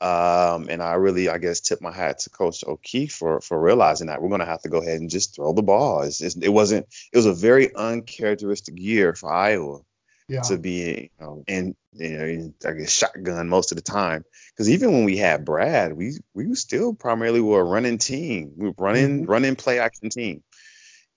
Um, 0.00 0.68
and 0.70 0.82
I 0.82 0.94
really, 0.94 1.28
I 1.28 1.38
guess, 1.38 1.60
tip 1.60 1.82
my 1.82 1.92
hat 1.92 2.20
to 2.20 2.30
Coach 2.30 2.64
O'Keefe 2.66 3.12
for 3.12 3.40
for 3.40 3.60
realizing 3.60 4.06
that 4.06 4.22
we're 4.22 4.28
going 4.28 4.40
to 4.40 4.46
have 4.46 4.62
to 4.62 4.70
go 4.70 4.78
ahead 4.78 5.00
and 5.00 5.10
just 5.10 5.36
throw 5.36 5.52
the 5.52 5.62
ball. 5.62 6.02
It's, 6.02 6.22
it's, 6.22 6.36
it 6.36 6.48
wasn't. 6.48 6.86
It 7.12 7.16
was 7.18 7.26
a 7.26 7.34
very 7.34 7.74
uncharacteristic 7.74 8.78
year 8.78 9.14
for 9.14 9.30
Iowa 9.30 9.80
yeah. 10.26 10.40
to 10.42 10.58
be, 10.58 11.10
you 11.18 11.26
know, 11.26 11.44
in, 11.46 11.76
you 11.92 12.16
know, 12.16 12.24
in, 12.24 12.54
I 12.66 12.72
guess 12.72 12.92
shotgun 12.92 13.48
most 13.48 13.72
of 13.72 13.76
the 13.76 13.82
time. 13.82 14.24
Because 14.52 14.70
even 14.70 14.92
when 14.92 15.04
we 15.04 15.16
had 15.18 15.44
Brad, 15.44 15.92
we 15.92 16.18
we 16.34 16.54
still 16.54 16.94
primarily 16.94 17.40
were 17.40 17.60
a 17.60 17.64
running 17.64 17.98
team. 17.98 18.52
We 18.56 18.68
were 18.68 18.74
running 18.78 19.22
mm-hmm. 19.22 19.30
running 19.30 19.56
play 19.56 19.80
action 19.80 20.08
team. 20.08 20.42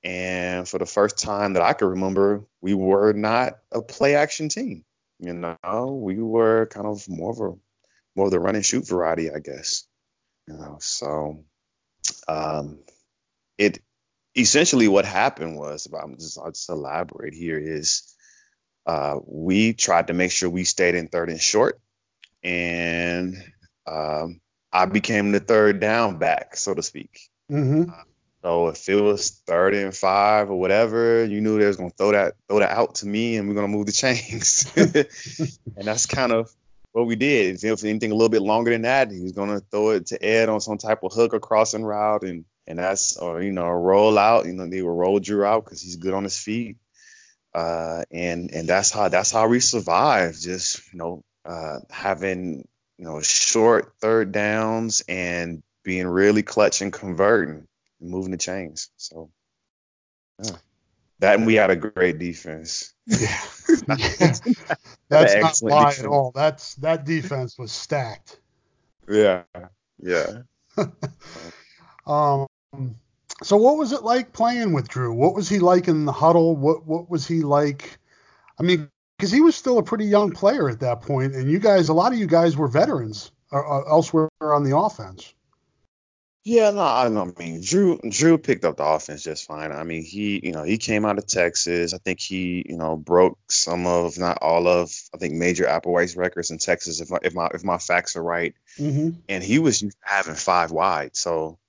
And 0.03 0.67
for 0.67 0.77
the 0.79 0.85
first 0.85 1.17
time 1.17 1.53
that 1.53 1.61
I 1.61 1.71
can 1.71 1.87
remember, 1.87 2.43
we 2.59 2.73
were 2.73 3.13
not 3.13 3.59
a 3.71 3.81
play 3.81 4.15
action 4.15 4.49
team. 4.49 4.83
You 5.19 5.33
know, 5.33 6.01
we 6.03 6.17
were 6.17 6.65
kind 6.65 6.85
of 6.85 7.07
more 7.07 7.31
of 7.31 7.39
a 7.39 7.57
more 8.15 8.25
of 8.27 8.31
the 8.31 8.39
run 8.39 8.55
and 8.55 8.65
shoot 8.65 8.87
variety, 8.87 9.31
I 9.31 9.39
guess. 9.39 9.85
You 10.47 10.55
know, 10.55 10.77
so 10.79 11.43
um, 12.27 12.79
it 13.57 13.79
essentially 14.35 14.87
what 14.87 15.05
happened 15.05 15.57
was, 15.57 15.87
I'm 15.93 16.15
just 16.17 16.37
I'll 16.37 16.51
just 16.51 16.69
elaborate 16.69 17.33
here 17.33 17.59
is 17.59 18.13
uh, 18.85 19.19
we 19.25 19.73
tried 19.73 20.07
to 20.07 20.13
make 20.13 20.31
sure 20.31 20.49
we 20.49 20.63
stayed 20.63 20.95
in 20.95 21.07
third 21.07 21.29
and 21.29 21.39
short, 21.39 21.79
and 22.43 23.35
um, 23.87 24.41
I 24.71 24.85
became 24.85 25.31
the 25.31 25.39
third 25.39 25.79
down 25.79 26.17
back, 26.17 26.57
so 26.57 26.73
to 26.73 26.83
speak. 26.83 27.29
Mm-hmm. 27.51 27.89
Uh, 27.89 28.03
so 28.43 28.67
if 28.67 28.89
it 28.89 28.99
was 28.99 29.41
third 29.47 29.73
and 29.73 29.95
five 29.95 30.49
or 30.49 30.59
whatever, 30.59 31.23
you 31.23 31.39
knew 31.39 31.57
they 31.57 31.67
was 31.67 31.77
gonna 31.77 31.91
throw 31.91 32.11
that 32.11 32.33
throw 32.49 32.59
that 32.59 32.71
out 32.71 32.95
to 32.95 33.07
me, 33.07 33.37
and 33.37 33.47
we're 33.47 33.55
gonna 33.55 33.69
move 33.69 33.85
the 33.85 33.93
chains. 33.93 34.71
and 34.75 35.87
that's 35.87 36.05
kind 36.05 36.33
of 36.33 36.53
what 36.93 37.07
we 37.07 37.15
did. 37.15 37.61
If 37.63 37.83
anything 37.83 38.11
a 38.11 38.15
little 38.15 38.29
bit 38.29 38.41
longer 38.41 38.71
than 38.71 38.83
that, 38.83 39.11
he 39.11 39.19
was 39.19 39.33
gonna 39.33 39.59
throw 39.59 39.89
it 39.89 40.07
to 40.07 40.23
Ed 40.23 40.47
on 40.47 40.61
some 40.61 40.77
type 40.77 41.03
of 41.03 41.11
hook 41.11 41.33
or 41.33 41.39
crossing 41.39 41.83
route, 41.83 42.23
and 42.23 42.45
and 42.65 42.79
that's 42.79 43.17
or 43.17 43.41
you 43.41 43.51
know 43.51 43.67
roll 43.67 44.17
out. 44.17 44.45
You 44.45 44.53
know 44.53 44.67
they 44.67 44.81
will 44.81 44.95
roll 44.95 45.19
Drew 45.19 45.43
out 45.43 45.65
because 45.65 45.81
he's 45.81 45.97
good 45.97 46.13
on 46.13 46.23
his 46.23 46.39
feet. 46.39 46.77
Uh, 47.53 48.03
and 48.11 48.51
and 48.51 48.67
that's 48.67 48.91
how 48.91 49.09
that's 49.09 49.31
how 49.31 49.47
we 49.47 49.59
survive. 49.59 50.39
Just 50.39 50.91
you 50.93 50.99
know 50.99 51.23
uh, 51.45 51.79
having 51.89 52.67
you 52.97 53.05
know 53.05 53.21
short 53.21 53.93
third 53.99 54.31
downs 54.31 55.03
and 55.07 55.61
being 55.83 56.07
really 56.07 56.43
clutch 56.43 56.81
and 56.81 56.93
converting 56.93 57.67
and 57.99 58.09
moving 58.09 58.31
the 58.31 58.37
chains. 58.37 58.89
So 58.97 59.29
yeah. 60.43 60.51
That 61.23 61.37
and 61.37 61.45
we 61.45 61.55
had 61.55 61.71
a 61.71 61.75
great 61.75 62.19
defense. 62.19 62.93
Yeah. 63.07 63.41
That's 65.09 65.35
not 65.35 65.61
lie 65.61 65.95
at 65.97 66.05
all. 66.05 66.31
That's 66.35 66.75
that 66.75 67.05
defense 67.05 67.57
was 67.57 67.71
stacked. 67.71 68.39
Yeah. 69.09 69.43
Yeah. 70.01 70.41
um 72.05 72.45
so 73.41 73.55
what 73.55 73.77
was 73.77 73.93
it 73.93 74.03
like 74.03 74.33
playing 74.33 74.73
with 74.73 74.89
Drew? 74.89 75.13
What 75.13 75.33
was 75.33 75.47
he 75.47 75.59
like 75.59 75.87
in 75.87 76.03
the 76.03 76.11
huddle? 76.11 76.57
What 76.57 76.85
what 76.85 77.09
was 77.09 77.25
he 77.25 77.41
like? 77.41 77.97
I 78.59 78.63
mean, 78.63 78.89
because 79.17 79.31
he 79.31 79.39
was 79.39 79.55
still 79.55 79.77
a 79.77 79.83
pretty 79.83 80.05
young 80.05 80.31
player 80.31 80.69
at 80.69 80.81
that 80.81 81.01
point, 81.01 81.35
and 81.35 81.49
you 81.49 81.59
guys, 81.59 81.87
a 81.87 81.93
lot 81.93 82.11
of 82.11 82.19
you 82.19 82.27
guys 82.27 82.57
were 82.57 82.67
veterans 82.67 83.31
uh, 83.53 83.59
uh 83.59 83.83
elsewhere 83.89 84.29
on 84.41 84.63
the 84.63 84.77
offense. 84.77 85.33
Yeah, 86.45 86.71
no, 86.71 86.81
I, 86.81 87.07
mean 87.39 87.61
Drew 87.61 87.99
Drew 88.09 88.37
picked 88.37 88.65
up 88.65 88.75
the 88.75 88.83
offense 88.83 89.23
just 89.23 89.47
fine. 89.47 89.71
I 89.71 89.83
mean 89.83 90.03
he 90.03 90.41
you 90.43 90.51
know 90.51 90.63
he 90.63 90.77
came 90.77 91.05
out 91.05 91.17
of 91.17 91.25
Texas. 91.25 91.93
I 91.93 91.97
think 91.99 92.19
he 92.19 92.65
you 92.67 92.75
know 92.75 92.97
broke 92.97 93.39
some 93.49 93.87
of 93.87 94.17
not 94.17 94.39
all 94.41 94.67
of 94.67 94.91
I 95.13 95.17
think 95.17 95.35
major 95.35 95.63
Applewhite's 95.63 96.17
records 96.17 96.51
in 96.51 96.57
Texas 96.57 96.99
if 96.99 97.09
my 97.09 97.19
if 97.21 97.33
my 97.33 97.49
if 97.53 97.63
my 97.63 97.77
facts 97.77 98.17
are 98.17 98.23
right. 98.23 98.53
Mm-hmm. 98.77 99.21
And 99.29 99.43
he 99.43 99.59
was 99.59 99.85
having 100.01 100.35
five 100.35 100.71
wide, 100.71 101.15
so 101.15 101.59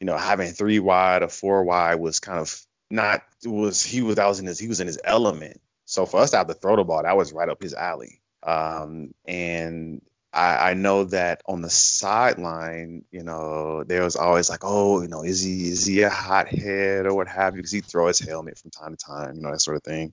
you 0.00 0.06
know 0.06 0.16
having 0.16 0.48
three 0.50 0.80
wide 0.80 1.22
or 1.22 1.28
four 1.28 1.62
wide 1.62 1.96
was 1.96 2.18
kind 2.18 2.40
of 2.40 2.60
not 2.90 3.22
was 3.44 3.80
he 3.80 4.02
was 4.02 4.16
that 4.16 4.26
was 4.26 4.40
in 4.40 4.46
his 4.46 4.58
he 4.58 4.66
was 4.66 4.80
in 4.80 4.88
his 4.88 4.98
element. 5.04 5.60
So 5.84 6.04
for 6.04 6.20
us 6.20 6.32
to 6.32 6.38
have 6.38 6.48
to 6.48 6.54
throw 6.54 6.74
the 6.74 6.84
ball, 6.84 7.04
that 7.04 7.16
was 7.16 7.32
right 7.32 7.48
up 7.48 7.62
his 7.62 7.74
alley. 7.74 8.20
Um, 8.42 9.14
and 9.24 10.02
I, 10.32 10.70
I 10.70 10.74
know 10.74 11.04
that 11.04 11.42
on 11.46 11.60
the 11.60 11.70
sideline, 11.70 13.04
you 13.10 13.24
know, 13.24 13.82
there 13.84 14.04
was 14.04 14.14
always 14.16 14.48
like, 14.48 14.60
oh, 14.62 15.02
you 15.02 15.08
know, 15.08 15.22
is 15.22 15.42
he 15.42 15.68
is 15.68 15.86
he 15.86 16.02
a 16.02 16.10
hothead 16.10 17.06
or 17.06 17.14
what 17.14 17.26
have 17.28 17.54
you? 17.54 17.58
Because 17.58 17.72
he 17.72 17.80
throw 17.80 18.06
his 18.06 18.20
helmet 18.20 18.58
from 18.58 18.70
time 18.70 18.96
to 18.96 19.04
time, 19.04 19.36
you 19.36 19.42
know, 19.42 19.50
that 19.50 19.60
sort 19.60 19.76
of 19.76 19.82
thing. 19.82 20.12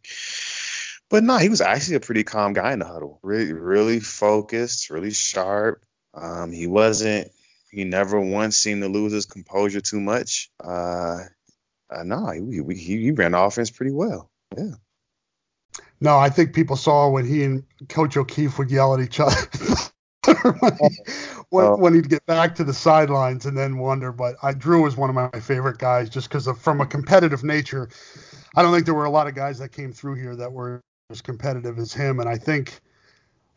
But 1.09 1.23
no, 1.23 1.37
he 1.37 1.49
was 1.49 1.61
actually 1.61 1.95
a 1.95 2.01
pretty 2.01 2.23
calm 2.23 2.53
guy 2.53 2.73
in 2.73 2.79
the 2.79 2.85
huddle. 2.85 3.19
Really, 3.21 3.53
really 3.53 3.99
focused, 3.99 4.89
really 4.89 5.11
sharp. 5.11 5.83
Um, 6.13 6.51
he 6.51 6.67
wasn't. 6.67 7.31
He 7.71 7.83
never 7.83 8.19
once 8.19 8.57
seemed 8.57 8.81
to 8.81 8.89
lose 8.89 9.13
his 9.13 9.25
composure 9.25 9.81
too 9.81 10.01
much. 10.01 10.49
Uh, 10.61 11.19
uh 11.89 12.03
no, 12.03 12.31
he, 12.31 12.61
he 12.73 13.01
he 13.03 13.11
ran 13.11 13.33
the 13.33 13.39
offense 13.39 13.69
pretty 13.69 13.91
well. 13.91 14.31
Yeah. 14.57 14.73
No, 15.99 16.17
I 16.17 16.29
think 16.29 16.53
people 16.53 16.75
saw 16.75 17.09
when 17.09 17.25
he 17.25 17.43
and 17.43 17.63
Coach 17.87 18.17
O'Keefe 18.17 18.57
would 18.57 18.71
yell 18.71 18.95
at 18.95 18.99
each 18.99 19.19
other. 19.19 19.35
when, 20.59 20.77
he, 20.79 20.97
when, 21.49 21.65
oh. 21.65 21.77
when, 21.77 21.93
he'd 21.93 22.09
get 22.09 22.25
back 22.25 22.55
to 22.55 22.63
the 22.63 22.73
sidelines 22.73 23.45
and 23.45 23.57
then 23.57 23.77
wonder. 23.77 24.11
But 24.11 24.35
I, 24.43 24.53
Drew 24.53 24.83
was 24.83 24.97
one 24.97 25.09
of 25.09 25.15
my 25.15 25.39
favorite 25.39 25.77
guys 25.77 26.09
just 26.09 26.29
because 26.29 26.47
from 26.59 26.81
a 26.81 26.85
competitive 26.85 27.43
nature. 27.43 27.89
I 28.55 28.61
don't 28.61 28.73
think 28.73 28.85
there 28.85 28.95
were 28.95 29.05
a 29.05 29.09
lot 29.09 29.27
of 29.27 29.35
guys 29.35 29.59
that 29.59 29.69
came 29.69 29.93
through 29.93 30.15
here 30.15 30.35
that 30.35 30.51
were 30.51 30.81
as 31.09 31.21
competitive 31.21 31.77
as 31.77 31.93
him. 31.93 32.19
And 32.19 32.27
I 32.27 32.37
think, 32.37 32.79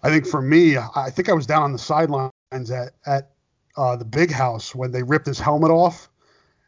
I 0.02 0.10
think 0.10 0.26
for 0.26 0.42
me, 0.42 0.76
I 0.76 1.10
think 1.10 1.28
I 1.28 1.32
was 1.32 1.46
down 1.46 1.62
on 1.62 1.72
the 1.72 1.78
sidelines 1.78 2.32
at 2.70 2.92
at 3.06 3.30
uh, 3.76 3.96
the 3.96 4.04
big 4.04 4.30
house 4.30 4.74
when 4.74 4.90
they 4.92 5.02
ripped 5.02 5.26
his 5.26 5.40
helmet 5.40 5.70
off. 5.70 6.08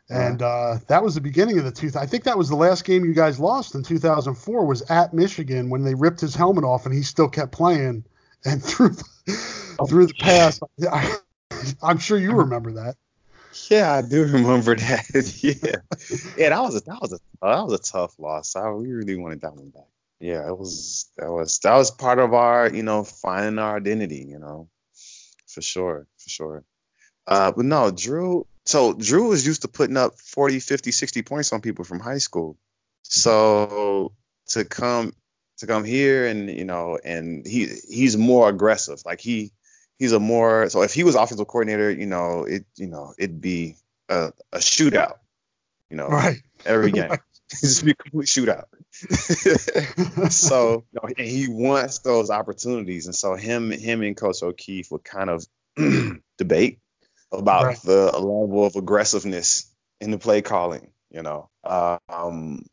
And 0.09 0.43
uh, 0.43 0.79
that 0.89 1.03
was 1.03 1.15
the 1.15 1.23
beginning 1.23 1.59
of 1.59 1.65
the 1.65 1.71
two. 1.71 1.91
I 1.99 2.05
think 2.05 2.25
that 2.25 2.37
was 2.37 2.51
the 2.51 2.57
last 2.57 2.85
game 2.85 3.05
you 3.05 3.15
guys 3.15 3.41
lost 3.41 3.75
in 3.75 3.83
2004. 3.83 4.67
Was 4.67 4.83
at 4.91 5.15
Michigan 5.15 5.71
when 5.71 5.85
they 5.85 5.95
ripped 5.95 6.21
his 6.21 6.35
helmet 6.35 6.65
off 6.65 6.85
and 6.85 6.95
he 6.95 7.03
still 7.03 7.29
kept 7.29 7.53
playing 7.53 8.05
and 8.45 8.63
threw 8.63 8.91
the, 8.91 9.05
through 9.89 10.07
the 10.07 10.15
pass. 10.15 10.61
I'm 11.83 11.99
sure 11.99 12.19
you 12.19 12.33
remember 12.33 12.73
that. 12.73 12.97
Yeah, 13.71 13.93
I 13.93 14.03
do 14.03 14.25
remember 14.25 14.75
that. 14.75 15.05
yeah, 15.43 15.77
yeah, 16.37 16.49
that 16.49 16.63
was 16.63 16.77
a 16.77 16.81
that 16.81 17.01
was 17.01 17.13
a 17.13 17.19
that 17.43 17.65
was 17.65 17.73
a 17.75 17.93
tough 17.93 18.19
loss. 18.19 18.57
I 18.57 18.71
we 18.71 18.91
really 18.91 19.17
wanted 19.17 19.43
that 19.43 19.55
one 19.55 19.69
back. 19.71 19.83
Yeah, 20.21 20.47
it 20.47 20.57
was 20.57 21.11
that 21.19 21.31
was 21.31 21.59
that 21.59 21.75
was 21.75 21.91
part 21.91 22.19
of 22.19 22.33
our 22.33 22.71
you 22.71 22.83
know 22.83 23.05
finding 23.05 23.59
our 23.59 23.77
identity. 23.77 24.25
You 24.29 24.39
know, 24.39 24.69
for 25.47 25.61
sure, 25.61 26.07
for 26.17 26.31
sure. 26.31 26.65
Uh, 27.27 27.53
but 27.53 27.65
no, 27.65 27.91
Drew. 27.91 28.47
So 28.65 28.95
Drew 28.95 29.29
was 29.29 29.47
used 29.47 29.63
to 29.63 29.69
putting 29.69 29.97
up 29.97 30.19
40, 30.21 30.61
50, 30.61 30.93
60 30.93 31.23
points 31.23 31.53
on 31.53 31.61
people 31.61 31.85
from 31.85 31.99
high 32.01 32.19
school. 32.19 32.57
So 33.03 34.13
to 34.49 34.65
come 34.65 35.13
to 35.59 35.67
come 35.67 35.85
here 35.85 36.27
and 36.27 36.49
you 36.49 36.65
know 36.65 36.99
and 37.05 37.47
he 37.47 37.69
he's 37.89 38.17
more 38.17 38.49
aggressive. 38.49 39.03
Like 39.05 39.21
he 39.21 39.53
he's 39.99 40.13
a 40.13 40.21
more 40.21 40.69
so 40.69 40.83
if 40.83 40.95
he 40.95 41.05
was 41.05 41.15
offensive 41.15 41.47
coordinator, 41.47 41.91
you 41.91 42.07
know, 42.07 42.45
it 42.45 42.65
you 42.77 42.87
know, 42.87 43.15
it'd 43.19 43.41
be 43.41 43.77
a, 44.09 44.33
a 44.53 44.59
shootout. 44.59 45.19
You 45.91 45.97
know, 45.97 46.09
right. 46.09 46.41
every 46.65 46.91
game. 46.93 47.11
It'd 47.13 47.21
just 47.61 47.85
be 47.85 47.91
a 47.91 47.95
complete 47.95 48.29
shootout. 48.29 48.65
so 50.31 50.85
you 50.93 51.01
know, 51.03 51.09
and 51.17 51.27
he 51.27 51.49
wants 51.49 51.99
those 52.01 52.31
opportunities. 52.31 53.07
And 53.07 53.15
so 53.15 53.35
him 53.35 53.71
him 53.71 54.03
and 54.03 54.17
Coach 54.17 54.43
O'Keefe 54.43 54.91
would 54.91 55.05
kind 55.05 55.31
of 55.31 55.47
debate 56.39 56.79
about 57.31 57.65
right. 57.65 57.83
the 57.83 58.13
level 58.13 58.65
of 58.65 58.77
aggressiveness 58.77 59.71
in 60.01 60.11
the 60.11 60.19
play 60.19 60.43
calling, 60.43 60.91
you 61.11 61.23
know. 61.23 61.49
Um, 61.65 62.65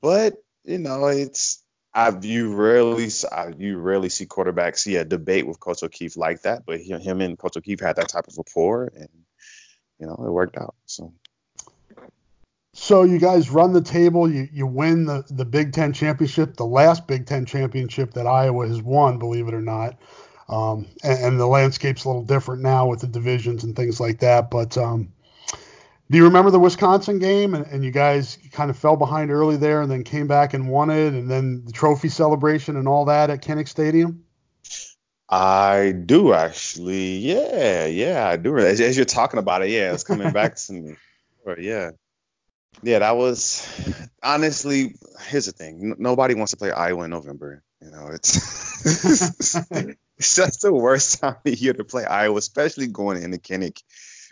but 0.00 0.34
you 0.64 0.78
know, 0.78 1.06
it's 1.06 1.61
I 1.94 2.10
you 2.22 2.54
rarely 2.54 3.08
I, 3.30 3.52
you 3.56 3.78
rarely 3.78 4.08
see 4.08 4.26
quarterbacks 4.26 4.78
see 4.78 4.96
a 4.96 5.04
debate 5.04 5.46
with 5.46 5.60
Coach 5.60 5.82
O'Keefe 5.82 6.16
like 6.16 6.42
that, 6.42 6.64
but 6.64 6.80
he, 6.80 6.92
him 6.92 7.20
and 7.20 7.38
Coach 7.38 7.56
O'Keefe 7.56 7.80
had 7.80 7.96
that 7.96 8.08
type 8.08 8.28
of 8.28 8.38
rapport, 8.38 8.92
and 8.96 9.08
you 9.98 10.06
know 10.06 10.14
it 10.14 10.30
worked 10.30 10.56
out. 10.56 10.74
So. 10.86 11.12
So 12.74 13.02
you 13.02 13.18
guys 13.18 13.50
run 13.50 13.74
the 13.74 13.82
table. 13.82 14.30
You 14.30 14.48
you 14.50 14.66
win 14.66 15.04
the 15.04 15.24
the 15.28 15.44
Big 15.44 15.74
Ten 15.74 15.92
championship, 15.92 16.56
the 16.56 16.64
last 16.64 17.06
Big 17.06 17.26
Ten 17.26 17.44
championship 17.44 18.14
that 18.14 18.26
Iowa 18.26 18.66
has 18.66 18.80
won, 18.80 19.18
believe 19.18 19.46
it 19.46 19.52
or 19.52 19.60
not. 19.60 19.98
Um, 20.48 20.86
and, 21.04 21.24
and, 21.24 21.40
the 21.40 21.46
landscape's 21.46 22.04
a 22.04 22.08
little 22.08 22.24
different 22.24 22.62
now 22.62 22.86
with 22.86 23.00
the 23.00 23.06
divisions 23.06 23.64
and 23.64 23.76
things 23.76 24.00
like 24.00 24.20
that. 24.20 24.50
But 24.50 24.76
um, 24.76 25.12
do 26.12 26.18
you 26.18 26.24
remember 26.24 26.50
the 26.50 26.60
Wisconsin 26.60 27.18
game? 27.18 27.54
And, 27.54 27.66
and, 27.66 27.82
you 27.82 27.90
guys 27.90 28.36
kind 28.52 28.68
of 28.68 28.76
fell 28.76 28.96
behind 28.96 29.30
early 29.30 29.56
there 29.56 29.80
and 29.80 29.90
then 29.90 30.04
came 30.04 30.26
back 30.26 30.52
and 30.52 30.68
won 30.68 30.90
it, 30.90 31.14
and 31.14 31.30
then 31.30 31.64
the 31.64 31.72
trophy 31.72 32.10
celebration 32.10 32.76
and 32.76 32.86
all 32.86 33.06
that 33.06 33.30
at 33.30 33.42
Kinnick 33.42 33.66
Stadium? 33.66 34.22
I 35.30 35.92
do 35.92 36.34
actually. 36.34 37.16
Yeah, 37.16 37.86
yeah, 37.86 38.28
I 38.28 38.36
do. 38.36 38.58
As, 38.58 38.78
as 38.82 38.94
you're 38.94 39.06
talking 39.06 39.38
about 39.38 39.62
it, 39.62 39.70
yeah, 39.70 39.94
it's 39.94 40.04
coming 40.04 40.30
back 40.32 40.56
to 40.56 40.72
me. 40.74 40.96
yeah. 41.58 41.92
Yeah, 42.82 42.98
that 42.98 43.16
was 43.16 43.66
honestly. 44.22 44.96
Here's 45.28 45.46
the 45.46 45.52
thing: 45.52 45.92
N- 45.92 45.96
nobody 45.98 46.34
wants 46.34 46.50
to 46.50 46.58
play 46.58 46.72
Iowa 46.72 47.04
in 47.04 47.10
November. 47.10 47.62
You 47.80 47.90
know, 47.90 48.08
it's 48.08 48.36
it's 50.18 50.36
just 50.36 50.62
the 50.62 50.72
worst 50.74 51.18
time 51.20 51.36
of 51.46 51.54
year 51.54 51.72
to 51.72 51.84
play 51.84 52.04
Iowa, 52.04 52.36
especially 52.36 52.88
going 52.88 53.22
into 53.22 53.38
Kinnick 53.38 53.82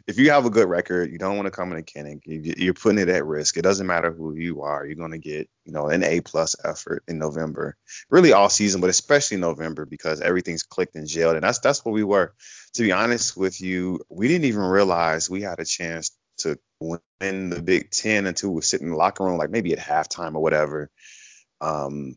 if 0.07 0.19
you 0.19 0.31
have 0.31 0.47
a 0.47 0.51
good 0.51 0.69
record, 0.69 1.11
you 1.11 1.19
don't 1.19 1.37
want 1.37 1.47
to 1.47 1.51
come 1.51 1.73
in 1.73 1.79
a 1.79 1.83
Kinnick. 1.83 2.23
You're 2.25 2.75
putting 2.75 2.99
it 2.99 3.09
at 3.09 3.25
risk. 3.25 3.57
It 3.57 3.63
doesn't 3.63 3.87
matter 3.87 4.13
who 4.13 4.35
you 4.35 4.63
are. 4.63 4.85
You're 4.85 4.97
going 4.97 5.13
to 5.13 5.19
get, 5.19 5.49
you 5.65 5.73
know, 5.73 5.89
an 5.89 6.03
A 6.03 6.21
plus 6.21 6.57
effort 6.65 7.03
in 7.09 7.19
November, 7.19 7.77
really 8.11 8.33
all 8.33 8.49
season, 8.49 8.81
but 8.81 8.91
especially 8.91 9.37
November 9.37 9.87
because 9.87 10.21
everything's 10.21 10.63
clicked 10.63 10.97
and 10.97 11.07
jailed. 11.07 11.37
And 11.37 11.45
that's 11.45 11.61
that's 11.61 11.85
what 11.85 11.93
we 11.93 12.05
were. 12.05 12.35
To 12.75 12.83
be 12.83 12.93
honest 12.93 13.37
with 13.37 13.61
you, 13.61 14.01
we 14.09 14.29
didn't 14.29 14.47
even 14.47 14.63
realize 14.63 15.29
we 15.29 15.43
had 15.43 15.61
a 15.61 15.65
chance 15.65 16.17
to 16.39 16.59
win 16.81 17.51
the 17.51 17.63
Big 17.63 17.91
Ten 17.91 18.27
until 18.27 18.51
we 18.51 18.57
were 18.57 18.63
sitting 18.63 18.87
in 18.87 18.93
the 18.93 18.99
locker 18.99 19.25
room, 19.25 19.39
like 19.39 19.51
maybe 19.51 19.73
at 19.73 19.79
halftime 19.79 20.35
or 20.35 20.43
whatever. 20.43 20.91
Um, 21.61 22.17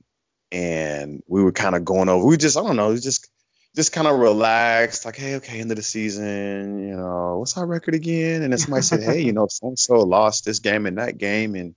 and 0.52 1.24
we 1.28 1.44
were 1.44 1.52
kind 1.52 1.76
of 1.76 1.84
going 1.84 2.10
over. 2.10 2.26
We 2.26 2.38
just, 2.38 2.58
I 2.58 2.62
don't 2.62 2.76
know, 2.76 2.96
just 2.96 3.30
just 3.76 3.92
kind 3.92 4.08
of 4.08 4.20
relaxed, 4.20 5.06
like, 5.06 5.16
hey, 5.16 5.36
okay, 5.36 5.60
end 5.60 5.72
of 5.72 5.78
the 5.78 5.84
season, 5.84 6.88
you 6.88 6.96
know, 6.96 7.40
what's 7.40 7.58
our 7.58 7.66
record 7.66 7.96
again? 7.96 8.44
And 8.44 8.54
then 8.54 8.60
somebody 8.60 8.84
said, 8.84 9.02
hey, 9.02 9.22
you 9.22 9.34
know, 9.34 9.48
so 9.50 9.68
and 9.68 9.80
so 9.80 9.96
lost 9.96 10.46
this 10.46 10.60
game 10.60 10.86
and 10.86 10.98
that 10.98 11.18
game, 11.18 11.56
and 11.56 11.76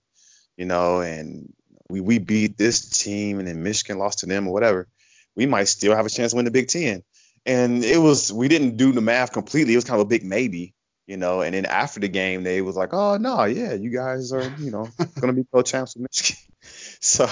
you 0.57 0.65
know, 0.65 1.01
and 1.01 1.51
we 1.89 2.01
we 2.01 2.19
beat 2.19 2.57
this 2.57 2.89
team, 2.89 3.39
and 3.39 3.47
then 3.47 3.63
Michigan 3.63 3.97
lost 3.97 4.19
to 4.19 4.25
them 4.25 4.47
or 4.47 4.53
whatever. 4.53 4.87
We 5.35 5.45
might 5.45 5.67
still 5.67 5.95
have 5.95 6.05
a 6.05 6.09
chance 6.09 6.31
to 6.31 6.35
win 6.35 6.45
the 6.45 6.51
Big 6.51 6.67
Ten. 6.67 7.03
And 7.45 7.83
it 7.83 7.97
was 7.97 8.31
we 8.33 8.47
didn't 8.47 8.77
do 8.77 8.91
the 8.91 9.01
math 9.01 9.31
completely. 9.31 9.73
It 9.73 9.77
was 9.77 9.85
kind 9.85 9.99
of 9.99 10.05
a 10.05 10.09
big 10.09 10.25
maybe, 10.25 10.73
you 11.05 11.15
know. 11.15 11.41
And 11.41 11.53
then 11.55 11.65
after 11.65 11.99
the 11.99 12.09
game, 12.09 12.43
they 12.43 12.61
was 12.61 12.75
like, 12.75 12.93
oh 12.93 13.17
no, 13.17 13.45
yeah, 13.45 13.73
you 13.73 13.89
guys 13.89 14.33
are, 14.33 14.51
you 14.59 14.69
know, 14.69 14.89
gonna 15.21 15.33
be 15.33 15.45
co-champs 15.51 15.95
with 15.95 16.07
Michigan. 16.11 16.41
so 16.99 17.27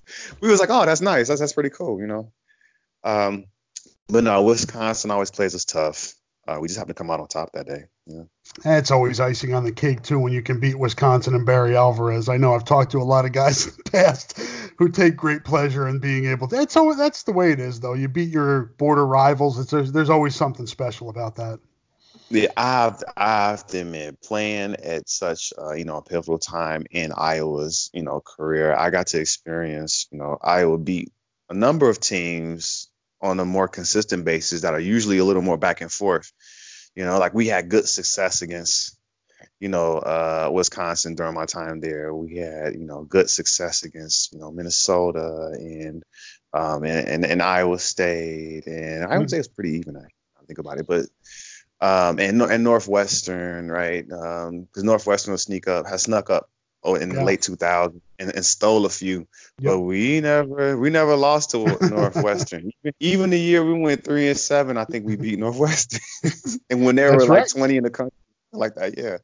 we 0.40 0.48
was 0.48 0.60
like, 0.60 0.70
oh, 0.70 0.86
that's 0.86 1.02
nice. 1.02 1.28
That's 1.28 1.40
that's 1.40 1.52
pretty 1.52 1.70
cool, 1.70 2.00
you 2.00 2.06
know. 2.06 2.32
Um, 3.04 3.44
but 4.10 4.24
no, 4.24 4.42
Wisconsin 4.42 5.10
always 5.10 5.30
plays 5.30 5.54
us 5.54 5.64
tough. 5.64 6.14
Uh, 6.46 6.58
we 6.60 6.68
just 6.68 6.78
have 6.78 6.88
to 6.88 6.94
come 6.94 7.10
out 7.10 7.20
on 7.20 7.28
top 7.28 7.52
that 7.52 7.66
day. 7.66 7.84
Yeah. 8.06 8.22
And 8.64 8.78
it's 8.78 8.90
always 8.90 9.20
icing 9.20 9.54
on 9.54 9.62
the 9.62 9.72
cake 9.72 10.02
too 10.02 10.18
when 10.18 10.32
you 10.32 10.42
can 10.42 10.58
beat 10.58 10.76
Wisconsin 10.76 11.34
and 11.34 11.46
Barry 11.46 11.76
Alvarez. 11.76 12.28
I 12.28 12.38
know 12.38 12.54
I've 12.54 12.64
talked 12.64 12.92
to 12.92 12.98
a 12.98 13.04
lot 13.04 13.24
of 13.24 13.32
guys 13.32 13.66
in 13.68 13.74
the 13.76 13.90
past 13.90 14.38
who 14.78 14.88
take 14.88 15.16
great 15.16 15.44
pleasure 15.44 15.86
in 15.86 16.00
being 16.00 16.26
able 16.26 16.48
to. 16.48 16.56
That's 16.56 16.76
always, 16.76 16.96
that's 16.96 17.22
the 17.22 17.32
way 17.32 17.52
it 17.52 17.60
is 17.60 17.80
though. 17.80 17.94
You 17.94 18.08
beat 18.08 18.30
your 18.30 18.62
border 18.78 19.06
rivals. 19.06 19.58
It's 19.58 19.70
there's, 19.70 19.92
there's 19.92 20.10
always 20.10 20.34
something 20.34 20.66
special 20.66 21.10
about 21.10 21.36
that. 21.36 21.60
Yeah, 22.30 22.48
I 22.56 22.84
have, 22.84 23.02
I 23.16 23.48
have 23.50 23.66
to 23.68 23.80
admit, 23.80 24.22
playing 24.22 24.76
at 24.76 25.08
such 25.08 25.52
uh, 25.58 25.72
you 25.72 25.84
know 25.84 25.96
a 25.96 26.02
pivotal 26.02 26.38
time 26.38 26.84
in 26.90 27.12
Iowa's 27.12 27.90
you 27.92 28.02
know 28.02 28.20
career, 28.20 28.74
I 28.74 28.90
got 28.90 29.08
to 29.08 29.20
experience 29.20 30.06
you 30.12 30.18
know 30.18 30.38
Iowa 30.40 30.78
beat 30.78 31.12
a 31.48 31.54
number 31.54 31.88
of 31.88 31.98
teams 31.98 32.89
on 33.20 33.40
a 33.40 33.44
more 33.44 33.68
consistent 33.68 34.24
basis 34.24 34.62
that 34.62 34.74
are 34.74 34.80
usually 34.80 35.18
a 35.18 35.24
little 35.24 35.42
more 35.42 35.58
back 35.58 35.80
and 35.80 35.92
forth. 35.92 36.32
You 36.94 37.04
know, 37.04 37.18
like 37.18 37.34
we 37.34 37.46
had 37.46 37.68
good 37.68 37.86
success 37.88 38.42
against, 38.42 38.98
you 39.60 39.68
know, 39.68 39.98
uh, 39.98 40.50
Wisconsin 40.52 41.14
during 41.14 41.34
my 41.34 41.46
time 41.46 41.80
there. 41.80 42.14
We 42.14 42.38
had, 42.38 42.74
you 42.74 42.84
know, 42.84 43.04
good 43.04 43.30
success 43.30 43.84
against, 43.84 44.32
you 44.32 44.38
know, 44.38 44.50
Minnesota 44.50 45.52
and 45.54 46.02
um, 46.52 46.84
and, 46.84 47.08
and, 47.08 47.24
and 47.24 47.42
Iowa 47.42 47.78
State, 47.78 48.66
and 48.66 49.04
I 49.04 49.18
would 49.18 49.26
mm-hmm. 49.26 49.28
say 49.28 49.38
it's 49.38 49.48
pretty 49.48 49.78
even. 49.78 49.96
I 49.96 50.44
think 50.46 50.58
about 50.58 50.78
it, 50.78 50.86
but 50.86 51.06
um, 51.80 52.18
and 52.18 52.42
and 52.42 52.64
Northwestern, 52.64 53.70
right? 53.70 54.04
Because 54.04 54.48
um, 54.48 54.66
Northwestern 54.76 55.32
will 55.32 55.38
sneak 55.38 55.68
up, 55.68 55.86
has 55.86 56.02
snuck 56.02 56.28
up 56.28 56.50
oh, 56.82 56.94
in 56.94 57.10
yeah. 57.10 57.16
the 57.16 57.24
late 57.24 57.40
2000s 57.40 58.00
and, 58.18 58.34
and, 58.34 58.44
stole 58.44 58.86
a 58.86 58.88
few. 58.88 59.26
Yep. 59.58 59.72
But 59.72 59.80
we 59.80 60.20
never 60.20 60.78
we 60.78 60.90
never 60.90 61.16
lost 61.16 61.50
to 61.50 61.64
Northwestern. 61.90 62.70
even, 63.00 63.30
the 63.30 63.38
year 63.38 63.64
we 63.64 63.78
went 63.78 64.04
three 64.04 64.28
and 64.28 64.38
seven, 64.38 64.76
I 64.76 64.84
think 64.84 65.06
we 65.06 65.16
beat 65.16 65.38
Northwestern. 65.38 66.00
and 66.70 66.84
when 66.84 66.96
they 66.96 67.02
That's 67.02 67.26
were 67.26 67.34
right. 67.34 67.40
like 67.40 67.48
20 67.48 67.76
in 67.76 67.84
the 67.84 67.90
country, 67.90 68.16
like 68.52 68.74
that, 68.76 68.98
yeah. 68.98 69.18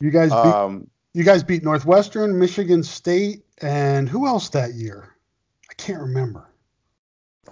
You 0.00 0.10
guys 0.10 0.30
beat, 0.30 0.36
um, 0.36 0.90
you 1.14 1.24
guys 1.24 1.42
beat 1.44 1.62
Northwestern, 1.62 2.38
Michigan 2.38 2.82
State, 2.82 3.44
and 3.60 4.08
who 4.08 4.26
else 4.26 4.50
that 4.50 4.74
year? 4.74 5.14
I 5.70 5.74
can't 5.74 6.00
remember. 6.00 6.48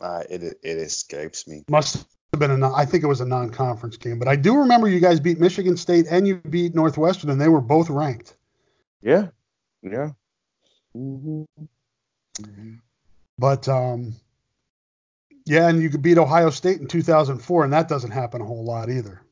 Uh, 0.01 0.23
it 0.29 0.43
it 0.43 0.79
escapes 0.79 1.47
me. 1.47 1.65
Must 1.69 2.07
have 2.33 2.41
been 2.41 2.51
a 2.51 2.57
non, 2.57 2.73
I 2.75 2.87
think 2.87 3.05
it 3.05 3.07
was 3.07 3.21
a 3.21 3.27
non-conference 3.27 3.99
game, 3.99 4.19
but 4.19 4.29
I 4.29 4.37
do 4.37 4.59
remember 4.59 4.89
you 4.89 5.01
guys 5.01 5.21
beat 5.21 5.39
Michigan 5.39 5.77
State 5.77 6.07
and 6.11 6.27
you 6.27 6.37
beat 6.37 6.75
Northwestern, 6.75 7.31
and 7.31 7.41
they 7.41 7.49
were 7.49 7.61
both 7.61 7.91
ranked. 7.91 8.35
Yeah, 9.03 9.29
yeah. 9.83 10.11
Mm-hmm. 10.97 11.43
Mm-hmm. 12.41 12.75
But 13.39 13.69
um, 13.69 14.15
yeah, 15.47 15.69
and 15.69 15.83
you 15.83 15.91
could 15.91 16.03
beat 16.03 16.19
Ohio 16.19 16.51
State 16.51 16.81
in 16.81 16.87
2004, 16.87 17.65
and 17.65 17.73
that 17.73 17.89
doesn't 17.89 18.11
happen 18.11 18.41
a 18.41 18.45
whole 18.45 18.65
lot 18.65 18.91
either. 18.91 19.23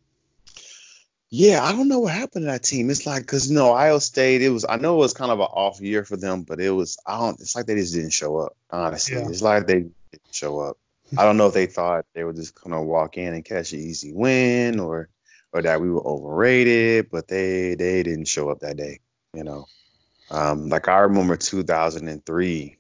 Yeah, 1.31 1.63
I 1.63 1.73
don't 1.73 1.89
know 1.89 2.01
what 2.01 2.15
happened 2.15 2.45
to 2.45 2.53
that 2.53 2.63
team. 2.63 2.89
It's 2.89 3.07
like 3.07 3.23
because 3.23 3.51
you 3.51 3.57
know 3.57 3.75
Ohio 3.75 3.99
State, 3.99 4.41
it 4.41 4.49
was 4.49 4.65
I 4.67 4.77
know 4.77 4.95
it 4.95 4.99
was 4.99 5.13
kind 5.13 5.31
of 5.31 5.41
an 5.41 5.47
off 5.47 5.81
year 5.81 6.05
for 6.05 6.17
them, 6.17 6.43
but 6.43 6.59
it 6.59 6.71
was 6.71 6.97
I 7.07 7.19
don't. 7.19 7.39
It's 7.41 7.55
like 7.55 7.67
they 7.67 7.75
just 7.75 7.95
didn't 7.95 8.13
show 8.13 8.39
up. 8.39 8.57
Honestly, 8.71 9.17
yeah. 9.17 9.29
it's 9.29 9.43
like 9.43 9.67
they 9.67 9.81
didn't 10.11 10.23
show 10.31 10.61
up. 10.61 10.79
I 11.17 11.25
don't 11.25 11.37
know 11.37 11.47
if 11.47 11.55
they 11.55 11.67
thought 11.67 12.07
they 12.15 12.25
were 12.25 12.33
just 12.33 12.55
gonna 12.55 12.83
walk 12.83 13.19
in 13.19 13.35
and 13.35 13.45
catch 13.45 13.73
an 13.73 13.81
easy 13.81 14.13
win, 14.13 14.81
or 14.81 15.11
or 15.53 15.63
that 15.63 15.81
we 15.81 15.91
were 15.91 16.07
overrated, 16.07 17.11
but 17.11 17.29
they 17.29 17.75
they 17.75 18.03
didn't 18.03 18.29
show 18.29 18.49
up 18.49 18.61
that 18.61 18.79
day. 18.79 19.01
You 19.35 19.45
know, 19.45 19.67
um, 20.31 20.69
like 20.69 20.89
I 20.89 20.99
remember 21.01 21.37
2003. 21.37 22.79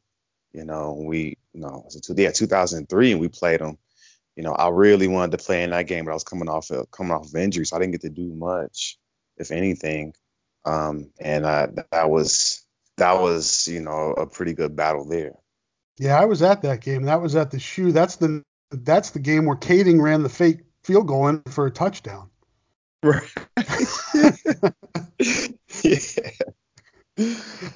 You 0.53 0.64
know, 0.64 0.94
we 0.94 1.36
no, 1.55 1.82
was 1.84 1.96
it 1.96 2.05
two, 2.05 2.14
yeah 2.16 2.30
2003, 2.30 3.12
and 3.12 3.20
we 3.20 3.28
played 3.28 3.61
them. 3.61 3.78
You 4.36 4.44
know, 4.44 4.53
I 4.53 4.68
really 4.68 5.09
wanted 5.09 5.36
to 5.36 5.44
play 5.44 5.62
in 5.62 5.70
that 5.70 5.86
game, 5.86 6.05
but 6.05 6.12
I 6.12 6.14
was 6.14 6.24
coming 6.24 6.49
off 6.49 6.70
of, 6.70 6.90
coming 6.90 7.12
off 7.12 7.26
of 7.26 7.34
injury, 7.34 7.66
so 7.66 7.76
I 7.76 7.80
didn't 7.80 7.92
get 7.92 8.03
to 8.03 8.09
do 8.09 8.32
much, 8.32 8.96
if 9.36 9.51
anything. 9.51 10.14
Um, 10.64 11.11
and 11.18 11.46
I, 11.46 11.68
that 11.90 12.09
was 12.09 12.64
that 12.96 13.20
was 13.20 13.66
you 13.68 13.80
know 13.80 14.12
a 14.12 14.26
pretty 14.26 14.55
good 14.55 14.76
battle 14.76 15.09
there. 15.09 15.34
Yeah, 15.99 16.20
I 16.20 16.26
was 16.26 16.42
at 16.42 16.62
that 16.62 16.80
game. 16.80 17.05
That 17.05 17.20
was 17.20 17.34
at 17.36 17.51
the 17.51 17.59
shoe. 17.59 17.92
That's 17.92 18.16
the 18.16 18.42
that's 18.70 19.11
the 19.11 19.18
game 19.18 19.46
where 19.46 19.57
Kaeding 19.57 20.01
ran 20.01 20.22
the 20.22 20.28
fake 20.28 20.61
field 20.84 21.09
goal 21.09 21.28
in 21.28 21.42
for 21.42 21.66
a 21.66 21.70
touchdown. 21.70 22.30
Right. 23.03 23.30
yeah. 25.82 26.30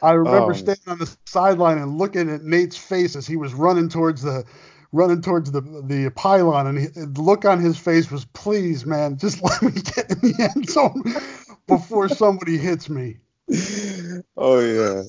I 0.03 0.13
remember 0.13 0.53
um, 0.53 0.55
standing 0.55 0.89
on 0.89 0.99
the 0.99 1.17
sideline 1.27 1.79
and 1.79 1.99
looking 1.99 2.31
at 2.31 2.43
Nate's 2.43 2.77
face 2.77 3.17
as 3.17 3.27
he 3.27 3.37
was 3.37 3.55
running 3.55 3.89
towards 3.89 4.23
the 4.23 4.45
running 4.93 5.23
towards 5.23 5.51
the 5.51 5.61
the 5.61 6.11
pylon, 6.15 6.67
and 6.67 6.79
he, 6.79 6.87
the 6.87 7.23
look 7.23 7.45
on 7.45 7.59
his 7.61 7.79
face 7.79 8.11
was, 8.11 8.25
"Please, 8.27 8.87
man, 8.87 9.19
just 9.19 9.43
let 9.43 9.63
me 9.63 9.73
get 9.73 10.11
in 10.11 10.19
the 10.21 10.51
end 10.55 10.69
zone 10.69 11.03
before 11.67 12.09
somebody 12.09 12.59
hits 12.59 12.89
me." 12.89 13.19
Oh 14.37 14.61
yeah. 14.61 15.03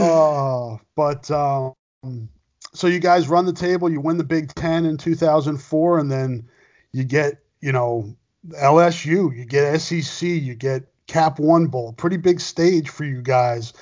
uh, 0.00 0.76
but 0.96 1.30
um, 1.30 1.74
so 2.72 2.86
you 2.86 3.00
guys 3.00 3.28
run 3.28 3.46
the 3.46 3.52
table, 3.52 3.90
you 3.90 4.00
win 4.00 4.18
the 4.18 4.24
Big 4.24 4.54
Ten 4.54 4.84
in 4.84 4.96
2004, 4.96 5.98
and 5.98 6.10
then 6.10 6.48
you 6.92 7.04
get 7.04 7.38
you 7.60 7.72
know 7.72 8.14
LSU, 8.62 9.36
you 9.36 9.44
get 9.44 9.78
SEC, 9.80 10.28
you 10.28 10.54
get 10.54 10.93
Cap 11.06 11.38
One 11.38 11.66
Bowl, 11.66 11.92
pretty 11.92 12.16
big 12.16 12.40
stage 12.40 12.88
for 12.88 13.04
you 13.04 13.22
guys. 13.22 13.72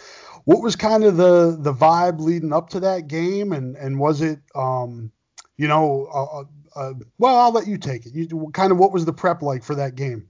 What 0.45 0.63
was 0.63 0.77
kind 0.77 1.05
of 1.05 1.17
the 1.17 1.57
the 1.59 1.73
vibe 1.73 2.21
leading 2.21 2.53
up 2.53 2.71
to 2.71 2.81
that 2.81 3.07
game, 3.07 3.53
and 3.53 3.77
and 3.77 3.99
was 3.99 4.23
it, 4.23 4.41
um, 4.55 5.13
you 5.57 5.69
know, 5.69 6.07
uh, 6.07 6.81
uh, 6.81 6.95
well, 7.19 7.39
I'll 7.39 7.53
let 7.53 7.67
you 7.67 7.79
take 7.79 8.07
it. 8.07 8.15
You 8.15 8.51
kind 8.53 8.73
of 8.73 8.79
what 8.79 8.93
was 8.93 9.05
the 9.05 9.13
prep 9.13 9.43
like 9.43 9.63
for 9.63 9.77
that 9.77 9.95
game? 9.95 10.29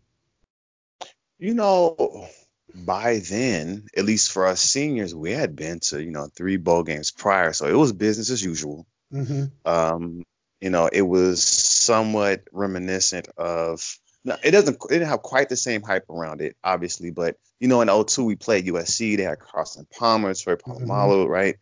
You 1.38 1.54
know, 1.54 2.28
by 2.74 3.18
then, 3.18 3.86
at 3.96 4.04
least 4.04 4.32
for 4.32 4.46
us 4.46 4.60
seniors, 4.60 5.14
we 5.14 5.32
had 5.32 5.56
been 5.56 5.80
to 5.80 6.02
you 6.02 6.10
know 6.10 6.28
three 6.36 6.56
bowl 6.56 6.82
games 6.82 7.10
prior, 7.10 7.52
so 7.52 7.66
it 7.66 7.76
was 7.76 7.92
business 7.92 8.30
as 8.30 8.42
usual. 8.42 8.86
Mm-hmm. 9.12 9.44
Um, 9.64 10.24
you 10.60 10.70
know, 10.70 10.88
it 10.92 11.02
was 11.02 11.42
somewhat 11.42 12.44
reminiscent 12.52 13.28
of 13.36 13.98
no, 14.24 14.36
it 14.42 14.52
doesn't. 14.52 14.76
It 14.76 14.88
didn't 14.88 15.08
have 15.08 15.22
quite 15.22 15.48
the 15.48 15.56
same 15.56 15.82
hype 15.82 16.08
around 16.08 16.40
it, 16.40 16.56
obviously. 16.62 17.10
But 17.10 17.36
you 17.60 17.68
know, 17.68 17.80
in 17.80 18.04
02, 18.06 18.24
we 18.24 18.36
played 18.36 18.66
USC. 18.66 19.16
They 19.16 19.24
had 19.24 19.40
Carson 19.40 19.86
Palmer, 19.98 20.34
Troy 20.34 20.56
Polamalu, 20.56 21.24
mm-hmm. 21.24 21.30
right? 21.30 21.56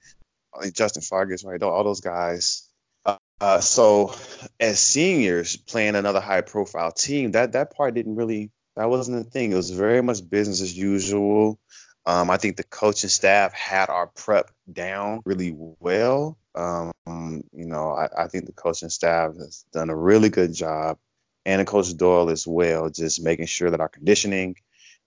Justin 0.73 1.03
Fargas, 1.03 1.45
right? 1.45 1.63
All 1.63 1.85
those 1.85 2.01
guys. 2.01 2.69
Uh, 3.07 3.17
uh, 3.41 3.61
so 3.61 4.15
as 4.59 4.79
seniors 4.81 5.57
playing 5.57 5.95
another 5.95 6.21
high-profile 6.21 6.93
team, 6.93 7.33
that 7.33 7.53
that 7.53 7.75
part 7.75 7.95
didn't 7.95 8.17
really. 8.17 8.51
That 8.77 8.89
wasn't 8.89 9.27
a 9.27 9.29
thing. 9.29 9.53
It 9.53 9.57
was 9.57 9.71
very 9.71 10.03
much 10.03 10.29
business 10.29 10.61
as 10.61 10.77
usual. 10.77 11.59
Um, 12.07 12.31
I 12.31 12.37
think 12.39 12.57
the 12.57 12.65
coaching 12.65 13.11
staff 13.11 13.53
had 13.53 13.91
our 13.91 14.07
prep 14.07 14.51
down 14.73 15.21
really 15.25 15.55
well. 15.55 16.39
Um, 16.55 16.93
you 17.07 17.67
know, 17.67 17.93
I, 17.93 18.25
I 18.25 18.29
think 18.29 18.47
the 18.47 18.53
coaching 18.53 18.89
staff 18.89 19.35
has 19.37 19.65
done 19.73 19.91
a 19.91 19.97
really 19.97 20.29
good 20.29 20.55
job, 20.55 20.99
and 21.47 21.67
coach 21.67 21.97
Doyle 21.97 22.31
as 22.31 22.47
well, 22.47 22.91
just 22.91 23.23
making 23.23 23.47
sure 23.47 23.71
that 23.71 23.81
our 23.81 23.89
conditioning 23.89 24.57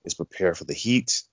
is 0.05 0.13
prepared 0.13 0.57
for 0.57 0.65
the 0.65 0.73
heat 0.73 1.23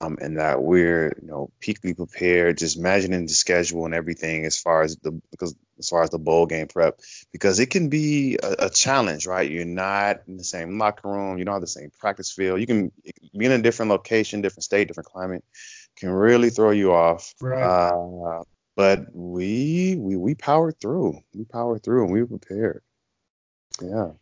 um, 0.00 0.18
and 0.20 0.38
that 0.38 0.62
we're 0.62 1.16
you 1.20 1.28
know 1.28 1.50
peakly 1.60 1.94
prepared. 1.94 2.58
Just 2.58 2.76
imagining 2.76 3.26
the 3.26 3.32
schedule 3.32 3.84
and 3.84 3.94
everything 3.94 4.44
as 4.44 4.58
far 4.58 4.82
as 4.82 4.96
the 4.96 5.12
because 5.30 5.54
as 5.78 5.88
far 5.88 6.02
as 6.02 6.10
the 6.10 6.18
bowl 6.18 6.46
game 6.46 6.68
prep 6.68 7.00
because 7.32 7.60
it 7.60 7.70
can 7.70 7.88
be 7.88 8.38
a, 8.42 8.66
a, 8.66 8.70
challenge, 8.70 9.26
right? 9.26 9.50
You're 9.50 9.64
not 9.64 10.20
in 10.26 10.36
the 10.36 10.44
same 10.44 10.78
locker 10.78 11.08
room, 11.08 11.38
you 11.38 11.44
don't 11.44 11.54
have 11.54 11.60
the 11.60 11.66
same 11.66 11.90
practice 11.98 12.32
field. 12.32 12.60
You 12.60 12.66
can 12.66 12.92
be 13.36 13.46
in 13.46 13.52
a 13.52 13.62
different 13.62 13.90
location, 13.90 14.42
different 14.42 14.64
state, 14.64 14.88
different 14.88 15.08
climate, 15.08 15.44
can 15.96 16.10
really 16.10 16.50
throw 16.50 16.70
you 16.70 16.92
off. 16.92 17.34
Right. 17.40 17.62
Uh, 17.62 18.42
but 18.74 19.06
we 19.14 19.96
we 19.98 20.16
we 20.16 20.34
powered 20.34 20.78
through. 20.80 21.20
We 21.34 21.44
powered 21.44 21.82
through 21.82 22.04
and 22.04 22.12
we 22.12 22.22
were 22.22 22.38
prepared. 22.38 22.82
Yeah. 23.80 24.12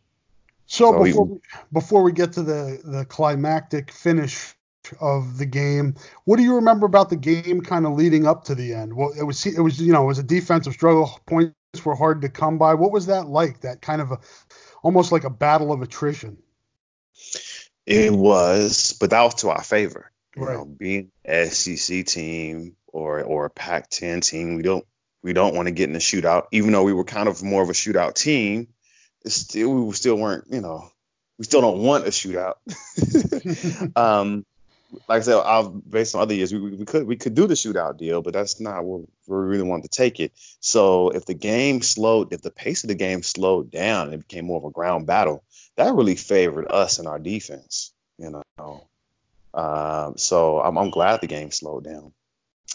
So, 0.66 0.92
so 0.92 1.04
before 1.04 1.24
we, 1.26 1.38
before 1.72 2.02
we 2.02 2.12
get 2.12 2.32
to 2.34 2.42
the 2.42 2.80
the 2.84 3.04
climactic 3.04 3.90
finish 3.90 4.54
of 5.00 5.38
the 5.38 5.46
game. 5.46 5.94
What 6.24 6.36
do 6.36 6.42
you 6.42 6.56
remember 6.56 6.86
about 6.86 7.10
the 7.10 7.16
game 7.16 7.62
kind 7.62 7.86
of 7.86 7.94
leading 7.94 8.26
up 8.26 8.44
to 8.44 8.54
the 8.54 8.74
end? 8.74 8.94
Well, 8.94 9.12
it 9.18 9.22
was 9.22 9.46
it 9.46 9.60
was 9.60 9.80
you 9.80 9.92
know 9.92 10.04
it 10.04 10.06
was 10.06 10.18
a 10.18 10.24
defensive 10.24 10.72
struggle. 10.72 11.18
Points 11.26 11.54
were 11.84 11.94
hard 11.94 12.22
to 12.22 12.28
come 12.28 12.58
by. 12.58 12.74
What 12.74 12.92
was 12.92 13.06
that 13.06 13.26
like? 13.26 13.60
That 13.60 13.80
kind 13.80 14.00
of 14.00 14.12
a 14.12 14.18
almost 14.82 15.12
like 15.12 15.24
a 15.24 15.30
battle 15.30 15.72
of 15.72 15.82
attrition. 15.82 16.38
It 17.86 18.12
was, 18.12 18.96
but 18.98 19.10
that 19.10 19.22
was 19.22 19.34
to 19.36 19.50
our 19.50 19.62
favor. 19.62 20.10
You 20.36 20.44
right. 20.44 20.56
know, 20.56 20.64
being 20.64 21.10
SEC 21.26 22.06
team 22.06 22.76
or 22.86 23.22
or 23.22 23.46
a 23.46 23.50
Pac-10 23.50 24.22
team, 24.22 24.56
we 24.56 24.62
don't 24.62 24.84
we 25.22 25.32
don't 25.32 25.54
want 25.54 25.68
to 25.68 25.72
get 25.72 25.88
in 25.88 25.96
a 25.96 26.00
shootout. 26.00 26.46
Even 26.52 26.72
though 26.72 26.82
we 26.82 26.92
were 26.92 27.04
kind 27.04 27.28
of 27.28 27.42
more 27.42 27.62
of 27.62 27.70
a 27.70 27.72
shootout 27.72 28.14
team, 28.14 28.68
still 29.26 29.86
we 29.86 29.92
still 29.92 30.16
weren't. 30.16 30.44
You 30.50 30.60
know, 30.60 30.90
we 31.38 31.44
still 31.44 31.60
don't 31.60 31.78
want 31.78 32.06
a 32.06 32.10
shootout. 32.10 32.54
um, 33.96 34.44
like 35.08 35.18
I 35.18 35.20
said, 35.22 35.40
I've, 35.40 35.90
based 35.90 36.14
on 36.14 36.20
other 36.22 36.34
years, 36.34 36.52
we, 36.52 36.60
we 36.60 36.84
could 36.84 37.06
we 37.06 37.16
could 37.16 37.34
do 37.34 37.46
the 37.46 37.54
shootout 37.54 37.98
deal, 37.98 38.22
but 38.22 38.32
that's 38.32 38.60
not 38.60 38.84
where 38.84 39.00
we 39.26 39.36
really 39.36 39.62
wanted 39.62 39.90
to 39.90 39.96
take 39.96 40.20
it. 40.20 40.32
So 40.60 41.10
if 41.10 41.26
the 41.26 41.34
game 41.34 41.82
slowed, 41.82 42.32
if 42.32 42.42
the 42.42 42.50
pace 42.50 42.84
of 42.84 42.88
the 42.88 42.94
game 42.94 43.22
slowed 43.22 43.70
down 43.70 44.06
and 44.06 44.14
it 44.14 44.28
became 44.28 44.46
more 44.46 44.58
of 44.58 44.64
a 44.64 44.70
ground 44.70 45.06
battle, 45.06 45.42
that 45.76 45.94
really 45.94 46.16
favored 46.16 46.70
us 46.70 46.98
and 46.98 47.08
our 47.08 47.18
defense. 47.18 47.92
You 48.18 48.42
know, 48.58 48.86
um, 49.54 50.16
so 50.16 50.60
I'm, 50.60 50.78
I'm 50.78 50.90
glad 50.90 51.20
the 51.20 51.26
game 51.26 51.50
slowed 51.50 51.84
down. 51.84 52.12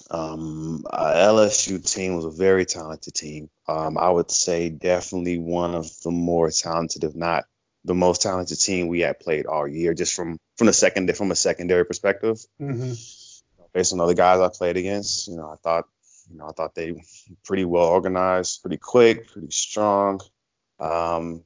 Um, 0.10 0.86
uh, 0.90 1.14
LSU 1.16 1.80
team 1.80 2.16
was 2.16 2.26
a 2.26 2.32
very 2.32 2.66
talented 2.66 3.14
team. 3.14 3.50
Um, 3.68 3.98
I 3.98 4.10
would 4.10 4.32
say 4.32 4.70
definitely 4.70 5.38
one 5.38 5.76
of 5.76 5.88
the 6.02 6.12
more 6.12 6.50
talented, 6.52 7.04
if 7.04 7.16
not 7.16 7.46
the 7.86 7.94
most 7.94 8.22
talented 8.22 8.60
team 8.60 8.88
we 8.88 9.02
had 9.02 9.20
played 9.20 9.46
all 9.46 9.68
year, 9.68 9.94
just 9.94 10.14
from 10.14 10.38
from 10.58 10.68
the 10.68 10.74
second 10.74 11.16
from 11.16 11.32
a 11.32 11.36
secondary 11.36 11.86
perspective. 11.86 12.38
Mm-hmm. 12.62 12.94
Based 13.74 13.94
on 13.94 14.00
other 14.00 14.16
guys 14.16 14.40
I 14.40 14.50
played 14.50 14.78
against, 14.78 15.28
you 15.28 15.38
know, 15.38 15.50
I 15.50 15.56
thought, 15.56 15.86
you 16.30 16.38
know, 16.38 16.48
I 16.48 16.52
thought 16.52 16.76
they 16.76 17.02
pretty 17.46 17.66
well 17.66 17.86
organized, 17.86 18.62
pretty 18.62 18.78
quick, 18.78 19.32
pretty 19.32 19.52
strong. 19.52 20.22
Um, 20.80 21.44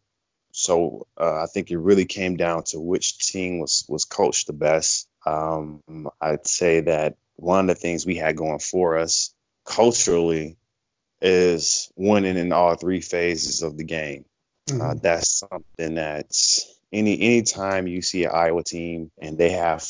so 0.54 1.08
uh, 1.20 1.44
I 1.44 1.48
think 1.48 1.72
it 1.72 1.78
really 1.78 2.06
came 2.06 2.38
down 2.38 2.64
to 2.66 2.80
which 2.80 3.18
team 3.18 3.60
was 3.60 3.86
was 3.90 4.06
coached 4.06 4.48
the 4.48 4.54
best. 4.54 5.10
Um, 5.26 5.82
I'd 6.22 6.48
say 6.48 6.82
that 6.82 7.18
one 7.36 7.70
of 7.70 7.76
the 7.76 7.82
things 7.82 8.06
we 8.06 8.16
had 8.16 8.38
going 8.38 8.60
for 8.60 8.98
us 8.98 9.34
culturally 9.66 10.58
is 11.22 11.92
winning 11.96 12.38
in 12.38 12.52
all 12.52 12.76
three 12.76 13.02
phases 13.02 13.62
of 13.62 13.78
the 13.78 13.84
game. 13.84 14.26
Uh, 14.70 14.74
mm-hmm. 14.74 14.82
Uh, 14.82 14.94
that's 15.02 15.40
something 15.40 15.96
that 15.96 16.28
any 16.92 17.20
anytime 17.20 17.88
you 17.88 18.02
see 18.02 18.26
an 18.26 18.32
Iowa 18.34 18.64
team 18.64 19.12
and 19.20 19.38
they 19.38 19.52
have 19.52 19.86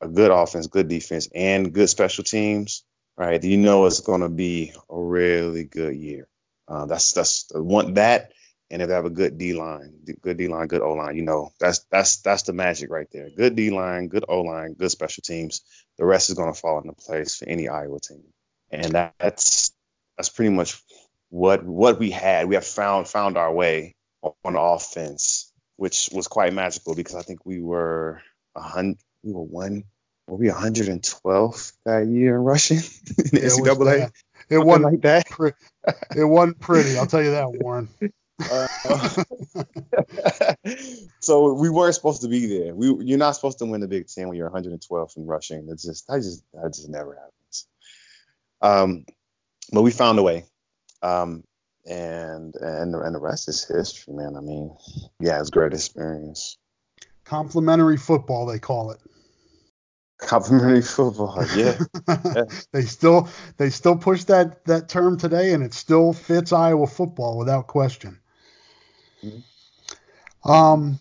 a 0.00 0.08
good 0.08 0.30
offense, 0.30 0.66
good 0.66 0.88
defense, 0.88 1.28
and 1.34 1.72
good 1.72 1.88
special 1.88 2.24
teams, 2.24 2.84
right? 3.16 3.42
You 3.42 3.56
know 3.56 3.86
it's 3.86 4.00
going 4.00 4.20
to 4.20 4.28
be 4.28 4.72
a 4.90 5.00
really 5.00 5.64
good 5.64 5.96
year. 5.96 6.28
Uh, 6.68 6.86
that's 6.86 7.12
that's 7.12 7.46
one 7.54 7.94
that, 7.94 8.32
and 8.70 8.82
if 8.82 8.88
they 8.88 8.94
have 8.94 9.04
a 9.04 9.10
good 9.10 9.38
D 9.38 9.54
line, 9.54 9.92
good 10.22 10.36
D 10.36 10.48
line, 10.48 10.66
good 10.66 10.82
O 10.82 10.92
line, 10.94 11.16
you 11.16 11.22
know 11.22 11.50
that's 11.60 11.80
that's 11.90 12.18
that's 12.18 12.42
the 12.42 12.52
magic 12.52 12.90
right 12.90 13.08
there. 13.12 13.30
Good 13.30 13.56
D 13.56 13.70
line, 13.70 14.08
good 14.08 14.24
O 14.28 14.42
line, 14.42 14.74
good 14.74 14.90
special 14.90 15.22
teams. 15.22 15.62
The 15.98 16.04
rest 16.04 16.30
is 16.30 16.36
going 16.36 16.52
to 16.52 16.58
fall 16.58 16.78
into 16.80 16.92
place 16.92 17.36
for 17.36 17.48
any 17.48 17.68
Iowa 17.68 18.00
team, 18.00 18.24
and 18.70 18.92
that's 18.92 19.72
that's 20.16 20.28
pretty 20.28 20.50
much 20.50 20.82
what 21.30 21.64
what 21.64 21.98
we 21.98 22.10
had. 22.10 22.48
We 22.48 22.54
have 22.56 22.66
found 22.66 23.08
found 23.08 23.36
our 23.36 23.52
way 23.52 23.94
on 24.22 24.56
offense, 24.56 25.52
which 25.76 26.08
was 26.12 26.26
quite 26.26 26.52
magical 26.52 26.94
because 26.94 27.14
I 27.14 27.22
think 27.22 27.46
we 27.46 27.60
were 27.60 28.20
a 28.54 28.62
hundred, 28.62 28.98
we 29.22 29.32
were 29.32 29.42
one, 29.42 29.84
were 30.26 30.36
we 30.36 30.48
112 30.48 31.72
that 31.84 32.06
year 32.06 32.36
in 32.36 32.42
rushing 32.42 32.78
in 33.18 33.30
the 33.32 33.40
NCAA? 33.40 34.10
It 34.48 34.58
wasn't 34.58 34.84
like 34.84 35.00
that. 35.02 35.28
Pre- 35.28 35.52
it 36.16 36.24
wasn't 36.24 36.60
pretty. 36.60 36.96
I'll 36.98 37.06
tell 37.06 37.22
you 37.22 37.32
that, 37.32 37.50
Warren. 37.52 37.88
Uh, 38.38 38.66
so 41.20 41.54
we 41.54 41.70
weren't 41.70 41.94
supposed 41.94 42.22
to 42.22 42.28
be 42.28 42.46
there. 42.46 42.74
We 42.74 43.04
you're 43.04 43.18
not 43.18 43.32
supposed 43.32 43.58
to 43.58 43.66
win 43.66 43.80
the 43.80 43.88
Big 43.88 44.08
Ten 44.08 44.28
when 44.28 44.36
you're 44.36 44.46
112 44.46 45.12
in 45.16 45.26
rushing. 45.26 45.68
It's 45.70 45.84
just 45.84 46.06
that 46.08 46.16
just 46.18 46.44
that 46.52 46.74
just 46.74 46.88
never 46.88 47.14
happens. 47.14 47.66
Um, 48.60 49.06
but 49.72 49.82
we 49.82 49.90
found 49.90 50.18
a 50.18 50.22
way. 50.22 50.44
Um, 51.02 51.44
and 51.86 52.54
and 52.56 52.94
and 52.94 53.14
the 53.14 53.20
rest 53.20 53.48
is 53.48 53.64
history, 53.64 54.14
man. 54.14 54.36
I 54.36 54.40
mean, 54.40 54.76
yeah, 55.20 55.40
it's 55.40 55.50
great 55.50 55.72
experience. 55.72 56.58
Complementary 57.24 57.96
football, 57.96 58.46
they 58.46 58.58
call 58.58 58.90
it. 58.90 59.00
Complementary 60.18 60.82
football, 60.82 61.44
yeah. 61.54 61.78
yeah. 62.08 62.44
they 62.72 62.82
still 62.82 63.28
they 63.56 63.70
still 63.70 63.96
push 63.96 64.24
that 64.24 64.64
that 64.64 64.88
term 64.88 65.18
today, 65.18 65.52
and 65.52 65.62
it 65.62 65.74
still 65.74 66.12
fits 66.12 66.52
Iowa 66.52 66.86
football 66.86 67.38
without 67.38 67.66
question. 67.66 68.18
Um, 70.44 70.98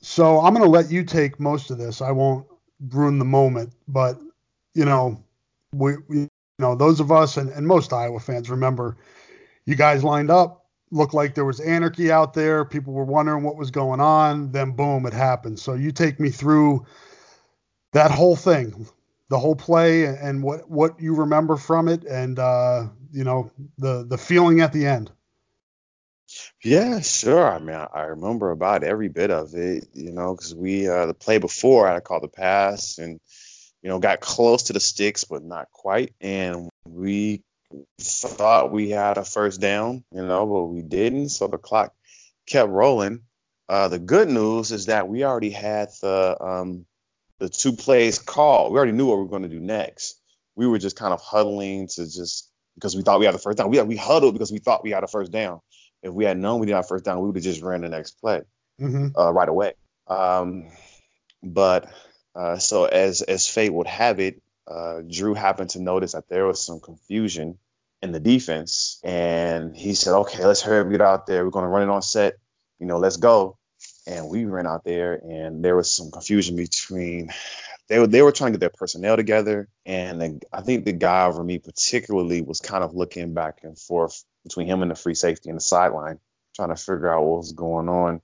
so 0.00 0.40
I'm 0.40 0.54
gonna 0.54 0.66
let 0.66 0.90
you 0.90 1.04
take 1.04 1.40
most 1.40 1.70
of 1.70 1.78
this. 1.78 2.00
I 2.00 2.12
won't 2.12 2.46
ruin 2.90 3.18
the 3.18 3.24
moment, 3.24 3.72
but 3.88 4.18
you 4.74 4.84
know, 4.84 5.22
we, 5.72 5.94
we 6.08 6.18
you 6.20 6.28
know 6.58 6.74
those 6.74 7.00
of 7.00 7.10
us 7.10 7.36
and, 7.36 7.50
and 7.50 7.66
most 7.66 7.92
Iowa 7.92 8.20
fans 8.20 8.50
remember 8.50 8.96
you 9.66 9.74
guys 9.74 10.04
lined 10.04 10.30
up, 10.30 10.66
looked 10.90 11.12
like 11.14 11.34
there 11.34 11.44
was 11.44 11.60
anarchy 11.60 12.10
out 12.10 12.32
there. 12.32 12.64
People 12.64 12.92
were 12.92 13.04
wondering 13.04 13.42
what 13.42 13.56
was 13.56 13.70
going 13.70 14.00
on. 14.00 14.52
Then 14.52 14.72
boom, 14.72 15.06
it 15.06 15.12
happened. 15.12 15.58
So 15.58 15.74
you 15.74 15.90
take 15.92 16.20
me 16.20 16.30
through 16.30 16.86
that 17.92 18.10
whole 18.10 18.36
thing, 18.36 18.86
the 19.28 19.38
whole 19.38 19.56
play, 19.56 20.04
and 20.06 20.42
what 20.42 20.70
what 20.70 21.00
you 21.00 21.14
remember 21.14 21.56
from 21.56 21.88
it, 21.88 22.04
and 22.04 22.38
uh, 22.38 22.86
you 23.12 23.24
know 23.24 23.50
the 23.78 24.04
the 24.08 24.18
feeling 24.18 24.60
at 24.60 24.72
the 24.72 24.86
end. 24.86 25.10
Yeah, 26.64 27.00
sure. 27.00 27.50
I 27.50 27.58
mean, 27.58 27.76
I, 27.76 27.86
I 27.92 28.02
remember 28.04 28.50
about 28.50 28.82
every 28.82 29.08
bit 29.08 29.30
of 29.30 29.54
it, 29.54 29.88
you 29.94 30.12
know, 30.12 30.34
because 30.34 30.54
we 30.54 30.88
uh, 30.88 31.06
the 31.06 31.14
play 31.14 31.38
before 31.38 31.88
I 31.88 32.00
called 32.00 32.22
the 32.22 32.28
pass 32.28 32.98
and 32.98 33.20
you 33.82 33.88
know 33.90 33.98
got 33.98 34.20
close 34.20 34.64
to 34.64 34.72
the 34.72 34.80
sticks 34.80 35.24
but 35.24 35.44
not 35.44 35.70
quite, 35.72 36.14
and 36.20 36.68
we 36.86 37.42
thought 38.00 38.72
we 38.72 38.90
had 38.90 39.18
a 39.18 39.24
first 39.24 39.60
down, 39.60 40.04
you 40.12 40.24
know, 40.24 40.46
but 40.46 40.64
we 40.64 40.82
didn't. 40.82 41.30
So 41.30 41.48
the 41.48 41.58
clock 41.58 41.94
kept 42.46 42.70
rolling. 42.70 43.22
Uh, 43.68 43.88
the 43.88 43.98
good 43.98 44.28
news 44.28 44.70
is 44.72 44.86
that 44.86 45.08
we 45.08 45.24
already 45.24 45.50
had 45.50 45.88
the 46.00 46.36
um, 46.40 46.86
the 47.38 47.48
two 47.48 47.72
plays 47.72 48.18
called. 48.18 48.72
We 48.72 48.78
already 48.78 48.92
knew 48.92 49.06
what 49.06 49.16
we 49.16 49.24
were 49.24 49.28
going 49.30 49.42
to 49.42 49.48
do 49.48 49.60
next. 49.60 50.20
We 50.54 50.66
were 50.66 50.78
just 50.78 50.96
kind 50.96 51.12
of 51.12 51.20
huddling 51.20 51.88
to 51.88 52.04
just 52.04 52.50
because 52.74 52.94
we 52.96 53.02
thought 53.02 53.18
we 53.18 53.26
had 53.26 53.34
the 53.34 53.38
first 53.38 53.58
down. 53.58 53.70
We 53.70 53.80
we 53.82 53.96
huddled 53.96 54.34
because 54.34 54.52
we 54.52 54.58
thought 54.58 54.84
we 54.84 54.90
had 54.90 55.04
a 55.04 55.08
first 55.08 55.32
down. 55.32 55.60
If 56.06 56.12
we 56.12 56.24
had 56.24 56.38
known 56.38 56.60
we 56.60 56.66
did 56.66 56.74
our 56.74 56.82
first 56.82 57.04
down, 57.04 57.20
we 57.20 57.26
would 57.26 57.36
have 57.36 57.44
just 57.44 57.62
ran 57.62 57.82
the 57.82 57.88
next 57.88 58.20
play 58.20 58.42
mm-hmm. 58.80 59.08
uh, 59.18 59.30
right 59.32 59.48
away. 59.48 59.74
Um, 60.06 60.70
but 61.42 61.90
uh, 62.34 62.58
so 62.58 62.84
as 62.84 63.22
as 63.22 63.48
fate 63.48 63.72
would 63.72 63.86
have 63.86 64.20
it, 64.20 64.40
uh, 64.66 65.00
Drew 65.08 65.34
happened 65.34 65.70
to 65.70 65.80
notice 65.80 66.12
that 66.12 66.28
there 66.28 66.46
was 66.46 66.64
some 66.64 66.80
confusion 66.80 67.58
in 68.02 68.12
the 68.12 68.20
defense, 68.20 69.00
and 69.02 69.76
he 69.76 69.94
said, 69.94 70.14
"Okay, 70.14 70.44
let's 70.44 70.62
hurry 70.62 70.80
up, 70.80 70.90
get 70.90 71.00
out 71.00 71.26
there. 71.26 71.44
We're 71.44 71.50
going 71.50 71.64
to 71.64 71.68
run 71.68 71.82
it 71.82 71.92
on 71.92 72.02
set. 72.02 72.34
You 72.78 72.86
know, 72.86 72.98
let's 72.98 73.16
go." 73.16 73.58
And 74.06 74.28
we 74.28 74.44
ran 74.44 74.66
out 74.66 74.84
there, 74.84 75.14
and 75.14 75.64
there 75.64 75.74
was 75.74 75.90
some 75.90 76.12
confusion 76.12 76.54
between 76.54 77.30
they 77.88 77.98
were 77.98 78.06
they 78.06 78.22
were 78.22 78.32
trying 78.32 78.52
to 78.52 78.58
get 78.58 78.60
their 78.60 78.70
personnel 78.70 79.16
together, 79.16 79.68
and 79.84 80.20
the, 80.20 80.40
I 80.52 80.60
think 80.60 80.84
the 80.84 80.92
guy 80.92 81.26
over 81.26 81.42
me 81.42 81.58
particularly 81.58 82.42
was 82.42 82.60
kind 82.60 82.84
of 82.84 82.94
looking 82.94 83.34
back 83.34 83.60
and 83.62 83.78
forth 83.78 84.24
between 84.46 84.66
him 84.66 84.82
and 84.82 84.90
the 84.90 84.94
free 84.94 85.14
safety 85.14 85.50
and 85.50 85.56
the 85.58 85.62
sideline, 85.62 86.18
trying 86.54 86.68
to 86.68 86.76
figure 86.76 87.12
out 87.12 87.24
what 87.24 87.38
was 87.38 87.52
going 87.52 87.88
on. 87.88 88.20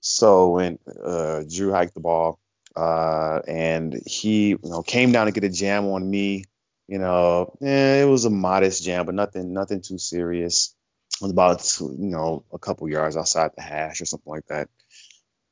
So 0.00 0.50
when 0.50 0.78
uh, 1.04 1.42
Drew 1.48 1.72
hiked 1.72 1.94
the 1.94 2.00
ball, 2.00 2.40
uh, 2.76 3.40
and 3.46 4.00
he 4.06 4.50
you 4.50 4.58
know 4.62 4.82
came 4.82 5.12
down 5.12 5.26
to 5.26 5.32
get 5.32 5.44
a 5.44 5.48
jam 5.48 5.86
on 5.88 6.08
me 6.08 6.44
You 6.88 6.98
know, 6.98 7.56
eh, 7.62 8.02
it 8.02 8.08
was 8.08 8.24
a 8.24 8.30
modest 8.30 8.82
jam, 8.82 9.06
but 9.06 9.14
nothing 9.14 9.52
nothing 9.52 9.80
too 9.80 9.98
serious. 9.98 10.74
It 11.20 11.24
was 11.24 11.30
about 11.30 11.80
you 11.80 12.10
know 12.10 12.44
a 12.52 12.58
couple 12.58 12.88
yards 12.88 13.16
outside 13.16 13.52
the 13.54 13.62
hash 13.62 14.00
or 14.00 14.06
something 14.06 14.32
like 14.32 14.46
that. 14.46 14.68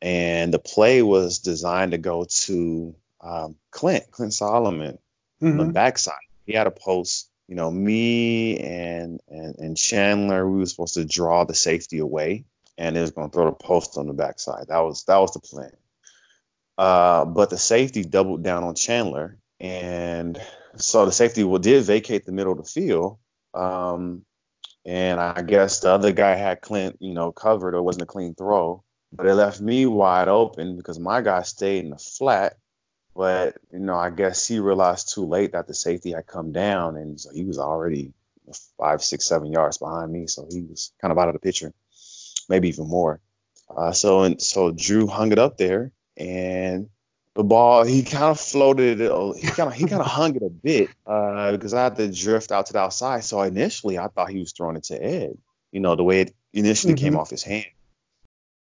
And 0.02 0.52
the 0.52 0.58
play 0.58 1.02
was 1.02 1.38
designed 1.38 1.92
to 1.92 1.98
go 1.98 2.24
to 2.24 2.94
um, 3.20 3.56
Clint 3.70 4.10
Clint 4.10 4.34
Solomon 4.34 4.98
mm-hmm. 5.40 5.60
on 5.60 5.66
the 5.68 5.72
backside. 5.72 6.14
He 6.44 6.54
had 6.54 6.66
a 6.66 6.72
post. 6.72 7.27
You 7.48 7.54
know, 7.54 7.70
me 7.70 8.58
and, 8.58 9.20
and 9.28 9.56
and 9.58 9.76
Chandler, 9.76 10.48
we 10.48 10.58
were 10.58 10.66
supposed 10.66 10.94
to 10.94 11.04
draw 11.04 11.44
the 11.44 11.54
safety 11.54 11.98
away, 11.98 12.44
and 12.76 12.96
it 12.96 13.00
was 13.00 13.10
going 13.10 13.30
to 13.30 13.34
throw 13.34 13.46
the 13.46 13.52
post 13.52 13.96
on 13.96 14.06
the 14.06 14.12
backside. 14.12 14.66
That 14.68 14.80
was 14.80 15.04
that 15.04 15.16
was 15.18 15.32
the 15.32 15.40
plan. 15.40 15.72
Uh, 16.76 17.24
but 17.24 17.50
the 17.50 17.58
safety 17.58 18.04
doubled 18.04 18.42
down 18.42 18.64
on 18.64 18.74
Chandler, 18.74 19.38
and 19.58 20.40
so 20.76 21.06
the 21.06 21.12
safety 21.12 21.42
will, 21.42 21.58
did 21.58 21.84
vacate 21.84 22.24
the 22.24 22.32
middle 22.32 22.52
of 22.52 22.58
the 22.58 22.64
field. 22.64 23.18
Um, 23.54 24.24
and 24.84 25.20
I 25.20 25.42
guess 25.42 25.80
the 25.80 25.90
other 25.90 26.12
guy 26.12 26.34
had 26.34 26.60
Clint, 26.60 26.96
you 27.00 27.14
know, 27.14 27.32
covered 27.32 27.74
or 27.74 27.82
wasn't 27.82 28.04
a 28.04 28.06
clean 28.06 28.34
throw, 28.34 28.84
but 29.12 29.26
it 29.26 29.34
left 29.34 29.60
me 29.60 29.86
wide 29.86 30.28
open 30.28 30.76
because 30.76 30.98
my 30.98 31.20
guy 31.20 31.42
stayed 31.42 31.84
in 31.84 31.90
the 31.90 31.98
flat. 31.98 32.54
But 33.18 33.56
you 33.72 33.80
know, 33.80 33.96
I 33.96 34.10
guess 34.10 34.46
he 34.46 34.60
realized 34.60 35.12
too 35.12 35.26
late 35.26 35.50
that 35.50 35.66
the 35.66 35.74
safety 35.74 36.12
had 36.12 36.28
come 36.28 36.52
down, 36.52 36.96
and 36.96 37.20
so 37.20 37.30
he 37.34 37.44
was 37.44 37.58
already 37.58 38.12
five, 38.78 39.02
six, 39.02 39.26
seven 39.26 39.50
yards 39.50 39.78
behind 39.78 40.12
me, 40.12 40.28
so 40.28 40.46
he 40.48 40.62
was 40.62 40.92
kind 41.02 41.10
of 41.10 41.18
out 41.18 41.26
of 41.26 41.32
the 41.34 41.40
picture, 41.40 41.74
maybe 42.48 42.68
even 42.68 42.86
more. 42.86 43.18
Uh, 43.76 43.90
so 43.90 44.22
and 44.22 44.40
so 44.40 44.70
Drew 44.70 45.08
hung 45.08 45.32
it 45.32 45.38
up 45.40 45.58
there, 45.58 45.90
and 46.16 46.90
the 47.34 47.42
ball 47.42 47.82
he 47.82 48.04
kind 48.04 48.26
of 48.26 48.38
floated 48.38 49.00
it 49.00 49.10
he 49.36 49.48
kind 49.48 49.68
of 49.68 49.74
he 49.74 49.86
kind 49.86 50.00
of 50.00 50.06
hung 50.06 50.36
it 50.36 50.42
a 50.44 50.48
bit 50.48 50.88
uh, 51.04 51.50
because 51.50 51.74
I 51.74 51.82
had 51.82 51.96
to 51.96 52.12
drift 52.12 52.52
out 52.52 52.66
to 52.66 52.72
the 52.72 52.78
outside. 52.78 53.24
So 53.24 53.42
initially 53.42 53.98
I 53.98 54.06
thought 54.06 54.30
he 54.30 54.38
was 54.38 54.52
throwing 54.52 54.76
it 54.76 54.84
to 54.84 55.04
Ed, 55.04 55.36
you 55.72 55.80
know 55.80 55.96
the 55.96 56.04
way 56.04 56.20
it 56.20 56.36
initially 56.52 56.94
mm-hmm. 56.94 57.04
came 57.04 57.16
off 57.16 57.30
his 57.30 57.42
hand. 57.42 57.66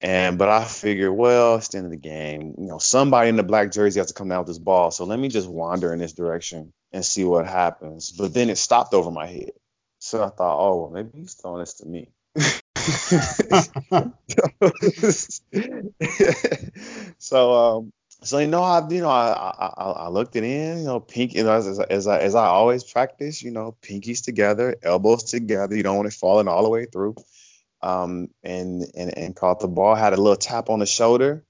And 0.03 0.37
but 0.37 0.49
I 0.49 0.65
figured, 0.65 1.13
well, 1.13 1.57
it's 1.57 1.69
the 1.69 1.79
end 1.79 1.87
of 1.87 1.93
the 1.93 1.97
game. 1.97 2.57
You 2.59 2.67
know, 2.67 2.79
somebody 2.79 3.29
in 3.29 3.37
the 3.37 3.45
black 3.45 3.71
jersey 3.71 4.01
has 4.01 4.09
to 4.09 4.15
come 4.15 4.29
down 4.29 4.41
with 4.41 4.49
this 4.49 4.59
ball. 4.59 4.91
So 4.91 5.05
let 5.05 5.19
me 5.19 5.29
just 5.29 5.49
wander 5.49 5.93
in 5.93 6.01
this 6.01 6.13
direction 6.13 6.73
and 6.93 7.05
see 7.05 7.25
what 7.25 7.47
happens. 7.47 8.11
But 8.11 8.35
then 8.35 8.51
it 8.51 8.59
stopped 8.59 8.95
over 8.95 9.13
my 9.13 9.27
head. 9.27 9.53
So 10.01 10.25
I 10.25 10.31
thought, 10.31 10.59
oh 10.59 10.83
well, 10.83 10.91
maybe 10.91 11.11
he's 11.15 11.35
throwing 11.35 11.61
this 11.61 11.75
to 11.75 11.87
me. 11.87 12.09
so 17.19 17.53
um, 17.53 17.93
so 18.23 18.39
you 18.39 18.49
know 18.49 18.63
I 18.63 18.89
you 18.89 19.03
know 19.03 19.09
I 19.09 19.55
I, 19.57 19.91
I 19.91 20.09
looked 20.09 20.35
it 20.35 20.43
in 20.43 20.79
you 20.79 20.85
know 20.85 20.99
pink 20.99 21.35
you 21.35 21.45
know 21.45 21.53
as, 21.53 21.79
as 21.79 22.09
I 22.09 22.19
as 22.19 22.35
I 22.35 22.47
always 22.47 22.83
practice 22.83 23.41
you 23.43 23.53
know 23.53 23.77
pinkies 23.83 24.25
together 24.25 24.75
elbows 24.83 25.25
together 25.25 25.77
you 25.77 25.85
don't 25.85 25.97
want 25.97 26.09
it 26.09 26.15
falling 26.15 26.49
all 26.49 26.65
the 26.65 26.71
way 26.71 26.87
through 26.87 27.15
um 27.83 28.29
and 28.43 28.85
and 28.95 29.17
and 29.17 29.37
caught 29.37 29.61
the 29.61 29.69
ball 29.69 29.95
had 29.95 30.13
a 30.13 30.17
little 30.17 30.37
tap 30.37 30.71
on 30.71 30.79
the 30.79 30.87
shoulder 30.87 31.45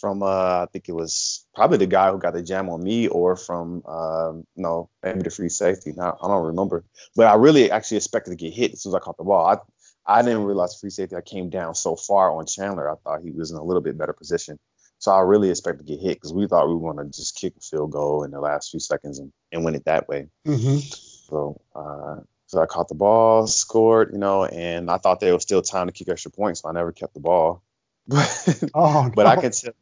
from 0.00 0.22
uh 0.22 0.62
I 0.62 0.66
think 0.72 0.88
it 0.88 0.94
was 0.94 1.46
probably 1.54 1.78
the 1.78 1.86
guy 1.86 2.10
who 2.10 2.18
got 2.18 2.34
the 2.34 2.42
jam 2.42 2.68
on 2.68 2.82
me 2.82 3.08
or 3.08 3.36
from 3.36 3.82
uh, 3.86 4.32
know 4.56 4.90
maybe 5.02 5.22
the 5.22 5.30
free 5.30 5.48
safety 5.48 5.92
now 5.96 6.16
I 6.22 6.28
don't 6.28 6.46
remember 6.46 6.84
but 7.16 7.26
I 7.26 7.34
really 7.34 7.70
actually 7.70 7.98
expected 7.98 8.30
to 8.30 8.36
get 8.36 8.52
hit 8.52 8.72
as 8.72 8.82
soon 8.82 8.90
as 8.90 8.94
I 8.94 9.00
caught 9.00 9.18
the 9.18 9.24
ball 9.24 9.46
I 9.46 9.58
I 10.06 10.22
didn't 10.22 10.44
realize 10.44 10.78
free 10.78 10.90
safety 10.90 11.16
I 11.16 11.20
came 11.20 11.50
down 11.50 11.74
so 11.74 11.96
far 11.96 12.32
on 12.32 12.46
Chandler 12.46 12.90
I 12.90 12.96
thought 12.96 13.22
he 13.22 13.30
was 13.30 13.50
in 13.50 13.56
a 13.56 13.62
little 13.62 13.82
bit 13.82 13.98
better 13.98 14.12
position 14.12 14.58
so 14.98 15.12
I 15.12 15.20
really 15.20 15.50
expected 15.50 15.86
to 15.86 15.92
get 15.92 16.02
hit 16.02 16.16
because 16.16 16.32
we 16.32 16.46
thought 16.46 16.66
we 16.66 16.74
were 16.74 16.92
going 16.92 17.10
to 17.10 17.16
just 17.16 17.36
kick 17.36 17.54
a 17.58 17.60
field 17.60 17.90
goal 17.90 18.24
in 18.24 18.30
the 18.30 18.40
last 18.40 18.70
few 18.70 18.80
seconds 18.80 19.18
and, 19.18 19.32
and 19.52 19.62
win 19.62 19.74
it 19.74 19.84
that 19.84 20.08
way. 20.08 20.28
Mm-hmm. 20.46 20.78
So, 20.78 21.60
uh, 21.74 22.20
so 22.54 22.62
I 22.62 22.66
caught 22.66 22.88
the 22.88 22.94
ball, 22.94 23.46
scored, 23.46 24.10
you 24.12 24.18
know, 24.18 24.44
and 24.44 24.90
I 24.90 24.98
thought 24.98 25.20
there 25.20 25.34
was 25.34 25.42
still 25.42 25.60
time 25.60 25.88
to 25.88 25.92
kick 25.92 26.08
extra 26.08 26.30
points, 26.30 26.62
so 26.62 26.68
I 26.68 26.72
never 26.72 26.92
kept 26.92 27.14
the 27.14 27.20
ball. 27.20 27.62
But, 28.06 28.70
oh, 28.74 29.10
but 29.14 29.26
I 29.26 29.36
can 29.36 29.50
tell, 29.50 29.72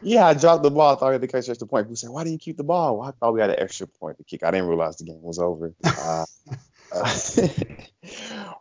yeah, 0.00 0.26
I 0.26 0.34
dropped 0.34 0.62
the 0.62 0.70
ball. 0.70 0.94
I 0.94 0.98
thought 0.98 1.08
I 1.08 1.12
had 1.12 1.22
to 1.22 1.26
catch 1.26 1.48
extra 1.48 1.66
point. 1.66 1.86
People 1.86 1.96
said, 1.96 2.10
"Why 2.10 2.22
didn't 2.22 2.34
you 2.34 2.38
keep 2.38 2.56
the 2.56 2.62
ball?" 2.62 2.98
Well, 2.98 3.08
I 3.08 3.10
thought 3.10 3.34
we 3.34 3.40
had 3.40 3.50
an 3.50 3.58
extra 3.58 3.88
point 3.88 4.18
to 4.18 4.24
kick. 4.24 4.44
I 4.44 4.52
didn't 4.52 4.68
realize 4.68 4.96
the 4.96 5.04
game 5.04 5.22
was 5.22 5.40
over. 5.40 5.74
Uh, 5.84 6.24
uh, 6.92 7.18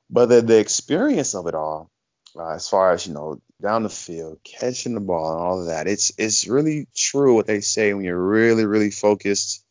but 0.09 0.29
the, 0.29 0.41
the 0.41 0.57
experience 0.57 1.35
of 1.35 1.45
it 1.45 1.53
all, 1.53 1.91
uh, 2.35 2.55
as 2.55 2.67
far 2.67 2.91
as 2.91 3.05
you 3.05 3.13
know, 3.13 3.39
down 3.61 3.83
the 3.83 3.89
field, 3.89 4.39
catching 4.43 4.95
the 4.95 4.99
ball, 4.99 5.33
and 5.33 5.41
all 5.41 5.59
of 5.61 5.67
that. 5.67 5.85
It's 5.85 6.11
it's 6.17 6.47
really 6.47 6.87
true 6.95 7.35
what 7.35 7.45
they 7.45 7.61
say 7.61 7.93
when 7.93 8.03
you're 8.03 8.17
really 8.19 8.65
really 8.65 8.89
focused. 8.89 9.62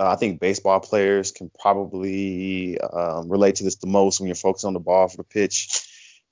Uh, 0.00 0.12
I 0.12 0.16
think 0.16 0.40
baseball 0.40 0.80
players 0.80 1.30
can 1.30 1.50
probably 1.60 2.80
um, 2.80 3.28
relate 3.28 3.56
to 3.56 3.64
this 3.64 3.76
the 3.76 3.86
most 3.86 4.18
when 4.18 4.28
you're 4.28 4.34
focused 4.34 4.64
on 4.64 4.72
the 4.72 4.80
ball 4.80 5.08
for 5.08 5.18
the 5.18 5.24
pitch. 5.24 5.86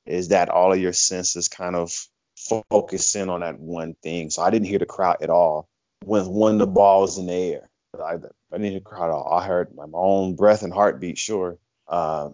Is 0.07 0.29
that 0.29 0.49
all 0.49 0.73
of 0.73 0.81
your 0.81 0.95
senses 0.95 1.49
kind 1.49 1.77
of 1.77 1.93
focus 2.35 3.15
in 3.15 3.29
on 3.29 3.41
that 3.41 3.61
one 3.61 3.95
thing? 4.03 4.31
So 4.31 4.41
I 4.41 4.49
didn't 4.49 4.69
hear 4.69 4.79
the 4.79 4.87
crowd 4.87 5.19
at 5.21 5.29
all 5.29 5.69
when 6.03 6.25
when 6.29 6.57
the 6.57 6.67
ball 6.67 7.03
was 7.03 7.19
in 7.19 7.27
the 7.27 7.35
air. 7.35 7.69
I, 8.03 8.15
I 8.15 8.19
didn't 8.53 8.71
hear 8.71 8.79
the 8.79 8.85
crowd 8.85 9.11
at 9.11 9.11
all. 9.11 9.31
I 9.31 9.47
heard 9.47 9.75
my 9.75 9.85
own 9.93 10.35
breath 10.35 10.63
and 10.63 10.73
heartbeat, 10.73 11.19
sure. 11.19 11.59
Uh, 11.87 12.31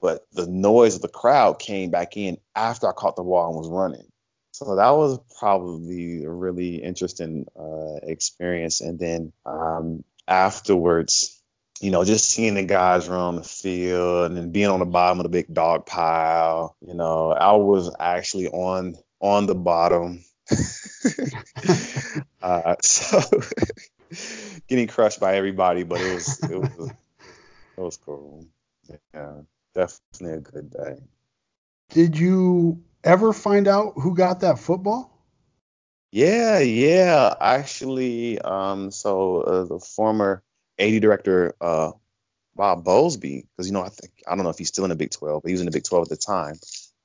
but 0.00 0.26
the 0.32 0.46
noise 0.46 0.96
of 0.96 1.02
the 1.02 1.08
crowd 1.08 1.58
came 1.58 1.90
back 1.90 2.16
in 2.16 2.38
after 2.56 2.88
I 2.88 2.92
caught 2.92 3.16
the 3.16 3.22
ball 3.22 3.48
and 3.48 3.58
was 3.58 3.68
running. 3.68 4.10
So 4.52 4.76
that 4.76 4.90
was 4.90 5.18
probably 5.38 6.24
a 6.24 6.30
really 6.30 6.76
interesting 6.76 7.46
uh, 7.58 7.96
experience. 8.02 8.80
And 8.80 8.98
then 8.98 9.32
um, 9.44 10.04
afterwards, 10.30 11.42
you 11.80 11.90
know, 11.90 12.04
just 12.04 12.30
seeing 12.30 12.54
the 12.54 12.62
guys 12.62 13.08
run 13.08 13.36
the 13.36 13.42
field 13.42 14.32
and 14.32 14.52
being 14.52 14.68
on 14.68 14.80
the 14.80 14.86
bottom 14.86 15.18
of 15.18 15.24
the 15.24 15.30
big 15.30 15.52
dog 15.52 15.84
pile, 15.86 16.76
you 16.80 16.94
know, 16.94 17.32
I 17.32 17.52
was 17.56 17.94
actually 17.98 18.48
on 18.48 18.96
on 19.20 19.46
the 19.46 19.54
bottom. 19.54 20.24
uh, 22.42 22.76
so 22.82 23.20
getting 24.68 24.88
crushed 24.88 25.20
by 25.20 25.36
everybody, 25.36 25.82
but 25.82 26.00
it 26.00 26.14
was 26.14 26.42
it 26.42 26.58
was 26.58 26.90
it 27.76 27.80
was 27.80 27.96
cool. 27.98 28.46
Yeah 29.14 29.40
definitely 29.74 30.38
a 30.38 30.40
good 30.40 30.70
day. 30.70 30.96
Did 31.90 32.18
you 32.18 32.82
ever 33.04 33.32
find 33.32 33.66
out 33.68 33.94
who 33.96 34.14
got 34.14 34.40
that 34.40 34.58
football? 34.58 35.19
Yeah, 36.12 36.58
yeah. 36.58 37.34
Actually, 37.40 38.38
um, 38.40 38.90
so 38.90 39.42
uh, 39.42 39.64
the 39.64 39.78
former 39.78 40.42
AD 40.78 41.00
director, 41.00 41.54
uh, 41.60 41.92
Bob 42.56 42.84
Bowlesby, 42.84 43.46
because 43.56 43.66
you 43.68 43.72
know, 43.72 43.82
I 43.82 43.90
think 43.90 44.12
I 44.26 44.34
don't 44.34 44.44
know 44.44 44.50
if 44.50 44.58
he's 44.58 44.68
still 44.68 44.84
in 44.84 44.90
the 44.90 44.96
Big 44.96 45.10
12, 45.10 45.42
but 45.42 45.48
he 45.48 45.54
was 45.54 45.60
in 45.60 45.66
the 45.66 45.72
Big 45.72 45.84
12 45.84 46.04
at 46.04 46.08
the 46.10 46.16
time. 46.16 46.56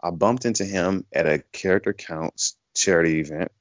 I 0.03 0.12
bumped 0.12 0.45
into 0.45 0.66
him 0.66 1.06
at 1.14 1.28
a 1.28 1.39
Character 1.53 1.93
Counts 1.93 2.58
charity 2.76 3.20
event, 3.22 3.51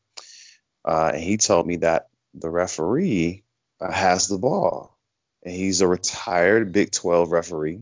uh, 0.84 1.12
and 1.14 1.22
he 1.22 1.36
told 1.36 1.66
me 1.66 1.76
that 1.78 2.09
the 2.34 2.51
referee 2.51 3.45
uh, 3.80 3.92
has 3.92 4.28
the 4.28 4.38
ball, 4.38 4.99
and 5.45 5.55
he's 5.55 5.80
a 5.82 5.88
retired 5.88 6.72
Big 6.72 6.90
12 6.92 7.30
referee. 7.32 7.80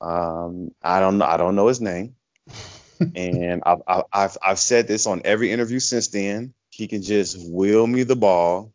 Um, 0.00 0.72
I 0.82 1.00
don't 1.00 1.18
know. 1.18 1.26
I 1.26 1.36
don't 1.36 1.56
know 1.56 1.68
his 1.68 1.80
name. 1.80 2.16
and 3.14 3.62
I've, 3.66 3.82
I've 4.12 4.36
I've 4.42 4.58
said 4.58 4.86
this 4.86 5.06
on 5.06 5.22
every 5.24 5.50
interview 5.50 5.80
since 5.80 6.08
then. 6.08 6.54
He 6.74 6.88
can 6.88 7.02
just 7.02 7.38
wheel 7.48 7.86
me 7.86 8.02
the 8.02 8.16
ball, 8.16 8.72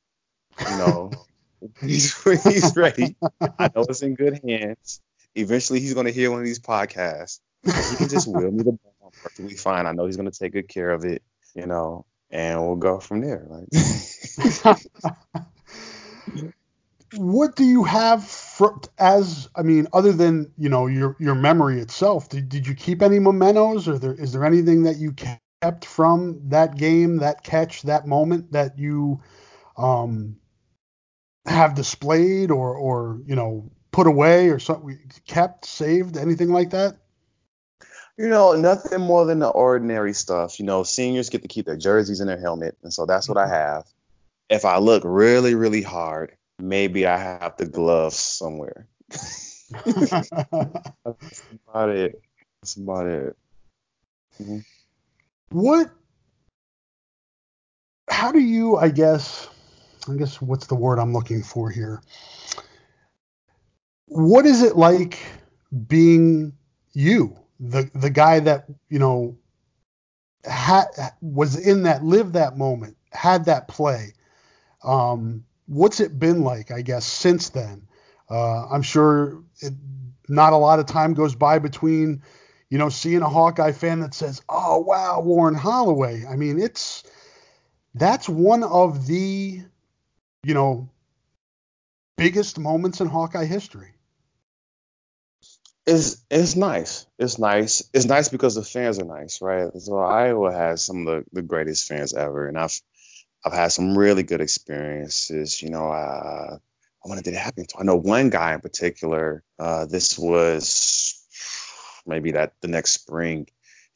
you 0.60 0.78
know, 0.78 1.12
he's 1.82 2.16
he's 2.44 2.76
ready. 2.76 3.16
I 3.42 3.70
know 3.76 3.86
it's 3.90 4.02
in 4.02 4.16
good 4.16 4.40
hands. 4.48 5.02
Eventually, 5.36 5.80
he's 5.80 5.94
going 5.94 6.06
to 6.06 6.12
hear 6.12 6.32
one 6.32 6.40
of 6.40 6.46
these 6.46 6.60
podcasts. 6.60 7.40
He 7.64 7.98
can 7.98 8.08
just 8.08 8.28
wheel 8.28 8.52
me 8.52 8.64
the 8.64 8.72
ball 8.72 8.90
I'm 9.04 9.12
perfectly 9.22 9.56
fine. 9.56 9.86
I 9.86 9.92
know 9.92 10.06
he's 10.06 10.18
going 10.18 10.32
to 10.32 10.38
take 10.38 10.54
good 10.54 10.68
care 10.68 10.92
of 10.92 11.04
it, 11.04 11.24
you 11.56 11.66
know, 11.66 12.06
and 12.30 12.62
we'll 12.62 12.76
go 12.78 13.00
from 13.00 13.22
there. 13.22 13.46
Like. 13.50 13.68
what 17.16 17.56
do 17.56 17.66
you 17.66 17.84
have 17.84 18.24
for, 18.24 18.80
as 18.98 19.50
I 19.56 19.64
mean, 19.64 19.88
other 19.94 20.14
than 20.14 20.52
you 20.58 20.70
know 20.70 20.88
your 20.88 21.16
your 21.20 21.36
memory 21.36 21.80
itself? 21.82 22.30
Did, 22.30 22.50
did 22.50 22.68
you 22.68 22.76
keep 22.76 23.02
any 23.02 23.20
mementos, 23.20 23.88
or 23.88 23.98
there, 23.98 24.14
is 24.14 24.32
there 24.32 24.46
anything 24.46 24.84
that 24.84 24.98
you 24.98 25.12
kept 25.62 25.86
from 25.86 26.50
that 26.50 26.76
game, 26.78 27.18
that 27.18 27.44
catch, 27.44 27.84
that 27.84 28.08
moment 28.08 28.52
that 28.52 28.78
you 28.78 29.22
um, 29.78 30.38
have 31.46 31.76
displayed, 31.76 32.52
or 32.52 32.76
or 32.76 33.20
you 33.26 33.36
know 33.36 33.70
put 33.92 34.08
away, 34.08 34.50
or 34.50 34.60
something 34.60 35.00
kept, 35.26 35.66
saved, 35.66 36.18
anything 36.18 36.50
like 36.50 36.72
that? 36.72 36.98
You 38.18 38.28
know, 38.28 38.54
nothing 38.54 39.02
more 39.02 39.26
than 39.26 39.40
the 39.40 39.48
ordinary 39.48 40.14
stuff. 40.14 40.60
You 40.60 40.66
know, 40.66 40.84
seniors 40.84 41.30
get 41.30 41.42
to 41.44 41.48
keep 41.48 41.66
their 41.66 41.78
jerseys 41.78 42.20
and 42.20 42.30
their 42.30 42.40
helmet, 42.40 42.78
and 42.84 42.94
so 42.94 43.06
that's 43.06 43.28
what 43.28 43.38
I 43.38 43.46
mm-hmm. 43.46 43.54
have. 43.54 43.86
If 44.50 44.66
I 44.66 44.80
look 44.80 45.04
really, 45.06 45.56
really 45.56 45.84
hard, 45.84 46.36
maybe 46.60 47.06
I 47.06 47.18
have 47.18 47.56
the 47.58 47.68
gloves 47.68 48.18
somewhere. 48.18 48.88
That's 49.86 50.32
about 51.68 51.90
it. 51.90 52.20
That's 52.62 52.76
about 52.76 53.08
it. 53.08 53.38
Mm-hmm. 54.42 54.60
What? 55.50 55.90
How 58.10 58.32
do 58.32 58.40
you? 58.40 58.78
I 58.78 58.90
guess. 58.90 59.48
I 60.08 60.16
guess 60.16 60.42
what's 60.42 60.68
the 60.68 60.76
word 60.76 60.98
I'm 60.98 61.14
looking 61.14 61.44
for 61.44 61.70
here? 61.70 62.02
what 64.10 64.46
is 64.46 64.62
it 64.62 64.76
like 64.76 65.20
being 65.88 66.54
you, 66.94 67.38
the 67.60 67.90
the 67.94 68.10
guy 68.10 68.40
that 68.40 68.66
you 68.90 69.00
know 69.00 69.38
had 70.44 70.86
was 71.22 71.56
in 71.56 71.84
that 71.84 72.04
lived 72.04 72.34
that 72.34 72.58
moment, 72.58 72.98
had 73.12 73.46
that 73.46 73.68
play? 73.68 74.14
Um, 74.84 75.46
what's 75.68 76.00
it 76.00 76.20
been 76.20 76.44
like? 76.44 76.72
I 76.72 76.82
guess 76.82 77.06
since 77.06 77.50
then, 77.50 77.88
uh, 78.30 78.68
I'm 78.68 78.82
sure 78.82 79.44
it, 79.60 79.74
not 80.28 80.54
a 80.54 80.58
lot 80.58 80.80
of 80.80 80.88
time 80.88 81.14
goes 81.14 81.36
by 81.36 81.60
between 81.60 82.24
you 82.70 82.78
know 82.78 82.90
seeing 82.90 83.22
a 83.22 83.30
Hawkeye 83.30 83.72
fan 83.72 84.02
that 84.02 84.14
says, 84.14 84.42
"Oh 84.50 84.80
wow, 84.80 85.22
Warren 85.22 85.56
Holloway." 85.56 86.26
I 86.26 86.36
mean, 86.36 86.60
it's 86.60 87.04
that's 87.96 88.30
one 88.30 88.64
of 88.64 89.08
the 89.08 89.62
you 90.44 90.54
know 90.54 90.90
biggest 92.18 92.60
moments 92.60 93.02
in 93.02 93.08
Hawkeye 93.08 93.46
history 93.46 93.94
it's 95.90 96.24
it's 96.30 96.56
nice. 96.56 97.08
It's 97.18 97.40
nice. 97.40 97.90
It's 97.94 98.06
nice 98.06 98.30
because 98.30 98.56
the 98.56 98.64
fans 98.64 99.00
are 99.00 99.06
nice, 99.06 99.42
right? 99.42 99.70
So 99.80 99.98
Iowa 99.98 100.52
has 100.52 100.84
some 100.84 101.00
of 101.00 101.06
the, 101.06 101.26
the 101.34 101.42
greatest 101.42 101.88
fans 101.88 102.14
ever, 102.14 102.48
and 102.48 102.58
I've 102.58 102.80
I've 103.44 103.54
had 103.54 103.72
some 103.72 103.98
really 103.98 104.24
good 104.24 104.42
experiences. 104.42 105.62
You 105.62 105.70
know, 105.70 105.90
uh, 105.92 106.58
I 106.58 107.08
wanted 107.08 107.26
to 107.26 107.36
happen 107.36 107.66
to. 107.66 107.80
I 107.80 107.84
know 107.84 107.96
one 107.96 108.30
guy 108.30 108.54
in 108.54 108.62
particular. 108.62 109.44
Uh, 109.58 109.86
this 109.86 110.18
was 110.18 111.09
maybe 112.06 112.32
that 112.32 112.54
the 112.62 112.68
next 112.68 112.92
spring. 112.92 113.48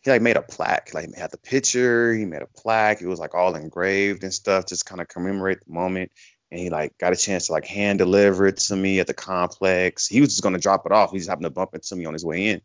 He 0.01 0.11
like 0.11 0.21
made 0.21 0.35
a 0.35 0.41
plaque. 0.41 0.93
Like 0.93 1.07
he 1.13 1.19
had 1.19 1.31
the 1.31 1.37
picture. 1.37 2.13
He 2.13 2.25
made 2.25 2.41
a 2.41 2.47
plaque. 2.47 3.01
It 3.01 3.07
was 3.07 3.19
like 3.19 3.35
all 3.35 3.55
engraved 3.55 4.23
and 4.23 4.33
stuff, 4.33 4.65
just 4.67 4.85
kind 4.85 4.99
of 4.99 5.07
commemorate 5.07 5.59
the 5.65 5.71
moment 5.71 6.11
and 6.53 6.61
he 6.61 6.69
like 6.69 6.95
got 6.99 7.13
a 7.13 7.15
chance 7.15 7.47
to 7.47 7.51
like 7.51 7.65
hand 7.65 7.97
deliver 7.97 8.45
it 8.45 8.57
to 8.57 8.75
me 8.75 8.99
at 8.99 9.07
the 9.07 9.13
complex. 9.13 10.07
He 10.07 10.21
was 10.21 10.29
just 10.29 10.43
gonna 10.43 10.59
drop 10.59 10.85
it 10.85 10.91
off. 10.91 11.11
He 11.11 11.17
just 11.17 11.27
happened 11.27 11.45
to 11.45 11.49
bump 11.49 11.73
into 11.73 11.95
me 11.95 12.05
on 12.05 12.13
his 12.13 12.23
way 12.23 12.49
in. 12.49 12.61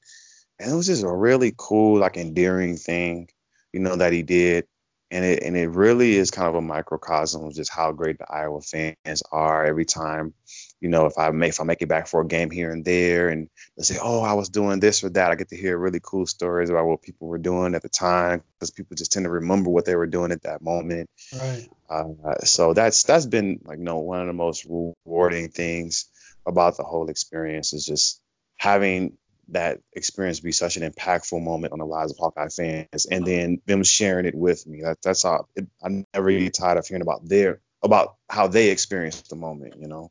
And 0.59 0.70
it 0.70 0.76
was 0.76 0.86
just 0.86 1.05
a 1.05 1.11
really 1.11 1.55
cool, 1.57 1.99
like 1.99 2.18
endearing 2.18 2.76
thing, 2.76 3.30
you 3.72 3.80
know, 3.80 3.97
that 3.97 4.12
he 4.12 4.22
did. 4.22 4.66
And 5.11 5.24
it 5.24 5.43
and 5.43 5.57
it 5.57 5.70
really 5.70 6.16
is 6.16 6.30
kind 6.30 6.49
of 6.49 6.55
a 6.55 6.61
microcosm 6.61 7.45
of 7.45 7.55
just 7.55 7.72
how 7.72 7.93
great 7.93 8.18
the 8.18 8.30
Iowa 8.30 8.61
fans 8.61 9.22
are 9.32 9.64
every 9.64 9.86
time 9.86 10.34
you 10.81 10.89
know, 10.89 11.07
if 11.07 11.18
I 11.18 11.31
make 11.31 11.51
if 11.51 11.61
I 11.61 11.64
make 11.64 11.83
it 11.83 11.89
back 11.89 12.07
for 12.07 12.20
a 12.20 12.26
game 12.26 12.51
here 12.51 12.70
and 12.70 12.85
there, 12.85 13.29
and 13.29 13.49
they 13.76 13.83
say, 13.83 13.99
"Oh, 14.01 14.20
I 14.20 14.35
was 14.35 14.49
doing 14.49 14.79
this 14.81 15.03
or 15.03 15.11
that," 15.11 15.31
I 15.31 15.35
get 15.35 15.49
to 15.49 15.57
hear 15.57 15.76
really 15.76 16.01
cool 16.03 16.26
stories 16.26 16.70
about 16.70 16.87
what 16.87 17.03
people 17.03 17.26
were 17.26 17.39
doing 17.39 17.74
at 17.74 17.83
the 17.83 17.89
time 17.89 18.43
because 18.55 18.70
people 18.70 18.95
just 18.95 19.12
tend 19.12 19.24
to 19.24 19.31
remember 19.31 19.70
what 19.70 19.85
they 19.85 19.97
were 19.97 20.07
doing 20.07 20.31
at 20.31 20.43
that 20.43 20.62
moment. 20.62 21.11
Right. 21.35 21.68
Uh, 21.91 22.35
so 22.45 22.74
that's 22.74 23.03
that's 23.03 23.26
been 23.26 23.61
like 23.64 23.79
you 23.79 23.85
know 23.85 23.99
one 23.99 24.20
of 24.20 24.26
the 24.29 24.33
most 24.33 24.66
rewarding 24.66 25.49
things 25.49 26.07
about 26.47 26.76
the 26.76 26.85
whole 26.85 27.09
experience 27.09 27.72
is 27.72 27.85
just 27.85 28.20
having 28.57 29.16
that 29.49 29.81
experience 29.95 30.41
be 30.41 30.53
such 30.53 30.76
an 30.76 30.91
impactful 30.91 31.43
moment 31.43 31.72
on 31.72 31.79
the 31.79 31.87
lives 31.87 32.12
of 32.12 32.18
Hawkeye 32.18 32.49
fans, 32.49 33.07
and 33.11 33.26
then 33.26 33.61
them 33.66 33.83
sharing 33.83 34.26
it 34.26 34.35
with 34.35 34.66
me. 34.66 34.83
That, 34.83 34.99
that's 35.03 35.24
all. 35.24 35.49
It, 35.57 35.66
I'm 35.83 36.05
never 36.14 36.26
really 36.26 36.51
tired 36.51 36.79
of 36.79 36.87
hearing 36.87 37.03
about 37.03 37.26
their 37.26 37.61
about 37.83 38.16
how 38.29 38.47
they 38.47 38.70
experienced 38.70 39.31
the 39.31 39.37
moment. 39.37 39.74
You 39.81 39.89
know. 39.89 40.11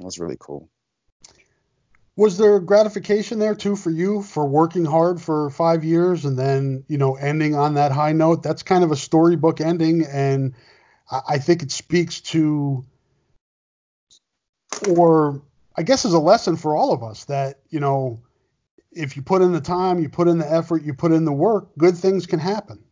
That 0.00 0.06
was 0.06 0.18
really 0.18 0.38
cool. 0.40 0.70
Was 2.16 2.38
there 2.38 2.58
gratification 2.58 3.38
there 3.38 3.54
too 3.54 3.76
for 3.76 3.90
you 3.90 4.22
for 4.22 4.46
working 4.46 4.86
hard 4.86 5.20
for 5.20 5.50
five 5.50 5.84
years 5.84 6.24
and 6.24 6.38
then 6.38 6.84
you 6.88 6.96
know 6.96 7.16
ending 7.16 7.54
on 7.54 7.74
that 7.74 7.92
high 7.92 8.12
note? 8.12 8.42
That's 8.42 8.62
kind 8.62 8.82
of 8.82 8.92
a 8.92 8.96
storybook 8.96 9.60
ending, 9.60 10.06
and 10.06 10.54
I 11.10 11.36
think 11.36 11.62
it 11.62 11.70
speaks 11.70 12.22
to, 12.32 12.82
or 14.88 15.42
I 15.76 15.82
guess 15.82 16.06
is 16.06 16.14
a 16.14 16.18
lesson 16.18 16.56
for 16.56 16.74
all 16.74 16.94
of 16.94 17.02
us 17.02 17.26
that 17.26 17.58
you 17.68 17.80
know 17.80 18.22
if 18.90 19.16
you 19.16 19.22
put 19.22 19.42
in 19.42 19.52
the 19.52 19.60
time, 19.60 20.00
you 20.00 20.08
put 20.08 20.28
in 20.28 20.38
the 20.38 20.50
effort, 20.50 20.82
you 20.82 20.94
put 20.94 21.12
in 21.12 21.26
the 21.26 21.32
work, 21.32 21.76
good 21.76 21.98
things 21.98 22.24
can 22.26 22.40
happen. 22.40 22.82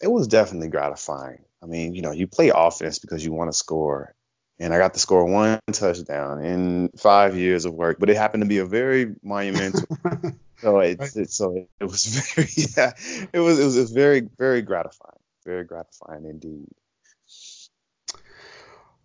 It 0.00 0.12
was 0.12 0.28
definitely 0.28 0.68
gratifying. 0.68 1.44
I 1.60 1.66
mean, 1.66 1.92
you 1.92 2.02
know, 2.02 2.12
you 2.12 2.28
play 2.28 2.52
offense 2.54 3.00
because 3.00 3.24
you 3.24 3.32
want 3.32 3.50
to 3.50 3.56
score, 3.56 4.14
and 4.58 4.72
I 4.72 4.78
got 4.78 4.94
to 4.94 5.00
score 5.00 5.24
one 5.24 5.60
touchdown 5.72 6.44
in 6.44 6.88
five 6.96 7.36
years 7.36 7.64
of 7.64 7.74
work, 7.74 7.98
but 7.98 8.08
it 8.08 8.16
happened 8.16 8.42
to 8.42 8.48
be 8.48 8.58
a 8.58 8.64
very 8.64 9.14
monumental. 9.22 9.86
so 10.58 10.80
it's, 10.80 11.16
it's 11.16 11.34
so 11.34 11.66
it, 11.80 11.84
was 11.84 12.04
very 12.34 12.48
yeah, 12.56 12.92
it 13.32 13.38
was 13.38 13.58
it 13.58 13.64
was, 13.64 13.76
it 13.76 13.80
was 13.80 13.90
very 13.90 14.28
very 14.38 14.62
gratifying, 14.62 15.18
very 15.44 15.64
gratifying 15.64 16.24
indeed. 16.24 16.68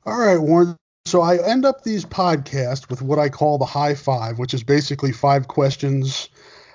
All 0.05 0.17
right, 0.17 0.37
Warren. 0.37 0.77
So 1.05 1.21
I 1.21 1.37
end 1.43 1.65
up 1.65 1.83
these 1.83 2.05
podcasts 2.05 2.89
with 2.89 3.01
what 3.01 3.19
I 3.19 3.29
call 3.29 3.57
the 3.57 3.65
high 3.65 3.95
five, 3.95 4.39
which 4.39 4.53
is 4.53 4.63
basically 4.63 5.11
five 5.11 5.47
questions. 5.47 6.29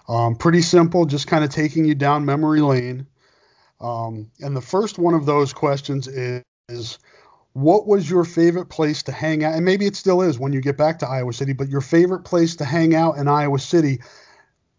Um, 0.08 0.36
pretty 0.36 0.62
simple, 0.62 1.06
just 1.06 1.26
kind 1.26 1.44
of 1.44 1.50
taking 1.50 1.84
you 1.84 1.94
down 1.94 2.24
memory 2.24 2.60
lane. 2.60 3.06
Um, 3.80 4.30
and 4.40 4.56
the 4.56 4.60
first 4.60 4.98
one 4.98 5.14
of 5.14 5.26
those 5.26 5.52
questions 5.52 6.06
is, 6.08 6.42
is 6.68 6.98
what 7.56 7.86
was 7.86 8.08
your 8.08 8.24
favorite 8.24 8.66
place 8.66 9.04
to 9.04 9.12
hang 9.12 9.42
out? 9.42 9.54
And 9.54 9.64
maybe 9.64 9.86
it 9.86 9.96
still 9.96 10.20
is 10.20 10.38
when 10.38 10.52
you 10.52 10.60
get 10.60 10.76
back 10.76 10.98
to 10.98 11.08
Iowa 11.08 11.32
City, 11.32 11.54
but 11.54 11.70
your 11.70 11.80
favorite 11.80 12.22
place 12.22 12.56
to 12.56 12.66
hang 12.66 12.94
out 12.94 13.16
in 13.16 13.28
Iowa 13.28 13.58
City, 13.58 14.02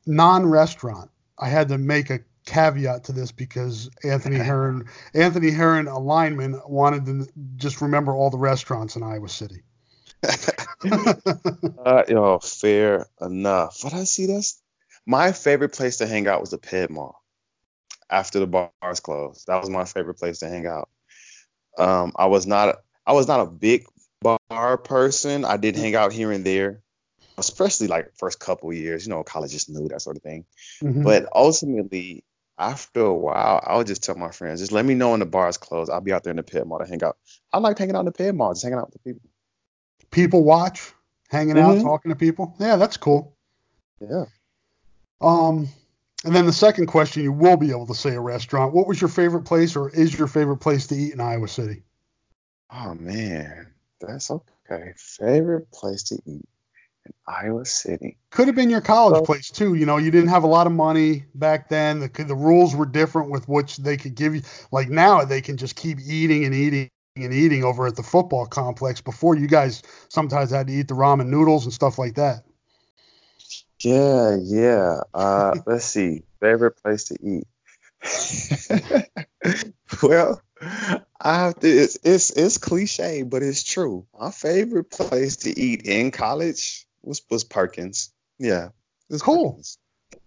non 0.05 0.45
restaurant. 0.45 1.09
I 1.39 1.49
had 1.49 1.69
to 1.69 1.79
make 1.79 2.11
a 2.11 2.19
caveat 2.45 3.05
to 3.05 3.13
this 3.13 3.31
because 3.31 3.89
Anthony 4.03 4.35
Herron, 4.43 4.85
Anthony 5.15 5.49
Herron, 5.49 5.87
a 5.87 5.97
lineman, 5.97 6.61
wanted 6.67 7.07
to 7.07 7.27
just 7.55 7.81
remember 7.81 8.13
all 8.13 8.29
the 8.29 8.37
restaurants 8.37 8.95
in 8.95 9.01
Iowa 9.01 9.27
City. 9.27 9.63
uh, 11.83 12.03
yo, 12.07 12.37
fair 12.37 13.07
enough. 13.19 13.79
But 13.81 13.95
I 13.95 14.03
see 14.03 14.27
that's 14.27 14.61
my 15.03 15.31
favorite 15.31 15.73
place 15.73 15.97
to 15.97 16.05
hang 16.05 16.27
out 16.27 16.41
was 16.41 16.51
the 16.51 16.59
Ped 16.59 16.91
Mall 16.91 17.23
after 18.07 18.39
the 18.39 18.45
bars 18.45 18.99
closed. 18.99 19.47
That 19.47 19.61
was 19.61 19.69
my 19.71 19.85
favorite 19.85 20.19
place 20.19 20.39
to 20.39 20.47
hang 20.47 20.67
out. 20.67 20.89
Um, 21.77 22.13
I 22.15 22.25
was 22.25 22.47
not 22.47 22.77
I 23.05 23.13
was 23.13 23.27
not 23.27 23.39
a 23.39 23.45
big 23.45 23.85
bar 24.21 24.77
person. 24.77 25.45
I 25.45 25.57
did 25.57 25.75
hang 25.75 25.95
out 25.95 26.11
here 26.11 26.31
and 26.31 26.45
there, 26.45 26.81
especially 27.37 27.87
like 27.87 28.11
first 28.17 28.39
couple 28.39 28.73
years. 28.73 29.05
You 29.05 29.11
know, 29.11 29.23
college 29.23 29.51
just 29.51 29.69
knew 29.69 29.87
that 29.89 30.01
sort 30.01 30.17
of 30.17 30.23
thing. 30.23 30.45
Mm-hmm. 30.81 31.03
But 31.03 31.27
ultimately, 31.33 32.23
after 32.57 33.01
a 33.01 33.13
while, 33.13 33.63
I 33.65 33.77
would 33.77 33.87
just 33.87 34.03
tell 34.03 34.15
my 34.15 34.31
friends, 34.31 34.59
just 34.59 34.71
let 34.71 34.85
me 34.85 34.95
know 34.95 35.11
when 35.11 35.19
the 35.19 35.25
bar's 35.25 35.57
closed. 35.57 35.91
I'll 35.91 36.01
be 36.01 36.11
out 36.11 36.23
there 36.23 36.31
in 36.31 36.37
the 36.37 36.43
Ped 36.43 36.65
Mall 36.65 36.79
to 36.79 36.85
hang 36.85 37.03
out. 37.03 37.17
I 37.53 37.59
like 37.59 37.77
hanging 37.77 37.95
out 37.95 38.01
in 38.01 38.05
the 38.05 38.11
Ped 38.11 38.35
Mall, 38.35 38.53
just 38.53 38.63
hanging 38.63 38.79
out 38.79 38.91
with 38.91 39.01
the 39.03 39.13
people. 39.13 39.29
People 40.09 40.43
watch, 40.43 40.91
hanging 41.29 41.55
mm-hmm. 41.55 41.79
out, 41.79 41.83
talking 41.83 42.09
to 42.09 42.15
people. 42.15 42.55
Yeah, 42.59 42.77
that's 42.77 42.97
cool. 42.97 43.35
Yeah. 43.99 44.25
Um, 45.21 45.69
and 46.27 46.35
then 46.35 46.45
the 46.45 46.53
second 46.53 46.87
question, 46.87 47.23
you 47.23 47.31
will 47.31 47.55
be 47.55 47.71
able 47.71 47.87
to 47.87 47.95
say 47.95 48.13
a 48.13 48.19
restaurant. 48.19 48.73
What 48.73 48.85
was 48.85 48.99
your 48.99 49.07
favorite 49.07 49.43
place, 49.43 49.77
or 49.77 49.89
is 49.89 50.17
your 50.17 50.27
favorite 50.27 50.57
place 50.57 50.87
to 50.87 50.95
eat 50.95 51.13
in 51.13 51.21
Iowa 51.21 51.47
City? 51.47 51.83
Oh 52.69 52.93
man, 52.95 53.67
that's 54.01 54.29
okay. 54.29 54.93
Favorite 54.97 55.71
place 55.71 56.03
to 56.03 56.15
eat 56.25 56.45
in 57.05 57.13
Iowa 57.25 57.65
City. 57.65 58.17
Could 58.29 58.47
have 58.47 58.55
been 58.55 58.69
your 58.69 58.81
college 58.81 59.25
place 59.25 59.49
too. 59.49 59.75
You 59.75 59.85
know, 59.85 59.95
you 59.95 60.11
didn't 60.11 60.29
have 60.29 60.43
a 60.43 60.47
lot 60.47 60.67
of 60.67 60.73
money 60.73 61.23
back 61.33 61.69
then. 61.69 61.99
The, 61.99 62.23
the 62.25 62.35
rules 62.35 62.75
were 62.75 62.85
different 62.85 63.31
with 63.31 63.47
which 63.47 63.77
they 63.77 63.95
could 63.95 64.15
give 64.15 64.35
you. 64.35 64.41
Like 64.71 64.89
now, 64.89 65.23
they 65.23 65.39
can 65.39 65.55
just 65.55 65.77
keep 65.77 65.97
eating 66.05 66.43
and 66.43 66.53
eating 66.53 66.89
and 67.15 67.33
eating 67.33 67.63
over 67.63 67.87
at 67.87 67.95
the 67.95 68.03
football 68.03 68.45
complex. 68.45 68.99
Before, 68.99 69.35
you 69.35 69.47
guys 69.47 69.81
sometimes 70.09 70.51
had 70.51 70.67
to 70.67 70.73
eat 70.73 70.89
the 70.89 70.93
ramen 70.93 71.27
noodles 71.27 71.63
and 71.63 71.73
stuff 71.73 71.97
like 71.97 72.15
that. 72.15 72.43
Yeah, 73.83 74.37
yeah. 74.41 75.01
Uh, 75.13 75.55
let's 75.65 75.85
see. 75.85 76.23
Favorite 76.39 76.81
place 76.81 77.05
to 77.05 77.17
eat. 77.21 77.47
well, 80.03 80.41
I 81.19 81.35
have 81.35 81.59
to. 81.59 81.67
It's, 81.67 81.97
it's 82.03 82.31
it's 82.31 82.57
cliche, 82.57 83.23
but 83.23 83.43
it's 83.43 83.63
true. 83.63 84.05
My 84.17 84.31
favorite 84.31 84.91
place 84.91 85.37
to 85.37 85.59
eat 85.59 85.85
in 85.85 86.11
college 86.11 86.85
was 87.01 87.21
was 87.29 87.43
Perkins. 87.43 88.13
Yeah, 88.39 88.69
it's 89.09 89.21
cool. 89.21 89.51
Perkins. 89.51 89.77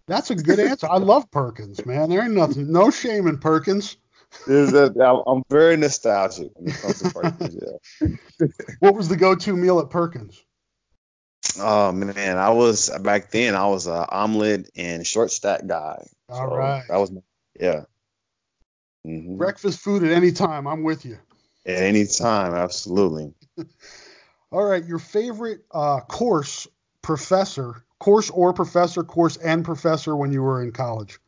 That's 0.06 0.30
a 0.30 0.34
good 0.34 0.58
answer. 0.58 0.88
I 0.90 0.98
love 0.98 1.30
Perkins, 1.30 1.84
man. 1.86 2.10
There 2.10 2.22
ain't 2.22 2.34
nothing, 2.34 2.72
no 2.72 2.90
shame 2.90 3.28
in 3.28 3.38
Perkins. 3.38 3.96
A, 4.48 5.22
I'm 5.26 5.42
very 5.48 5.76
nostalgic 5.76 6.50
when 6.54 6.68
it 6.68 6.80
comes 6.80 7.00
to 7.00 7.10
Perkins. 7.10 7.56
Yeah. 7.60 8.08
what 8.80 8.94
was 8.94 9.08
the 9.08 9.16
go-to 9.16 9.56
meal 9.56 9.78
at 9.78 9.90
Perkins? 9.90 10.42
Oh 11.58 11.92
man, 11.92 12.38
I 12.38 12.50
was 12.50 12.90
back 13.00 13.30
then. 13.30 13.54
I 13.54 13.66
was 13.66 13.86
a 13.86 14.06
omelet 14.08 14.70
and 14.76 15.06
short 15.06 15.30
stack 15.30 15.66
guy. 15.66 16.06
All 16.28 16.48
so 16.48 16.54
right. 16.54 16.84
That 16.88 16.96
was 16.98 17.12
yeah. 17.58 17.84
Mm-hmm. 19.06 19.38
Breakfast 19.38 19.80
food 19.80 20.04
at 20.04 20.12
any 20.12 20.32
time. 20.32 20.66
I'm 20.66 20.82
with 20.82 21.04
you. 21.04 21.18
At 21.66 21.76
any 21.76 22.06
time, 22.06 22.54
absolutely. 22.54 23.32
All 24.52 24.64
right, 24.64 24.84
your 24.84 24.98
favorite 24.98 25.60
uh, 25.70 26.00
course 26.00 26.66
professor, 27.02 27.84
course 27.98 28.30
or 28.30 28.52
professor, 28.52 29.04
course 29.04 29.36
and 29.36 29.64
professor 29.64 30.16
when 30.16 30.32
you 30.32 30.42
were 30.42 30.62
in 30.62 30.72
college. 30.72 31.18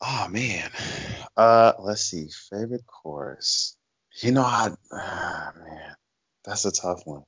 Oh 0.00 0.26
man, 0.30 0.70
uh, 1.36 1.72
let's 1.78 2.02
see, 2.02 2.28
favorite 2.50 2.86
course. 2.86 3.76
You 4.20 4.32
know, 4.32 4.42
I, 4.42 4.70
ah, 4.92 5.52
man, 5.56 5.94
that's 6.44 6.64
a 6.66 6.72
tough 6.72 7.02
one. 7.06 7.22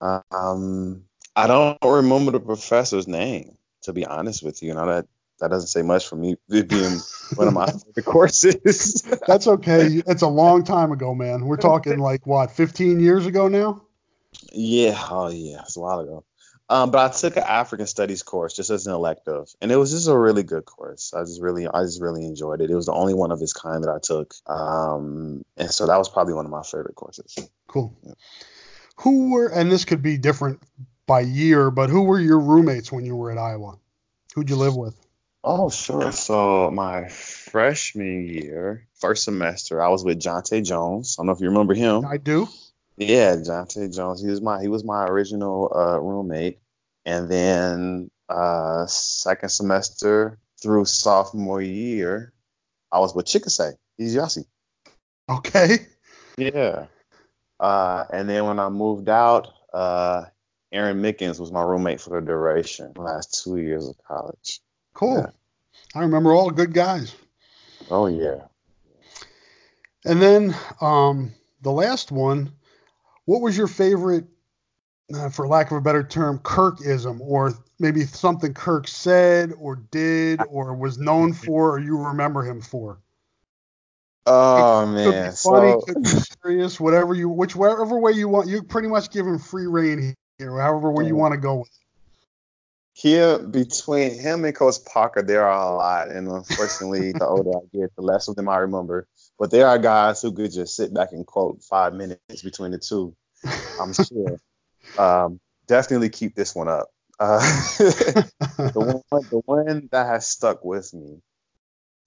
Um, 0.00 1.04
I 1.36 1.46
don't 1.46 1.78
remember 1.84 2.32
the 2.32 2.40
professor's 2.40 3.06
name, 3.06 3.56
to 3.82 3.92
be 3.92 4.04
honest 4.04 4.42
with 4.42 4.62
you. 4.62 4.74
Know 4.74 4.86
that 4.86 5.06
that 5.40 5.50
doesn't 5.50 5.68
say 5.68 5.82
much 5.82 6.06
for 6.06 6.16
me 6.16 6.36
being 6.48 7.00
one 7.34 7.48
of 7.48 7.54
my 7.54 7.66
favorite 7.66 8.04
courses. 8.04 9.02
That's 9.26 9.46
okay. 9.46 10.02
It's 10.06 10.22
a 10.22 10.28
long 10.28 10.64
time 10.64 10.92
ago, 10.92 11.14
man. 11.14 11.46
We're 11.46 11.56
talking 11.56 11.98
like 11.98 12.26
what, 12.26 12.52
15 12.52 13.00
years 13.00 13.26
ago 13.26 13.48
now? 13.48 13.82
Yeah. 14.52 14.98
Oh 15.10 15.30
yeah, 15.30 15.62
it's 15.62 15.76
a 15.76 15.80
while 15.80 16.00
ago. 16.00 16.24
Um, 16.68 16.92
but 16.92 17.10
I 17.10 17.12
took 17.12 17.36
an 17.36 17.42
African 17.42 17.88
Studies 17.88 18.22
course 18.22 18.54
just 18.54 18.70
as 18.70 18.86
an 18.86 18.92
elective, 18.92 19.48
and 19.60 19.72
it 19.72 19.76
was 19.76 19.90
just 19.90 20.06
a 20.06 20.16
really 20.16 20.44
good 20.44 20.64
course. 20.64 21.12
I 21.12 21.22
just 21.22 21.42
really, 21.42 21.66
I 21.66 21.82
just 21.82 22.00
really 22.00 22.24
enjoyed 22.24 22.60
it. 22.60 22.70
It 22.70 22.76
was 22.76 22.86
the 22.86 22.92
only 22.92 23.12
one 23.12 23.32
of 23.32 23.42
its 23.42 23.52
kind 23.52 23.82
that 23.82 23.90
I 23.90 23.98
took, 24.00 24.34
um, 24.46 25.44
and 25.56 25.68
so 25.68 25.88
that 25.88 25.96
was 25.96 26.08
probably 26.08 26.34
one 26.34 26.44
of 26.44 26.52
my 26.52 26.62
favorite 26.62 26.94
courses. 26.94 27.36
Cool. 27.66 27.98
Yeah. 28.04 28.12
Who 29.00 29.32
were, 29.32 29.48
and 29.48 29.70
this 29.70 29.84
could 29.84 30.02
be 30.02 30.18
different 30.18 30.62
by 31.06 31.20
year, 31.20 31.70
but 31.70 31.90
who 31.90 32.02
were 32.02 32.20
your 32.20 32.38
roommates 32.38 32.92
when 32.92 33.04
you 33.04 33.16
were 33.16 33.30
at 33.30 33.38
Iowa? 33.38 33.78
Who'd 34.34 34.50
you 34.50 34.56
live 34.56 34.76
with? 34.76 34.94
Oh, 35.42 35.70
sure. 35.70 36.12
So 36.12 36.70
my 36.70 37.08
freshman 37.08 38.26
year, 38.26 38.86
first 38.94 39.24
semester, 39.24 39.82
I 39.82 39.88
was 39.88 40.04
with 40.04 40.20
Jonte 40.20 40.64
Jones. 40.64 41.16
I 41.18 41.20
don't 41.20 41.26
know 41.26 41.32
if 41.32 41.40
you 41.40 41.48
remember 41.48 41.74
him. 41.74 42.04
I 42.04 42.18
do. 42.18 42.46
Yeah, 42.98 43.36
Jonte 43.36 43.94
Jones. 43.94 44.22
He 44.22 44.28
was 44.28 44.42
my 44.42 44.60
he 44.60 44.68
was 44.68 44.84
my 44.84 45.04
original 45.06 45.72
uh, 45.74 45.98
roommate, 45.98 46.58
and 47.06 47.30
then 47.30 48.10
uh, 48.28 48.84
second 48.86 49.48
semester 49.48 50.38
through 50.62 50.84
sophomore 50.84 51.62
year, 51.62 52.34
I 52.92 52.98
was 52.98 53.14
with 53.14 53.24
Chikase. 53.24 53.76
He's 53.96 54.14
Yossi. 54.14 54.44
Okay. 55.28 55.86
Yeah. 56.36 56.86
Uh, 57.60 58.06
and 58.10 58.28
then 58.28 58.46
when 58.46 58.58
I 58.58 58.70
moved 58.70 59.10
out, 59.10 59.48
uh, 59.74 60.24
Aaron 60.72 61.02
Mickens 61.02 61.38
was 61.38 61.52
my 61.52 61.62
roommate 61.62 62.00
for 62.00 62.18
the 62.18 62.26
duration, 62.26 62.92
the 62.94 63.02
last 63.02 63.42
two 63.44 63.58
years 63.58 63.86
of 63.86 63.96
college. 64.08 64.60
Cool. 64.94 65.18
Yeah. 65.18 65.30
I 65.94 66.00
remember 66.00 66.32
all 66.32 66.50
good 66.50 66.72
guys. 66.72 67.14
Oh 67.90 68.06
yeah. 68.06 68.44
And 70.04 70.22
then 70.22 70.54
um, 70.80 71.34
the 71.60 71.70
last 71.72 72.10
one, 72.10 72.52
what 73.26 73.42
was 73.42 73.58
your 73.58 73.66
favorite, 73.66 74.24
uh, 75.14 75.28
for 75.28 75.46
lack 75.46 75.70
of 75.70 75.76
a 75.76 75.82
better 75.82 76.02
term, 76.02 76.38
Kirkism, 76.38 77.20
or 77.20 77.52
maybe 77.78 78.02
something 78.02 78.54
Kirk 78.54 78.88
said 78.88 79.52
or 79.58 79.76
did 79.76 80.40
or 80.48 80.74
was 80.74 80.98
known 80.98 81.34
for, 81.34 81.72
or 81.74 81.80
you 81.80 81.98
remember 81.98 82.42
him 82.42 82.62
for? 82.62 83.00
Oh 84.32 84.86
man, 84.86 85.32
funny, 85.32 85.72
so, 85.72 85.80
could 85.80 86.02
be 86.02 86.08
serious, 86.08 86.78
whatever 86.78 87.14
you, 87.14 87.28
whichever 87.28 87.98
way 87.98 88.12
you 88.12 88.28
want. 88.28 88.48
You 88.48 88.62
pretty 88.62 88.88
much 88.88 89.10
give 89.10 89.26
him 89.26 89.38
free 89.38 89.66
reign 89.66 90.14
here, 90.38 90.60
however 90.60 90.90
way 90.90 91.06
you 91.06 91.16
want 91.16 91.32
to 91.32 91.38
go 91.38 91.56
with. 91.56 91.68
It 91.68 91.80
here 93.00 93.38
between 93.38 94.18
him 94.18 94.44
and 94.44 94.54
Coach 94.54 94.76
Parker, 94.84 95.22
there 95.22 95.46
are 95.46 95.72
a 95.72 95.74
lot, 95.74 96.08
and 96.08 96.28
unfortunately, 96.28 97.12
the 97.12 97.26
older 97.26 97.50
I 97.50 97.60
get, 97.72 97.94
the 97.96 98.02
less 98.02 98.28
of 98.28 98.36
them 98.36 98.48
I 98.48 98.58
remember. 98.58 99.06
But 99.38 99.50
there 99.50 99.66
are 99.66 99.78
guys 99.78 100.20
who 100.20 100.32
could 100.32 100.52
just 100.52 100.76
sit 100.76 100.92
back 100.92 101.12
and 101.12 101.26
quote 101.26 101.62
five 101.62 101.94
minutes 101.94 102.42
between 102.42 102.72
the 102.72 102.78
two. 102.78 103.14
I'm 103.80 103.94
sure. 103.94 104.38
um, 104.98 105.40
definitely 105.66 106.10
keep 106.10 106.34
this 106.34 106.54
one 106.54 106.68
up. 106.68 106.88
Uh, 107.18 107.38
the 107.78 109.02
one, 109.10 109.22
the 109.30 109.42
one 109.46 109.88
that 109.92 110.06
has 110.06 110.26
stuck 110.26 110.64
with 110.64 110.92
me. 110.92 111.22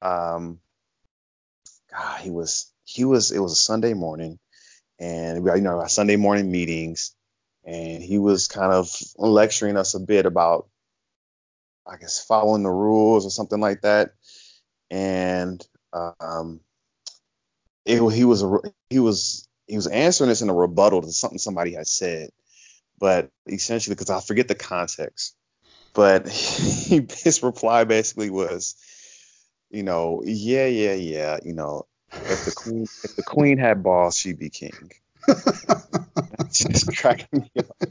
Um, 0.02 0.60
God, 1.94 2.22
he 2.22 2.32
was 2.32 2.72
he 2.86 3.06
was. 3.06 3.32
It 3.32 3.40
was 3.40 3.54
a 3.54 3.58
Sunday 3.58 3.94
morning, 3.94 4.40
and 5.00 5.44
we 5.44 5.52
you 5.52 5.62
know 5.62 5.80
our 5.80 5.90
Sunday 5.90 6.16
morning 6.16 6.52
meetings, 6.52 7.16
and 7.66 8.04
he 8.04 8.18
was 8.18 8.48
kind 8.48 8.74
of 8.74 8.90
lecturing 9.18 9.78
us 9.78 9.96
a 9.96 10.00
bit 10.00 10.26
about 10.26 10.68
I 11.88 11.98
guess 11.98 12.24
following 12.24 12.64
the 12.64 12.72
rules 12.72 13.26
or 13.26 13.30
something 13.30 13.60
like 13.60 13.82
that. 13.82 14.12
And 14.90 15.66
um, 15.94 16.62
it, 17.86 18.00
he 18.14 18.26
was 18.26 18.44
he 18.90 19.00
was 19.00 19.48
he 19.68 19.76
was 19.76 19.88
answering 19.88 20.30
this 20.30 20.42
in 20.42 20.50
a 20.50 20.54
rebuttal 20.54 21.02
to 21.02 21.12
something 21.12 21.40
somebody 21.40 21.74
had 21.74 21.88
said, 21.88 22.30
but 23.00 23.30
essentially 23.48 23.96
because 23.96 24.10
I 24.10 24.22
forget 24.22 24.48
the 24.48 24.56
context. 24.56 25.36
But 25.94 26.28
he, 26.30 27.06
his 27.24 27.44
reply 27.44 27.84
basically 27.84 28.30
was, 28.30 28.76
you 29.74 29.84
know, 29.84 30.22
yeah, 30.24 30.68
yeah, 30.68 30.94
yeah, 30.94 31.38
you 31.44 31.54
know, 31.54 31.88
if 32.12 32.46
the 32.46 32.54
queen 32.56 32.84
if 32.84 33.16
the 33.16 33.24
queen 33.26 33.58
had 33.58 33.82
balls, 33.82 34.16
she'd 34.16 34.38
be 34.38 34.50
king. 34.50 34.92
just 36.52 36.96
cracking 36.98 37.42
me 37.42 37.52
up. 37.58 37.90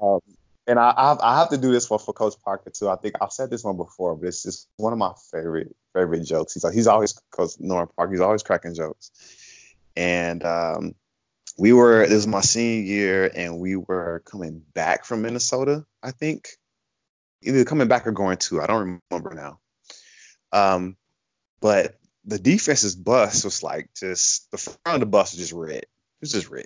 Um, 0.00 0.20
and 0.66 0.78
I, 0.78 0.90
I, 0.90 1.16
I 1.20 1.38
have 1.40 1.50
to 1.50 1.58
do 1.58 1.72
this 1.72 1.88
for, 1.88 1.98
for 1.98 2.12
Coach 2.12 2.34
Parker 2.44 2.70
too. 2.70 2.88
I 2.88 2.96
think 2.96 3.16
I've 3.20 3.32
said 3.32 3.50
this 3.50 3.64
one 3.64 3.76
before, 3.76 4.14
but 4.14 4.28
it's 4.28 4.44
just 4.44 4.68
one 4.76 4.92
of 4.92 4.98
my 4.98 5.12
favorite 5.32 5.74
favorite 5.92 6.24
jokes. 6.24 6.54
He's 6.54 6.62
like 6.62 6.74
he's 6.74 6.86
always 6.86 7.20
Coach 7.32 7.52
Norman 7.58 7.88
Parker. 7.96 8.12
He's 8.12 8.20
always 8.20 8.44
cracking 8.44 8.74
jokes. 8.74 9.10
And 9.96 10.44
um, 10.44 10.94
we 11.58 11.72
were 11.72 12.06
this 12.06 12.14
was 12.14 12.26
my 12.28 12.42
senior 12.42 12.84
year, 12.84 13.30
and 13.34 13.58
we 13.58 13.74
were 13.74 14.22
coming 14.24 14.62
back 14.72 15.04
from 15.04 15.22
Minnesota. 15.22 15.84
I 16.00 16.12
think 16.12 16.48
either 17.42 17.64
coming 17.64 17.88
back 17.88 18.06
or 18.06 18.12
going 18.12 18.38
to. 18.38 18.62
I 18.62 18.66
don't 18.66 19.02
remember 19.10 19.34
now. 19.34 19.58
Um, 20.54 20.96
but 21.60 21.98
the 22.24 22.38
defense's 22.38 22.94
bus 22.94 23.44
was 23.44 23.62
like 23.62 23.90
just 23.96 24.50
the 24.50 24.56
front 24.56 24.94
of 24.94 25.00
the 25.00 25.06
bus 25.06 25.32
was 25.32 25.40
just 25.40 25.52
red. 25.52 25.78
It 25.78 25.88
was 26.20 26.32
just 26.32 26.48
red, 26.48 26.64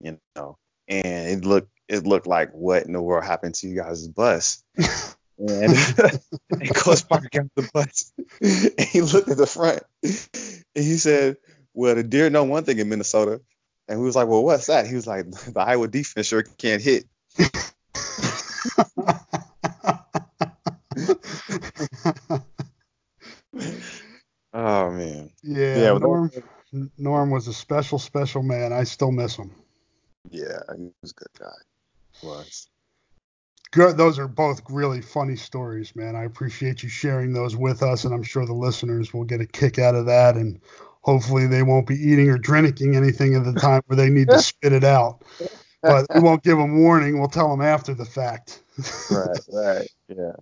you 0.00 0.18
know, 0.36 0.58
and 0.86 1.28
it 1.28 1.44
looked 1.44 1.70
it 1.88 2.06
looked 2.06 2.26
like 2.26 2.50
what 2.52 2.84
in 2.84 2.92
the 2.92 3.00
world 3.00 3.24
happened 3.24 3.54
to 3.56 3.68
you 3.68 3.76
guys' 3.76 4.06
bus. 4.06 4.62
and, 5.38 5.76
and 6.50 6.74
Coach 6.74 7.08
Parker 7.08 7.28
got 7.32 7.46
the 7.54 7.68
bus 7.72 8.12
and 8.40 8.88
he 8.88 9.00
looked 9.00 9.28
at 9.28 9.38
the 9.38 9.46
front 9.46 9.82
and 10.02 10.84
he 10.84 10.96
said, 10.96 11.38
Well, 11.72 11.94
the 11.94 12.02
deer 12.02 12.28
know 12.28 12.44
one 12.44 12.64
thing 12.64 12.78
in 12.78 12.88
Minnesota. 12.88 13.40
And 13.88 14.00
we 14.00 14.06
was 14.06 14.16
like, 14.16 14.28
Well, 14.28 14.44
what's 14.44 14.66
that? 14.66 14.86
He 14.86 14.94
was 14.94 15.06
like, 15.06 15.30
The 15.30 15.60
Iowa 15.60 15.88
defense 15.88 16.26
sure 16.26 16.42
can't 16.42 16.82
hit. 16.82 17.06
Oh 24.66 24.90
man. 24.90 25.30
Yeah, 25.42 25.78
yeah 25.78 25.98
Norm, 25.98 26.30
Norm 26.98 27.30
was 27.30 27.48
a 27.48 27.54
special, 27.54 27.98
special 27.98 28.42
man. 28.42 28.72
I 28.72 28.84
still 28.84 29.12
miss 29.12 29.36
him. 29.36 29.52
Yeah, 30.30 30.60
he 30.76 30.90
was 31.02 31.12
a 31.12 31.14
good 31.14 31.38
guy 31.38 31.54
was. 32.22 32.68
Good. 33.72 33.96
Those 33.96 34.18
are 34.18 34.28
both 34.28 34.62
really 34.70 35.02
funny 35.02 35.36
stories, 35.36 35.94
man. 35.96 36.16
I 36.16 36.24
appreciate 36.24 36.82
you 36.82 36.88
sharing 36.88 37.32
those 37.32 37.56
with 37.56 37.82
us, 37.82 38.04
and 38.04 38.14
I'm 38.14 38.22
sure 38.22 38.46
the 38.46 38.54
listeners 38.54 39.12
will 39.12 39.24
get 39.24 39.40
a 39.40 39.46
kick 39.46 39.78
out 39.78 39.94
of 39.94 40.06
that. 40.06 40.36
And 40.36 40.60
hopefully, 41.02 41.46
they 41.46 41.62
won't 41.62 41.86
be 41.86 41.96
eating 41.96 42.30
or 42.30 42.38
drinking 42.38 42.96
anything 42.96 43.34
at 43.34 43.44
the 43.44 43.52
time 43.60 43.82
where 43.86 43.96
they 43.96 44.08
need 44.08 44.28
to 44.30 44.38
spit 44.38 44.72
it 44.72 44.84
out. 44.84 45.22
But 45.82 46.06
we 46.14 46.20
won't 46.20 46.42
give 46.42 46.58
them 46.58 46.80
warning. 46.82 47.18
We'll 47.18 47.28
tell 47.28 47.50
them 47.50 47.60
after 47.60 47.92
the 47.92 48.04
fact. 48.04 48.62
right. 49.10 49.38
Right. 49.52 49.88
Yeah. 50.08 50.32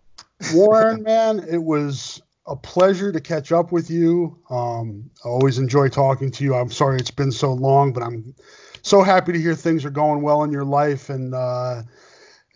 Warren, 0.52 1.02
man, 1.02 1.44
it 1.48 1.62
was 1.62 2.22
a 2.46 2.56
pleasure 2.56 3.10
to 3.10 3.20
catch 3.20 3.52
up 3.52 3.72
with 3.72 3.90
you. 3.90 4.38
Um, 4.50 5.10
I 5.24 5.28
always 5.28 5.58
enjoy 5.58 5.88
talking 5.88 6.30
to 6.32 6.44
you. 6.44 6.54
I'm 6.54 6.70
sorry 6.70 6.98
it's 6.98 7.10
been 7.10 7.32
so 7.32 7.52
long, 7.52 7.92
but 7.92 8.02
I'm 8.02 8.34
so 8.82 9.02
happy 9.02 9.32
to 9.32 9.40
hear 9.40 9.54
things 9.54 9.84
are 9.84 9.90
going 9.90 10.22
well 10.22 10.42
in 10.44 10.52
your 10.52 10.64
life 10.64 11.08
and 11.08 11.34
uh, 11.34 11.82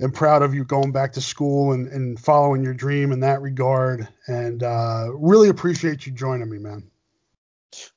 am 0.00 0.12
proud 0.12 0.42
of 0.42 0.54
you 0.54 0.64
going 0.64 0.92
back 0.92 1.12
to 1.14 1.20
school 1.20 1.72
and, 1.72 1.88
and 1.88 2.20
following 2.20 2.62
your 2.62 2.74
dream 2.74 3.12
in 3.12 3.20
that 3.20 3.40
regard. 3.40 4.06
And 4.26 4.62
uh, 4.62 5.08
really 5.14 5.48
appreciate 5.48 6.06
you 6.06 6.12
joining 6.12 6.50
me, 6.50 6.58
man. 6.58 6.90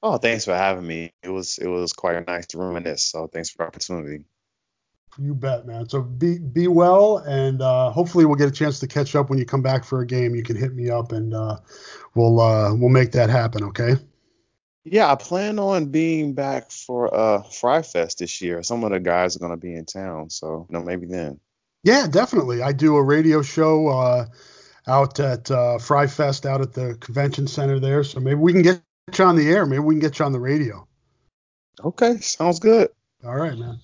Oh, 0.01 0.17
thanks 0.17 0.45
for 0.45 0.55
having 0.55 0.85
me. 0.85 1.13
It 1.23 1.29
was 1.29 1.57
it 1.57 1.67
was 1.67 1.93
quite 1.93 2.25
nice 2.27 2.47
to 2.47 2.57
reminisce. 2.57 3.03
So 3.03 3.27
thanks 3.27 3.49
for 3.49 3.59
the 3.59 3.67
opportunity. 3.67 4.25
You 5.17 5.35
bet, 5.35 5.65
man. 5.65 5.89
So 5.89 6.01
be 6.01 6.39
be 6.39 6.67
well, 6.67 7.17
and 7.17 7.61
uh, 7.61 7.91
hopefully 7.91 8.25
we'll 8.25 8.37
get 8.37 8.47
a 8.47 8.51
chance 8.51 8.79
to 8.79 8.87
catch 8.87 9.15
up 9.15 9.29
when 9.29 9.39
you 9.39 9.45
come 9.45 9.61
back 9.61 9.83
for 9.83 10.01
a 10.01 10.05
game. 10.05 10.35
You 10.35 10.43
can 10.43 10.55
hit 10.55 10.73
me 10.73 10.89
up, 10.89 11.11
and 11.11 11.33
uh, 11.33 11.57
we'll 12.15 12.39
uh, 12.39 12.73
we'll 12.73 12.89
make 12.89 13.11
that 13.11 13.29
happen. 13.29 13.63
Okay. 13.65 13.95
Yeah, 14.83 15.11
I 15.11 15.15
plan 15.15 15.59
on 15.59 15.87
being 15.87 16.33
back 16.33 16.71
for 16.71 17.13
uh 17.13 17.43
Fry 17.43 17.81
Fest 17.81 18.19
this 18.19 18.41
year. 18.41 18.63
Some 18.63 18.83
of 18.83 18.91
the 18.91 18.99
guys 18.99 19.35
are 19.35 19.39
gonna 19.39 19.57
be 19.57 19.75
in 19.75 19.85
town, 19.85 20.29
so 20.29 20.65
you 20.69 20.73
know 20.73 20.83
maybe 20.83 21.05
then. 21.05 21.39
Yeah, 21.83 22.07
definitely. 22.07 22.61
I 22.61 22.71
do 22.71 22.95
a 22.95 23.03
radio 23.03 23.41
show 23.41 23.87
uh, 23.87 24.25
out 24.87 25.19
at 25.19 25.49
uh, 25.51 25.77
Fry 25.77 26.07
Fest 26.07 26.45
out 26.45 26.61
at 26.61 26.73
the 26.73 26.95
convention 26.99 27.47
center 27.47 27.79
there, 27.79 28.03
so 28.03 28.19
maybe 28.19 28.39
we 28.39 28.53
can 28.53 28.61
get 28.61 28.81
you 29.17 29.25
on 29.25 29.35
the 29.35 29.49
air. 29.49 29.65
Maybe 29.65 29.79
we 29.79 29.95
can 29.95 29.99
get 30.01 30.19
you 30.19 30.25
on 30.25 30.31
the 30.31 30.39
radio. 30.39 30.87
Okay, 31.83 32.17
sounds 32.17 32.59
good. 32.59 32.89
All 33.23 33.35
right, 33.35 33.57
man. 33.57 33.79